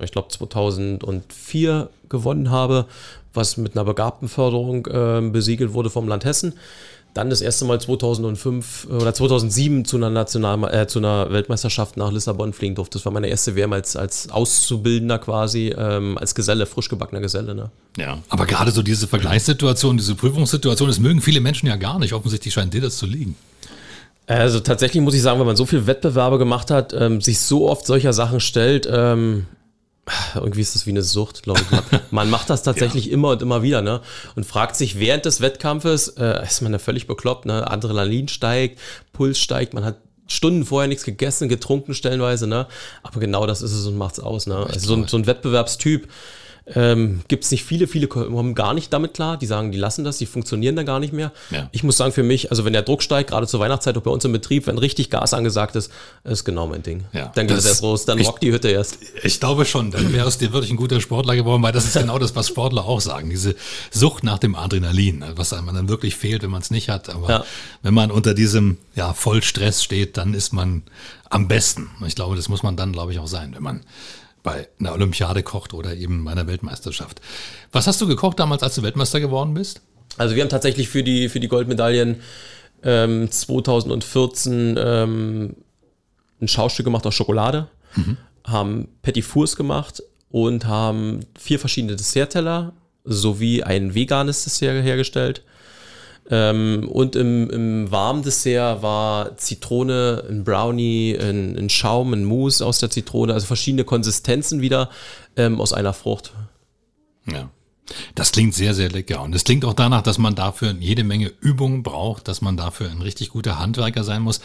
ich 0.00 0.12
glaube, 0.12 0.28
2004 0.28 1.88
gewonnen 2.08 2.50
habe, 2.50 2.86
was 3.34 3.56
mit 3.56 3.76
einer 3.76 3.84
Begabtenförderung 3.84 4.86
äh, 4.86 5.30
besiegelt 5.30 5.72
wurde 5.72 5.90
vom 5.90 6.08
Land 6.08 6.24
Hessen. 6.24 6.54
Dann 7.14 7.30
das 7.30 7.40
erste 7.40 7.64
Mal 7.64 7.80
2005 7.80 8.88
oder 8.90 9.14
2007 9.14 9.86
zu 9.86 9.96
einer, 9.96 10.10
National 10.10 10.74
äh, 10.74 10.86
zu 10.86 10.98
einer 10.98 11.32
Weltmeisterschaft 11.32 11.96
nach 11.96 12.12
Lissabon 12.12 12.52
fliegen 12.52 12.74
durfte. 12.74 12.98
Das 12.98 13.06
war 13.06 13.12
meine 13.12 13.28
erste 13.28 13.56
WM 13.56 13.72
als, 13.72 13.96
als 13.96 14.28
Auszubildender 14.28 15.18
quasi, 15.18 15.74
ähm, 15.78 16.18
als 16.18 16.34
Geselle, 16.34 16.66
frisch 16.66 16.90
gebackener 16.90 17.22
Geselle. 17.22 17.54
Ne? 17.54 17.70
Ja, 17.96 18.18
aber 18.28 18.44
gerade 18.44 18.70
so 18.70 18.82
diese 18.82 19.06
Vergleichssituation, 19.06 19.96
diese 19.96 20.14
Prüfungssituation, 20.14 20.88
das 20.88 20.98
mögen 20.98 21.22
viele 21.22 21.40
Menschen 21.40 21.68
ja 21.68 21.76
gar 21.76 21.98
nicht. 21.98 22.12
Offensichtlich 22.12 22.52
scheint 22.52 22.74
dir 22.74 22.82
das 22.82 22.98
zu 22.98 23.06
liegen. 23.06 23.34
Also 24.26 24.60
tatsächlich 24.60 25.02
muss 25.02 25.14
ich 25.14 25.22
sagen, 25.22 25.38
wenn 25.38 25.46
man 25.46 25.56
so 25.56 25.66
viele 25.66 25.86
Wettbewerbe 25.86 26.38
gemacht 26.38 26.70
hat, 26.70 26.92
ähm, 26.92 27.20
sich 27.20 27.40
so 27.40 27.68
oft 27.68 27.86
solcher 27.86 28.12
Sachen 28.12 28.40
stellt, 28.40 28.88
ähm, 28.90 29.46
irgendwie 30.34 30.60
ist 30.60 30.74
das 30.74 30.86
wie 30.86 30.90
eine 30.90 31.02
Sucht, 31.02 31.42
glaube 31.42 31.60
ich. 31.60 31.98
Man 32.10 32.30
macht 32.30 32.50
das 32.50 32.62
tatsächlich 32.64 33.06
ja. 33.06 33.12
immer 33.12 33.30
und 33.30 33.42
immer 33.42 33.62
wieder, 33.62 33.82
ne? 33.82 34.00
Und 34.36 34.44
fragt 34.46 34.76
sich 34.76 34.98
während 34.98 35.24
des 35.24 35.40
Wettkampfes, 35.40 36.08
äh, 36.08 36.44
ist 36.44 36.60
man 36.60 36.72
ja 36.72 36.78
völlig 36.78 37.06
bekloppt, 37.06 37.46
ne? 37.46 37.68
Adrenalin 37.70 38.28
steigt, 38.28 38.80
Puls 39.12 39.38
steigt, 39.38 39.74
man 39.74 39.84
hat 39.84 39.96
Stunden 40.28 40.64
vorher 40.64 40.88
nichts 40.88 41.04
gegessen, 41.04 41.48
getrunken 41.48 41.94
stellenweise, 41.94 42.46
ne? 42.46 42.66
Aber 43.02 43.20
genau 43.20 43.46
das 43.46 43.62
ist 43.62 43.72
es 43.72 43.86
und 43.86 43.96
macht's 43.96 44.20
aus, 44.20 44.46
ne? 44.46 44.56
Also 44.56 44.96
so 44.96 45.06
so 45.06 45.16
ein 45.16 45.26
Wettbewerbstyp, 45.26 46.08
ähm, 46.74 47.20
Gibt 47.28 47.44
es 47.44 47.52
nicht 47.52 47.62
viele, 47.62 47.86
viele 47.86 48.08
kommen 48.08 48.56
gar 48.56 48.74
nicht 48.74 48.92
damit 48.92 49.14
klar. 49.14 49.36
Die 49.36 49.46
sagen, 49.46 49.70
die 49.70 49.78
lassen 49.78 50.02
das, 50.02 50.18
die 50.18 50.26
funktionieren 50.26 50.74
dann 50.74 50.84
gar 50.84 50.98
nicht 50.98 51.12
mehr. 51.12 51.30
Ja. 51.50 51.68
Ich 51.70 51.84
muss 51.84 51.96
sagen, 51.96 52.10
für 52.10 52.24
mich, 52.24 52.50
also 52.50 52.64
wenn 52.64 52.72
der 52.72 52.82
Druck 52.82 53.04
steigt, 53.04 53.30
gerade 53.30 53.46
zur 53.46 53.60
Weihnachtszeit 53.60 53.96
auch 53.96 54.02
bei 54.02 54.10
uns 54.10 54.24
im 54.24 54.32
Betrieb, 54.32 54.66
wenn 54.66 54.76
richtig 54.76 55.08
Gas 55.10 55.32
angesagt 55.32 55.76
ist, 55.76 55.92
ist 56.24 56.44
genau 56.44 56.66
mein 56.66 56.82
Ding. 56.82 57.04
Ja, 57.12 57.30
dann 57.36 57.46
geht 57.46 57.56
es 57.56 57.66
erst 57.66 57.82
los, 57.82 58.04
dann 58.04 58.18
ich, 58.18 58.26
rockt 58.26 58.42
die 58.42 58.50
Hütte 58.50 58.68
erst. 58.68 58.98
Ich 59.22 59.38
glaube 59.38 59.64
schon, 59.64 59.92
dann 59.92 60.12
wäre 60.12 60.26
aus 60.26 60.38
dir 60.38 60.52
wirklich 60.52 60.72
ein 60.72 60.76
guter 60.76 61.00
Sportler 61.00 61.36
geworden, 61.36 61.62
weil 61.62 61.72
das 61.72 61.84
ist 61.84 61.96
genau 61.96 62.18
das, 62.18 62.34
was 62.34 62.48
Sportler 62.48 62.84
auch 62.84 63.00
sagen. 63.00 63.30
Diese 63.30 63.54
Sucht 63.92 64.24
nach 64.24 64.38
dem 64.38 64.56
Adrenalin, 64.56 65.24
was 65.36 65.52
einem 65.52 65.72
dann 65.72 65.88
wirklich 65.88 66.16
fehlt, 66.16 66.42
wenn 66.42 66.50
man 66.50 66.62
es 66.62 66.72
nicht 66.72 66.88
hat. 66.88 67.10
Aber 67.10 67.28
ja. 67.28 67.44
wenn 67.82 67.94
man 67.94 68.10
unter 68.10 68.34
diesem 68.34 68.78
ja, 68.96 69.12
Vollstress 69.12 69.84
steht, 69.84 70.16
dann 70.16 70.34
ist 70.34 70.52
man 70.52 70.82
am 71.30 71.46
besten. 71.46 71.90
Ich 72.06 72.16
glaube, 72.16 72.34
das 72.34 72.48
muss 72.48 72.64
man 72.64 72.76
dann, 72.76 72.92
glaube 72.92 73.12
ich, 73.12 73.20
auch 73.20 73.28
sein, 73.28 73.54
wenn 73.54 73.62
man 73.62 73.82
bei 74.46 74.68
einer 74.78 74.92
Olympiade 74.92 75.42
kocht 75.42 75.74
oder 75.74 75.92
eben 75.94 76.24
bei 76.24 76.30
einer 76.30 76.46
Weltmeisterschaft. 76.46 77.20
Was 77.72 77.88
hast 77.88 78.00
du 78.00 78.06
gekocht 78.06 78.38
damals, 78.38 78.62
als 78.62 78.76
du 78.76 78.82
Weltmeister 78.84 79.18
geworden 79.18 79.54
bist? 79.54 79.82
Also 80.18 80.36
wir 80.36 80.42
haben 80.44 80.48
tatsächlich 80.48 80.88
für 80.88 81.02
die, 81.02 81.28
für 81.28 81.40
die 81.40 81.48
Goldmedaillen 81.48 82.20
ähm, 82.84 83.28
2014 83.28 84.76
ähm, 84.78 85.56
ein 86.40 86.46
Schaustück 86.46 86.84
gemacht 86.84 87.04
aus 87.06 87.14
Schokolade, 87.14 87.66
mhm. 87.96 88.18
haben 88.44 88.88
Petit 89.02 89.24
Fours 89.24 89.56
gemacht 89.56 90.00
und 90.30 90.64
haben 90.64 91.26
vier 91.36 91.58
verschiedene 91.58 91.96
Dessertteller 91.96 92.72
sowie 93.04 93.64
ein 93.64 93.96
veganes 93.96 94.44
Dessert 94.44 94.84
hergestellt 94.84 95.42
ähm, 96.30 96.88
und 96.88 97.16
im, 97.16 97.50
im 97.50 97.90
warmen 97.90 98.22
Dessert 98.22 98.82
war 98.82 99.36
Zitrone, 99.36 100.24
ein 100.28 100.44
Brownie, 100.44 101.16
ein, 101.18 101.56
ein, 101.56 101.68
Schaum, 101.68 102.12
ein 102.12 102.24
Mousse 102.24 102.64
aus 102.64 102.78
der 102.78 102.90
Zitrone, 102.90 103.32
also 103.32 103.46
verschiedene 103.46 103.84
Konsistenzen 103.84 104.60
wieder 104.60 104.90
ähm, 105.36 105.60
aus 105.60 105.72
einer 105.72 105.92
Frucht. 105.92 106.32
Ja. 107.30 107.50
Das 108.16 108.32
klingt 108.32 108.54
sehr, 108.54 108.74
sehr 108.74 108.90
lecker. 108.90 109.22
Und 109.22 109.34
es 109.34 109.44
klingt 109.44 109.64
auch 109.64 109.74
danach, 109.74 110.02
dass 110.02 110.18
man 110.18 110.34
dafür 110.34 110.74
jede 110.80 111.04
Menge 111.04 111.32
Übung 111.40 111.84
braucht, 111.84 112.26
dass 112.26 112.40
man 112.40 112.56
dafür 112.56 112.90
ein 112.90 113.00
richtig 113.00 113.30
guter 113.30 113.60
Handwerker 113.60 114.02
sein 114.02 114.22
muss. 114.22 114.40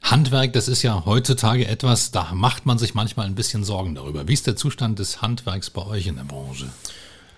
Handwerk, 0.00 0.52
das 0.52 0.68
ist 0.68 0.82
ja 0.82 1.04
heutzutage 1.06 1.66
etwas, 1.66 2.10
da 2.10 2.32
macht 2.34 2.66
man 2.66 2.78
sich 2.78 2.94
manchmal 2.94 3.26
ein 3.26 3.34
bisschen 3.34 3.64
Sorgen 3.64 3.94
darüber. 3.94 4.28
Wie 4.28 4.34
ist 4.34 4.46
der 4.46 4.54
Zustand 4.54 4.98
des 4.98 5.22
Handwerks 5.22 5.70
bei 5.70 5.84
euch 5.84 6.06
in 6.06 6.16
der 6.16 6.24
Branche? 6.24 6.66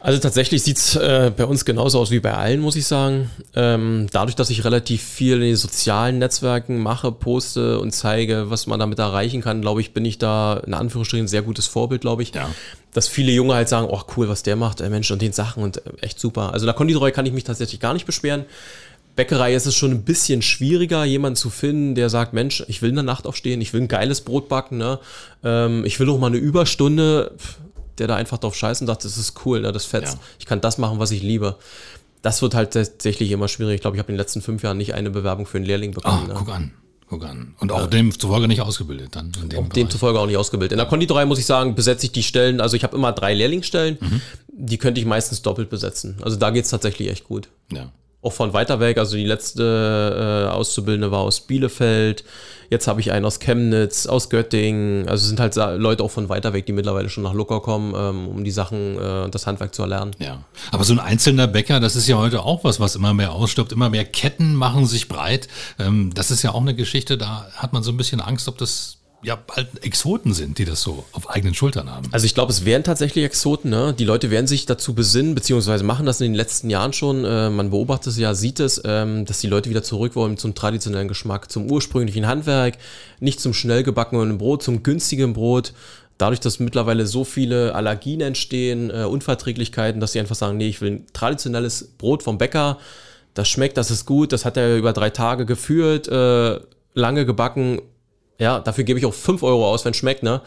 Also 0.06 0.20
tatsächlich 0.20 0.62
sieht 0.62 0.76
es 0.76 0.94
äh, 0.94 1.32
bei 1.36 1.44
uns 1.46 1.64
genauso 1.64 1.98
aus 1.98 2.12
wie 2.12 2.20
bei 2.20 2.32
allen, 2.32 2.60
muss 2.60 2.76
ich 2.76 2.86
sagen. 2.86 3.28
Ähm, 3.56 4.06
dadurch, 4.12 4.36
dass 4.36 4.50
ich 4.50 4.64
relativ 4.64 5.02
viel 5.02 5.34
in 5.34 5.40
den 5.40 5.56
sozialen 5.56 6.20
Netzwerken 6.20 6.78
mache, 6.80 7.10
poste 7.10 7.80
und 7.80 7.90
zeige, 7.90 8.48
was 8.48 8.68
man 8.68 8.78
damit 8.78 9.00
erreichen 9.00 9.40
kann, 9.40 9.62
glaube 9.62 9.80
ich, 9.80 9.94
bin 9.94 10.04
ich 10.04 10.18
da 10.18 10.62
in 10.64 10.74
Anführungsstrichen 10.74 11.24
ein 11.24 11.28
sehr 11.28 11.42
gutes 11.42 11.66
Vorbild, 11.66 12.02
glaube 12.02 12.22
ich. 12.22 12.32
Ja. 12.32 12.48
Dass 12.92 13.08
viele 13.08 13.32
Junge 13.32 13.54
halt 13.54 13.68
sagen, 13.68 13.88
oh 13.90 14.02
cool, 14.16 14.28
was 14.28 14.44
der 14.44 14.54
macht, 14.54 14.80
äh, 14.80 14.88
Mensch, 14.90 15.10
und 15.10 15.20
den 15.22 15.32
Sachen 15.32 15.64
und 15.64 15.78
äh, 15.78 15.90
echt 16.02 16.20
super. 16.20 16.52
Also 16.52 16.66
in 16.66 16.68
der 16.68 16.76
Konditorei 16.76 17.10
kann 17.10 17.26
ich 17.26 17.32
mich 17.32 17.42
tatsächlich 17.42 17.80
gar 17.80 17.92
nicht 17.92 18.06
beschweren. 18.06 18.44
Bäckerei 19.16 19.56
ist 19.56 19.66
es 19.66 19.74
schon 19.74 19.90
ein 19.90 20.02
bisschen 20.04 20.40
schwieriger, 20.40 21.04
jemanden 21.04 21.34
zu 21.34 21.50
finden, 21.50 21.96
der 21.96 22.10
sagt, 22.10 22.32
Mensch, 22.32 22.62
ich 22.68 22.80
will 22.80 22.90
in 22.90 22.96
der 22.96 23.02
Nacht 23.02 23.26
aufstehen, 23.26 23.60
ich 23.60 23.72
will 23.72 23.80
ein 23.80 23.88
geiles 23.88 24.20
Brot 24.20 24.48
backen, 24.48 24.78
ne? 24.78 25.00
Ähm, 25.42 25.84
ich 25.84 25.98
will 25.98 26.08
auch 26.10 26.20
mal 26.20 26.28
eine 26.28 26.36
Überstunde 26.36 27.32
der 27.98 28.06
da 28.06 28.16
einfach 28.16 28.38
drauf 28.38 28.54
scheißt 28.54 28.80
und 28.80 28.86
sagt, 28.86 29.04
das 29.04 29.16
ist 29.16 29.34
cool, 29.44 29.60
ne, 29.60 29.72
das 29.72 29.84
fetzt. 29.84 30.14
Ja. 30.14 30.20
Ich 30.38 30.46
kann 30.46 30.60
das 30.60 30.78
machen, 30.78 30.98
was 30.98 31.10
ich 31.10 31.22
liebe. 31.22 31.56
Das 32.22 32.42
wird 32.42 32.54
halt 32.54 32.72
tatsächlich 32.72 33.30
immer 33.30 33.48
schwierig. 33.48 33.76
Ich 33.76 33.80
glaube, 33.80 33.96
ich 33.96 33.98
habe 34.00 34.08
in 34.08 34.14
den 34.14 34.18
letzten 34.18 34.42
fünf 34.42 34.62
Jahren 34.62 34.78
nicht 34.78 34.94
eine 34.94 35.10
Bewerbung 35.10 35.46
für 35.46 35.58
einen 35.58 35.66
Lehrling 35.66 35.92
bekommen. 35.92 36.24
Oh, 36.24 36.28
ne? 36.28 36.34
Guck 36.36 36.48
an. 36.48 36.72
Guck 37.08 37.24
an. 37.24 37.54
Und 37.60 37.70
auch 37.70 37.82
ja. 37.82 37.86
demzufolge 37.86 38.48
nicht 38.48 38.62
ausgebildet 38.62 39.14
dann. 39.14 39.30
In 39.40 39.48
dem 39.48 39.68
demzufolge 39.68 40.18
auch 40.18 40.26
nicht 40.26 40.36
ausgebildet. 40.36 40.72
In 40.72 40.78
der 40.78 40.88
Konditorei 40.88 41.24
muss 41.24 41.38
ich 41.38 41.46
sagen, 41.46 41.76
besetze 41.76 42.06
ich 42.06 42.12
die 42.12 42.24
Stellen, 42.24 42.60
also 42.60 42.76
ich 42.76 42.82
habe 42.82 42.96
immer 42.96 43.12
drei 43.12 43.32
Lehrlingsstellen, 43.32 43.98
mhm. 44.00 44.20
die 44.48 44.78
könnte 44.78 45.00
ich 45.00 45.06
meistens 45.06 45.42
doppelt 45.42 45.70
besetzen. 45.70 46.16
Also 46.22 46.36
da 46.36 46.50
geht 46.50 46.64
es 46.64 46.70
tatsächlich 46.70 47.08
echt 47.08 47.24
gut. 47.24 47.48
Ja 47.70 47.92
auch 48.26 48.32
von 48.32 48.52
weiter 48.52 48.80
weg. 48.80 48.98
Also 48.98 49.16
die 49.16 49.24
letzte 49.24 50.46
äh, 50.48 50.50
Auszubildende 50.50 51.10
war 51.10 51.20
aus 51.20 51.40
Bielefeld. 51.40 52.24
Jetzt 52.68 52.88
habe 52.88 53.00
ich 53.00 53.12
einen 53.12 53.24
aus 53.24 53.38
Chemnitz, 53.38 54.06
aus 54.06 54.28
Göttingen. 54.28 55.08
Also 55.08 55.28
sind 55.28 55.38
halt 55.38 55.54
Leute 55.80 56.02
auch 56.02 56.10
von 56.10 56.28
weiter 56.28 56.52
weg, 56.52 56.66
die 56.66 56.72
mittlerweile 56.72 57.08
schon 57.08 57.22
nach 57.22 57.32
Lucker 57.32 57.60
kommen, 57.60 57.94
ähm, 57.96 58.28
um 58.28 58.42
die 58.42 58.50
Sachen, 58.50 58.98
äh, 58.98 59.30
das 59.30 59.46
Handwerk 59.46 59.74
zu 59.74 59.82
erlernen. 59.82 60.16
Ja. 60.18 60.42
Aber 60.72 60.82
so 60.82 60.92
ein 60.92 60.98
einzelner 60.98 61.46
Bäcker, 61.46 61.78
das 61.78 61.94
ist 61.94 62.08
ja 62.08 62.18
heute 62.18 62.42
auch 62.42 62.64
was, 62.64 62.80
was 62.80 62.96
immer 62.96 63.14
mehr 63.14 63.32
ausstirbt. 63.32 63.70
Immer 63.70 63.88
mehr 63.88 64.04
Ketten 64.04 64.54
machen 64.54 64.86
sich 64.86 65.06
breit. 65.06 65.46
Ähm, 65.78 66.10
das 66.12 66.32
ist 66.32 66.42
ja 66.42 66.50
auch 66.50 66.60
eine 66.60 66.74
Geschichte, 66.74 67.16
da 67.16 67.48
hat 67.54 67.72
man 67.72 67.84
so 67.84 67.92
ein 67.92 67.96
bisschen 67.96 68.20
Angst, 68.20 68.48
ob 68.48 68.58
das 68.58 68.98
ja 69.22 69.36
bald 69.36 69.84
Exoten 69.84 70.34
sind, 70.34 70.58
die 70.58 70.64
das 70.64 70.82
so 70.82 71.04
auf 71.12 71.30
eigenen 71.30 71.54
Schultern 71.54 71.90
haben. 71.90 72.08
Also 72.12 72.26
ich 72.26 72.34
glaube, 72.34 72.52
es 72.52 72.64
wären 72.64 72.84
tatsächlich 72.84 73.24
Exoten. 73.24 73.70
Ne? 73.70 73.94
Die 73.98 74.04
Leute 74.04 74.30
werden 74.30 74.46
sich 74.46 74.66
dazu 74.66 74.94
besinnen, 74.94 75.34
beziehungsweise 75.34 75.84
machen 75.84 76.06
das 76.06 76.20
in 76.20 76.32
den 76.32 76.34
letzten 76.34 76.70
Jahren 76.70 76.92
schon. 76.92 77.24
Äh, 77.24 77.50
man 77.50 77.70
beobachtet 77.70 78.12
es 78.12 78.18
ja, 78.18 78.34
sieht 78.34 78.60
es, 78.60 78.80
ähm, 78.84 79.24
dass 79.24 79.40
die 79.40 79.48
Leute 79.48 79.70
wieder 79.70 79.82
zurück 79.82 80.14
wollen 80.16 80.36
zum 80.36 80.54
traditionellen 80.54 81.08
Geschmack, 81.08 81.50
zum 81.50 81.70
ursprünglichen 81.70 82.26
Handwerk, 82.26 82.78
nicht 83.20 83.40
zum 83.40 83.54
schnell 83.54 83.82
gebackenen 83.82 84.38
Brot, 84.38 84.62
zum 84.62 84.82
günstigen 84.82 85.32
Brot. 85.32 85.72
Dadurch, 86.18 86.40
dass 86.40 86.60
mittlerweile 86.60 87.06
so 87.06 87.24
viele 87.24 87.74
Allergien 87.74 88.20
entstehen, 88.20 88.90
äh, 88.90 89.04
Unverträglichkeiten, 89.04 90.00
dass 90.00 90.12
sie 90.12 90.20
einfach 90.20 90.36
sagen, 90.36 90.56
nee, 90.56 90.68
ich 90.68 90.80
will 90.80 90.92
ein 90.92 91.06
traditionelles 91.12 91.88
Brot 91.98 92.22
vom 92.22 92.38
Bäcker. 92.38 92.78
Das 93.34 93.48
schmeckt, 93.48 93.76
das 93.76 93.90
ist 93.90 94.06
gut, 94.06 94.32
das 94.32 94.46
hat 94.46 94.56
er 94.56 94.78
über 94.78 94.94
drei 94.94 95.10
Tage 95.10 95.44
geführt, 95.44 96.08
äh, 96.08 96.58
lange 96.94 97.26
gebacken, 97.26 97.82
ja, 98.38 98.60
dafür 98.60 98.84
gebe 98.84 98.98
ich 98.98 99.06
auch 99.06 99.14
5 99.14 99.42
Euro 99.42 99.68
aus, 99.68 99.84
wenn 99.84 99.92
es 99.92 99.96
schmeckt, 99.96 100.22
ne? 100.22 100.40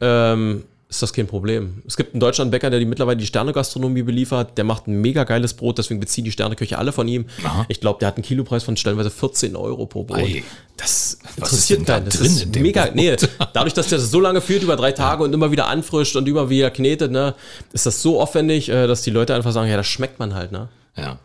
Ähm, 0.00 0.64
ist 0.90 1.02
das 1.02 1.12
kein 1.12 1.26
Problem. 1.26 1.82
Es 1.86 1.98
gibt 1.98 2.14
einen 2.14 2.20
Deutschland 2.20 2.50
Bäcker, 2.50 2.70
der 2.70 2.78
die 2.78 2.86
mittlerweile 2.86 3.18
die 3.18 3.26
Sterne-Gastronomie 3.26 4.02
beliefert. 4.02 4.56
Der 4.56 4.64
macht 4.64 4.86
ein 4.86 5.02
mega 5.02 5.24
geiles 5.24 5.52
Brot, 5.52 5.76
deswegen 5.76 6.00
beziehen 6.00 6.24
die 6.24 6.32
Sterneköche 6.32 6.78
alle 6.78 6.92
von 6.92 7.06
ihm. 7.06 7.26
Aha. 7.44 7.66
Ich 7.68 7.80
glaube, 7.80 7.98
der 7.98 8.08
hat 8.08 8.16
einen 8.16 8.24
Kilopreis 8.24 8.64
von 8.64 8.74
stellenweise 8.74 9.10
14 9.10 9.54
Euro 9.54 9.84
pro 9.84 10.04
Brot. 10.04 10.18
Ei. 10.18 10.42
Das 10.78 11.18
interessiert 11.36 11.84
keinen. 11.84 12.06
Das 12.06 12.16
drin 12.16 12.26
ist 12.26 12.56
mega. 12.56 12.86
Brot? 12.86 12.94
Nee, 12.94 13.14
dadurch, 13.52 13.74
dass 13.74 13.88
der 13.88 13.98
das 13.98 14.10
so 14.10 14.18
lange 14.18 14.40
führt, 14.40 14.62
über 14.62 14.76
drei 14.76 14.92
Tage 14.92 15.24
und 15.24 15.34
immer 15.34 15.50
wieder 15.50 15.66
anfrischt 15.66 16.16
und 16.16 16.26
immer 16.26 16.48
wieder 16.48 16.70
knetet, 16.70 17.12
ne, 17.12 17.34
ist 17.74 17.84
das 17.84 18.00
so 18.00 18.18
aufwendig, 18.18 18.70
äh, 18.70 18.86
dass 18.86 19.02
die 19.02 19.10
Leute 19.10 19.34
einfach 19.34 19.52
sagen, 19.52 19.68
ja, 19.68 19.76
das 19.76 19.86
schmeckt 19.86 20.18
man 20.18 20.34
halt, 20.34 20.52
ne? 20.52 20.68
Ja. 20.96 21.18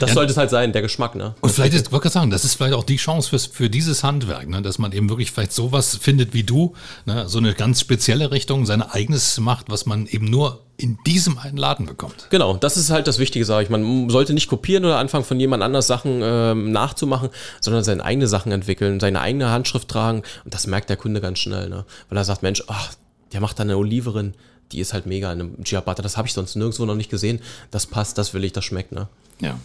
Das 0.00 0.10
ja. 0.10 0.14
sollte 0.14 0.32
es 0.32 0.38
halt 0.38 0.48
sein, 0.48 0.72
der 0.72 0.80
Geschmack, 0.80 1.14
ne? 1.14 1.34
Und 1.40 1.50
vielleicht 1.50 1.74
ist, 1.74 1.92
wollte 1.92 2.08
ich 2.08 2.14
sagen, 2.14 2.30
das 2.30 2.44
ist 2.44 2.54
vielleicht 2.54 2.72
auch 2.72 2.84
die 2.84 2.96
Chance 2.96 3.28
fürs, 3.28 3.46
für 3.46 3.68
dieses 3.68 4.02
Handwerk, 4.02 4.48
ne? 4.48 4.62
dass 4.62 4.78
man 4.78 4.92
eben 4.92 5.10
wirklich 5.10 5.30
vielleicht 5.30 5.52
sowas 5.52 5.98
findet 6.00 6.32
wie 6.32 6.42
du, 6.42 6.74
ne? 7.04 7.28
so 7.28 7.38
eine 7.38 7.52
ganz 7.52 7.80
spezielle 7.80 8.30
Richtung, 8.30 8.64
sein 8.64 8.80
eigenes 8.80 9.38
macht, 9.38 9.66
was 9.68 9.84
man 9.84 10.06
eben 10.06 10.24
nur 10.24 10.62
in 10.78 10.98
diesem 11.06 11.38
einen 11.38 11.58
Laden 11.58 11.84
bekommt. 11.84 12.28
Genau, 12.30 12.56
das 12.56 12.78
ist 12.78 12.90
halt 12.90 13.06
das 13.06 13.18
Wichtige, 13.18 13.44
sage 13.44 13.64
ich. 13.64 13.70
Man 13.70 14.08
sollte 14.08 14.32
nicht 14.32 14.48
kopieren 14.48 14.86
oder 14.86 14.98
anfangen 14.98 15.24
von 15.24 15.38
jemand 15.38 15.62
anders 15.62 15.86
Sachen 15.86 16.20
ähm, 16.22 16.72
nachzumachen, 16.72 17.28
sondern 17.60 17.84
seine 17.84 18.04
eigene 18.04 18.26
Sachen 18.26 18.52
entwickeln, 18.52 19.00
seine 19.00 19.20
eigene 19.20 19.50
Handschrift 19.50 19.88
tragen. 19.88 20.22
Und 20.44 20.54
das 20.54 20.66
merkt 20.66 20.88
der 20.88 20.96
Kunde 20.96 21.20
ganz 21.20 21.38
schnell, 21.40 21.68
ne? 21.68 21.84
weil 22.08 22.18
er 22.18 22.24
sagt, 22.24 22.42
Mensch, 22.42 22.64
ach, 22.68 22.94
der 23.34 23.42
macht 23.42 23.58
da 23.58 23.64
eine 23.64 23.76
Oliverin, 23.76 24.34
die 24.72 24.80
ist 24.80 24.94
halt 24.94 25.06
mega 25.06 25.30
in 25.32 25.40
einem 25.40 25.64
Ciabatta. 25.64 26.02
Das 26.02 26.16
habe 26.16 26.26
ich 26.26 26.34
sonst 26.34 26.56
nirgendwo 26.56 26.86
noch 26.86 26.94
nicht 26.94 27.10
gesehen. 27.10 27.40
Das 27.70 27.86
passt, 27.86 28.16
das 28.18 28.32
will 28.34 28.44
ich, 28.44 28.52
das 28.52 28.64
schmeckt. 28.64 28.92
Ne? 28.92 29.08
Ja. 29.40 29.58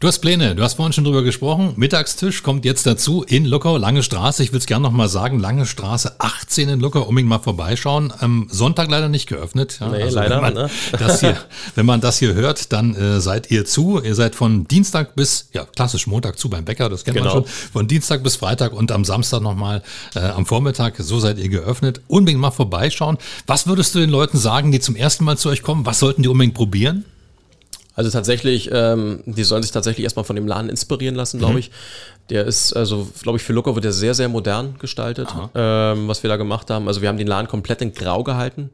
Du 0.00 0.08
hast 0.08 0.18
Pläne, 0.20 0.54
du 0.54 0.62
hast 0.62 0.74
vorhin 0.74 0.92
schon 0.92 1.04
drüber 1.04 1.22
gesprochen. 1.22 1.74
Mittagstisch 1.76 2.42
kommt 2.42 2.64
jetzt 2.64 2.86
dazu 2.86 3.22
in 3.22 3.44
Luckau, 3.44 3.76
Lange 3.76 4.02
Straße. 4.02 4.42
Ich 4.42 4.52
will 4.52 4.58
es 4.58 4.66
gerne 4.66 4.82
nochmal 4.82 5.08
sagen, 5.08 5.38
Lange 5.38 5.66
Straße 5.66 6.16
18 6.18 6.68
in 6.68 6.80
Luckau, 6.80 7.02
unbedingt 7.02 7.28
mal 7.28 7.38
vorbeischauen. 7.38 8.12
Am 8.18 8.48
Sonntag 8.50 8.90
leider 8.90 9.08
nicht 9.08 9.28
geöffnet. 9.28 9.78
Ja, 9.80 9.88
nee, 9.88 10.02
also 10.02 10.16
leider. 10.16 10.36
Wenn 10.36 10.42
man, 10.42 10.54
ne? 10.54 10.70
das 10.98 11.20
hier, 11.20 11.36
wenn 11.74 11.86
man 11.86 12.00
das 12.00 12.18
hier 12.18 12.34
hört, 12.34 12.72
dann 12.72 12.94
äh, 12.94 13.20
seid 13.20 13.50
ihr 13.50 13.64
zu. 13.64 14.00
Ihr 14.02 14.14
seid 14.14 14.34
von 14.34 14.66
Dienstag 14.66 15.14
bis, 15.14 15.48
ja, 15.52 15.64
klassisch 15.64 16.06
Montag 16.06 16.38
zu 16.38 16.48
beim 16.48 16.64
Bäcker, 16.64 16.88
das 16.88 17.04
kennt 17.04 17.16
genau. 17.16 17.34
man 17.34 17.44
schon. 17.44 17.52
Von 17.72 17.88
Dienstag 17.88 18.22
bis 18.22 18.36
Freitag 18.36 18.72
und 18.72 18.92
am 18.92 19.04
Samstag 19.04 19.42
nochmal 19.42 19.82
äh, 20.14 20.20
am 20.20 20.46
Vormittag. 20.46 20.94
So 20.98 21.20
seid 21.20 21.38
ihr 21.38 21.48
geöffnet. 21.48 22.00
Unbedingt 22.08 22.40
mal 22.40 22.50
vorbeischauen. 22.50 23.18
Was 23.46 23.66
würdest 23.66 23.94
du 23.94 23.98
den 23.98 24.10
Leuten 24.10 24.38
sagen, 24.38 24.72
die 24.72 24.80
zum 24.80 24.96
ersten 24.96 25.24
Mal 25.24 25.36
zu 25.36 25.48
euch 25.48 25.62
kommen? 25.62 25.86
Was 25.86 25.98
sollten 25.98 26.22
die 26.22 26.28
unbedingt 26.28 26.54
probieren? 26.54 27.04
Also 28.00 28.10
tatsächlich, 28.10 28.70
ähm, 28.72 29.20
die 29.26 29.44
sollen 29.44 29.62
sich 29.62 29.72
tatsächlich 29.72 30.04
erstmal 30.04 30.24
von 30.24 30.34
dem 30.34 30.46
Laden 30.46 30.70
inspirieren 30.70 31.14
lassen, 31.14 31.36
glaube 31.36 31.52
mhm. 31.52 31.58
ich. 31.58 31.70
Der 32.30 32.46
ist, 32.46 32.72
also 32.72 33.06
glaube 33.20 33.36
ich, 33.36 33.44
für 33.44 33.52
Lucker 33.52 33.74
wird 33.74 33.84
der 33.84 33.92
sehr, 33.92 34.14
sehr 34.14 34.30
modern 34.30 34.76
gestaltet, 34.78 35.28
ähm, 35.54 36.08
was 36.08 36.22
wir 36.22 36.30
da 36.30 36.38
gemacht 36.38 36.70
haben. 36.70 36.88
Also 36.88 37.02
wir 37.02 37.10
haben 37.10 37.18
den 37.18 37.26
Laden 37.26 37.46
komplett 37.46 37.82
in 37.82 37.92
Grau 37.92 38.24
gehalten. 38.24 38.70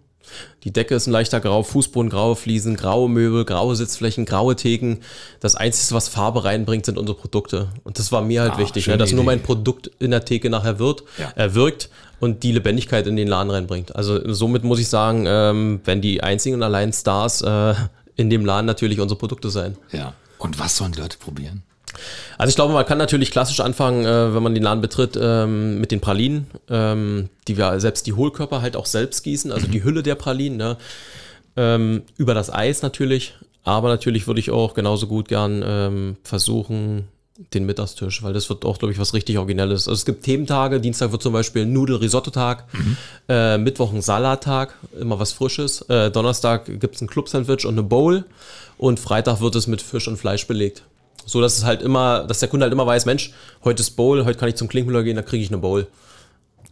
Die 0.63 0.73
Decke 0.73 0.95
ist 0.95 1.09
ein 1.09 1.11
leichter 1.11 1.41
Grau, 1.41 1.65
Fußboden, 1.65 2.09
graue 2.09 2.37
Fliesen, 2.37 2.77
graue 2.77 3.09
Möbel, 3.09 3.45
graue 3.45 3.75
Sitzflächen, 3.75 4.27
graue 4.27 4.55
Theken. 4.55 4.99
Das 5.41 5.57
Einzige, 5.57 5.97
was 5.97 6.07
Farbe 6.07 6.45
reinbringt, 6.45 6.87
sind 6.87 6.97
unsere 6.97 7.19
Produkte. 7.19 7.71
Und 7.83 7.99
das 7.99 8.13
war 8.13 8.23
mir 8.23 8.43
halt 8.43 8.53
ah, 8.53 8.59
wichtig, 8.59 8.87
ne, 8.87 8.97
dass 8.97 9.09
Idee. 9.09 9.17
nur 9.17 9.25
mein 9.25 9.43
Produkt 9.43 9.91
in 9.99 10.13
der 10.13 10.25
Theke 10.25 10.51
nachher 10.51 10.79
wird, 10.79 11.03
ja. 11.19 11.33
äh, 11.35 11.53
wirkt 11.53 11.91
und 12.21 12.45
die 12.45 12.53
Lebendigkeit 12.53 13.09
in 13.09 13.17
den 13.17 13.27
Laden 13.27 13.51
reinbringt. 13.51 13.97
Also 13.97 14.33
somit 14.33 14.63
muss 14.63 14.79
ich 14.79 14.87
sagen, 14.87 15.25
ähm, 15.27 15.81
wenn 15.85 16.01
die 16.01 16.23
einzigen 16.23 16.55
und 16.55 16.63
allein 16.63 16.93
Stars 16.93 17.43
äh, 17.43 17.75
in 18.17 18.31
dem 18.31 18.45
Laden 18.45 18.67
natürlich 18.67 19.01
unsere 19.01 19.19
Produkte 19.19 19.51
sein. 19.51 19.77
Ja. 19.93 20.15
Und 20.39 20.59
was 20.59 20.77
sollen 20.77 20.93
die 20.93 21.01
Leute 21.01 21.19
probieren? 21.19 21.63
Also 22.37 22.51
ich 22.51 22.57
glaube, 22.57 22.75
man 22.75 22.85
kann 22.85 22.99
natürlich 22.99 23.31
klassisch 23.31 23.61
anfangen, 23.61 24.05
äh, 24.05 24.35
wenn 24.35 24.43
man 24.43 24.55
den 24.55 24.63
Laden 24.63 24.81
betritt, 24.81 25.19
ähm, 25.21 25.81
mit 25.81 25.93
den 25.93 26.01
Pralinen, 26.01 26.47
ähm, 26.69 27.31
die 27.49 27.57
wir 27.57 27.81
selbst 27.81 28.07
die 28.07 28.13
Hohlkörper 28.13 28.61
halt 28.61 28.77
auch 28.77 28.87
selbst 28.87 29.23
gießen, 29.23 29.53
also 29.53 29.67
mhm. 29.67 29.73
die 29.73 29.85
Hülle 29.85 30.03
der 30.03 30.15
Pralinen, 30.15 30.59
ne? 30.59 30.77
ähm, 31.57 32.03
über 32.17 32.35
das 32.35 32.53
Eis 32.53 32.83
natürlich. 32.83 33.35
Aber 33.65 33.89
natürlich 33.89 34.27
würde 34.27 34.41
ich 34.41 34.51
auch 34.51 34.75
genauso 34.75 35.07
gut 35.07 35.29
gern 35.29 35.65
ähm, 35.67 36.17
versuchen, 36.23 37.09
den 37.53 37.67
Mittagstisch, 37.67 38.23
weil 38.23 38.33
das 38.33 38.49
wird 38.49 38.65
auch, 38.65 38.79
glaube 38.79 38.93
ich, 38.93 38.99
was 38.99 39.15
richtig 39.15 39.39
Originelles. 39.39 39.89
Also 39.89 39.99
es 39.99 40.05
gibt 40.05 40.25
Thementage, 40.25 40.81
Dienstag 40.81 41.13
wird 41.13 41.23
zum 41.23 41.33
Beispiel 41.33 41.63
ein 41.63 41.73
Nudel-Risotto-Tag, 41.73 42.65
mhm. 42.73 42.97
äh, 43.29 43.59
Mittwoch 43.59 43.93
ein 43.93 44.03
Salattag, 44.03 44.75
immer 44.99 45.19
was 45.19 45.33
Frisches. 45.33 45.83
Äh, 45.83 46.11
Donnerstag 46.11 46.67
gibt 46.81 46.97
es 46.97 47.03
ein 47.03 47.09
Club-Sandwich 47.09 47.67
und 47.67 47.75
eine 47.75 47.83
Bowl 47.83 48.25
und 48.79 49.01
Freitag 49.01 49.41
wird 49.41 49.55
es 49.55 49.67
mit 49.67 49.83
Fisch 49.83 50.09
und 50.09 50.17
Fleisch 50.17 50.47
belegt. 50.47 50.83
So 51.27 51.41
dass 51.41 51.59
es 51.59 51.65
halt 51.65 51.83
immer, 51.83 52.25
dass 52.25 52.39
der 52.39 52.49
Kunde 52.49 52.65
halt 52.65 52.73
immer 52.73 52.87
weiß, 52.87 53.05
Mensch, 53.05 53.33
heute 53.65 53.83
ist 53.83 53.91
Bowl, 53.91 54.25
heute 54.25 54.39
kann 54.39 54.49
ich 54.49 54.55
zum 54.55 54.69
Klinkmüller 54.69 55.03
gehen, 55.03 55.17
da 55.17 55.23
kriege 55.23 55.43
ich 55.43 55.51
eine 55.51 55.59
Bowl. 55.59 55.89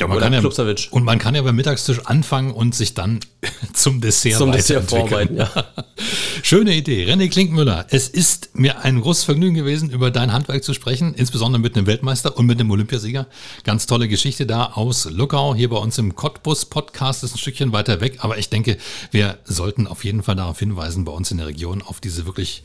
Ja, 0.00 0.09
man 0.09 0.16
Oder 0.16 0.31
kann 0.31 0.66
ja, 0.68 0.74
und 0.90 1.05
man 1.05 1.18
kann 1.18 1.35
ja 1.37 1.42
beim 1.42 1.55
Mittagstisch 1.55 2.00
anfangen 2.05 2.53
und 2.53 2.74
sich 2.74 2.94
dann 2.94 3.20
zum 3.74 4.00
Dessert 4.00 4.38
Zum 4.38 4.50
Dessert 4.50 4.90
vorarbeiten, 4.90 5.37
ja. 5.37 5.50
Schöne 6.46 6.74
Idee. 6.74 7.11
René 7.11 7.30
Klinkmüller, 7.30 7.87
es 7.88 8.07
ist 8.07 8.50
mir 8.52 8.85
ein 8.85 9.00
großes 9.00 9.24
Vergnügen 9.24 9.54
gewesen, 9.54 9.88
über 9.88 10.11
dein 10.11 10.30
Handwerk 10.30 10.62
zu 10.62 10.74
sprechen, 10.74 11.14
insbesondere 11.14 11.59
mit 11.59 11.74
einem 11.74 11.87
Weltmeister 11.87 12.37
und 12.37 12.44
mit 12.44 12.61
einem 12.61 12.70
Olympiasieger. 12.70 13.26
Ganz 13.64 13.87
tolle 13.87 14.09
Geschichte 14.09 14.44
da 14.44 14.66
aus 14.74 15.07
Luckau, 15.07 15.54
hier 15.54 15.70
bei 15.70 15.78
uns 15.78 15.96
im 15.96 16.14
Cottbus-Podcast, 16.14 17.24
ist 17.24 17.35
ein 17.35 17.38
Stückchen 17.38 17.72
weiter 17.72 18.02
weg, 18.02 18.18
aber 18.18 18.37
ich 18.37 18.50
denke, 18.50 18.76
wir 19.11 19.38
sollten 19.44 19.87
auf 19.87 20.04
jeden 20.04 20.22
Fall 20.22 20.37
darauf 20.37 20.59
hinweisen, 20.59 21.07
bei 21.07 21.12
uns 21.12 21.30
in 21.30 21.38
der 21.38 21.46
Region, 21.46 21.80
auf 21.80 21.98
diese 21.98 22.26
wirklich 22.26 22.62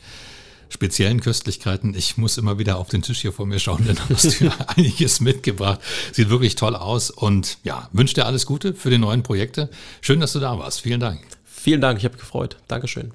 speziellen 0.68 1.22
Köstlichkeiten. 1.22 1.94
Ich 1.94 2.18
muss 2.18 2.36
immer 2.36 2.58
wieder 2.58 2.76
auf 2.76 2.88
den 2.88 3.00
Tisch 3.00 3.22
hier 3.22 3.32
vor 3.32 3.46
mir 3.46 3.60
schauen, 3.60 3.86
denn 3.86 3.96
du 3.96 4.14
hast 4.14 4.42
du 4.42 4.52
einiges 4.76 5.20
mitgebracht. 5.22 5.80
Sieht 6.12 6.28
wirklich 6.28 6.54
toll 6.54 6.76
aus 6.76 7.08
und 7.08 7.56
ja, 7.64 7.88
wünsche 7.94 8.12
dir 8.12 8.26
alles 8.26 8.44
Gute 8.44 8.74
für 8.74 8.90
die 8.90 8.98
neuen 8.98 9.22
Projekte. 9.22 9.70
Schön, 10.02 10.20
dass 10.20 10.34
du 10.34 10.38
da 10.38 10.58
warst. 10.58 10.82
Vielen 10.82 11.00
Dank. 11.00 11.22
Vielen 11.46 11.80
Dank, 11.80 11.96
ich 11.96 12.04
habe 12.04 12.18
gefreut. 12.18 12.58
Dankeschön. 12.68 13.14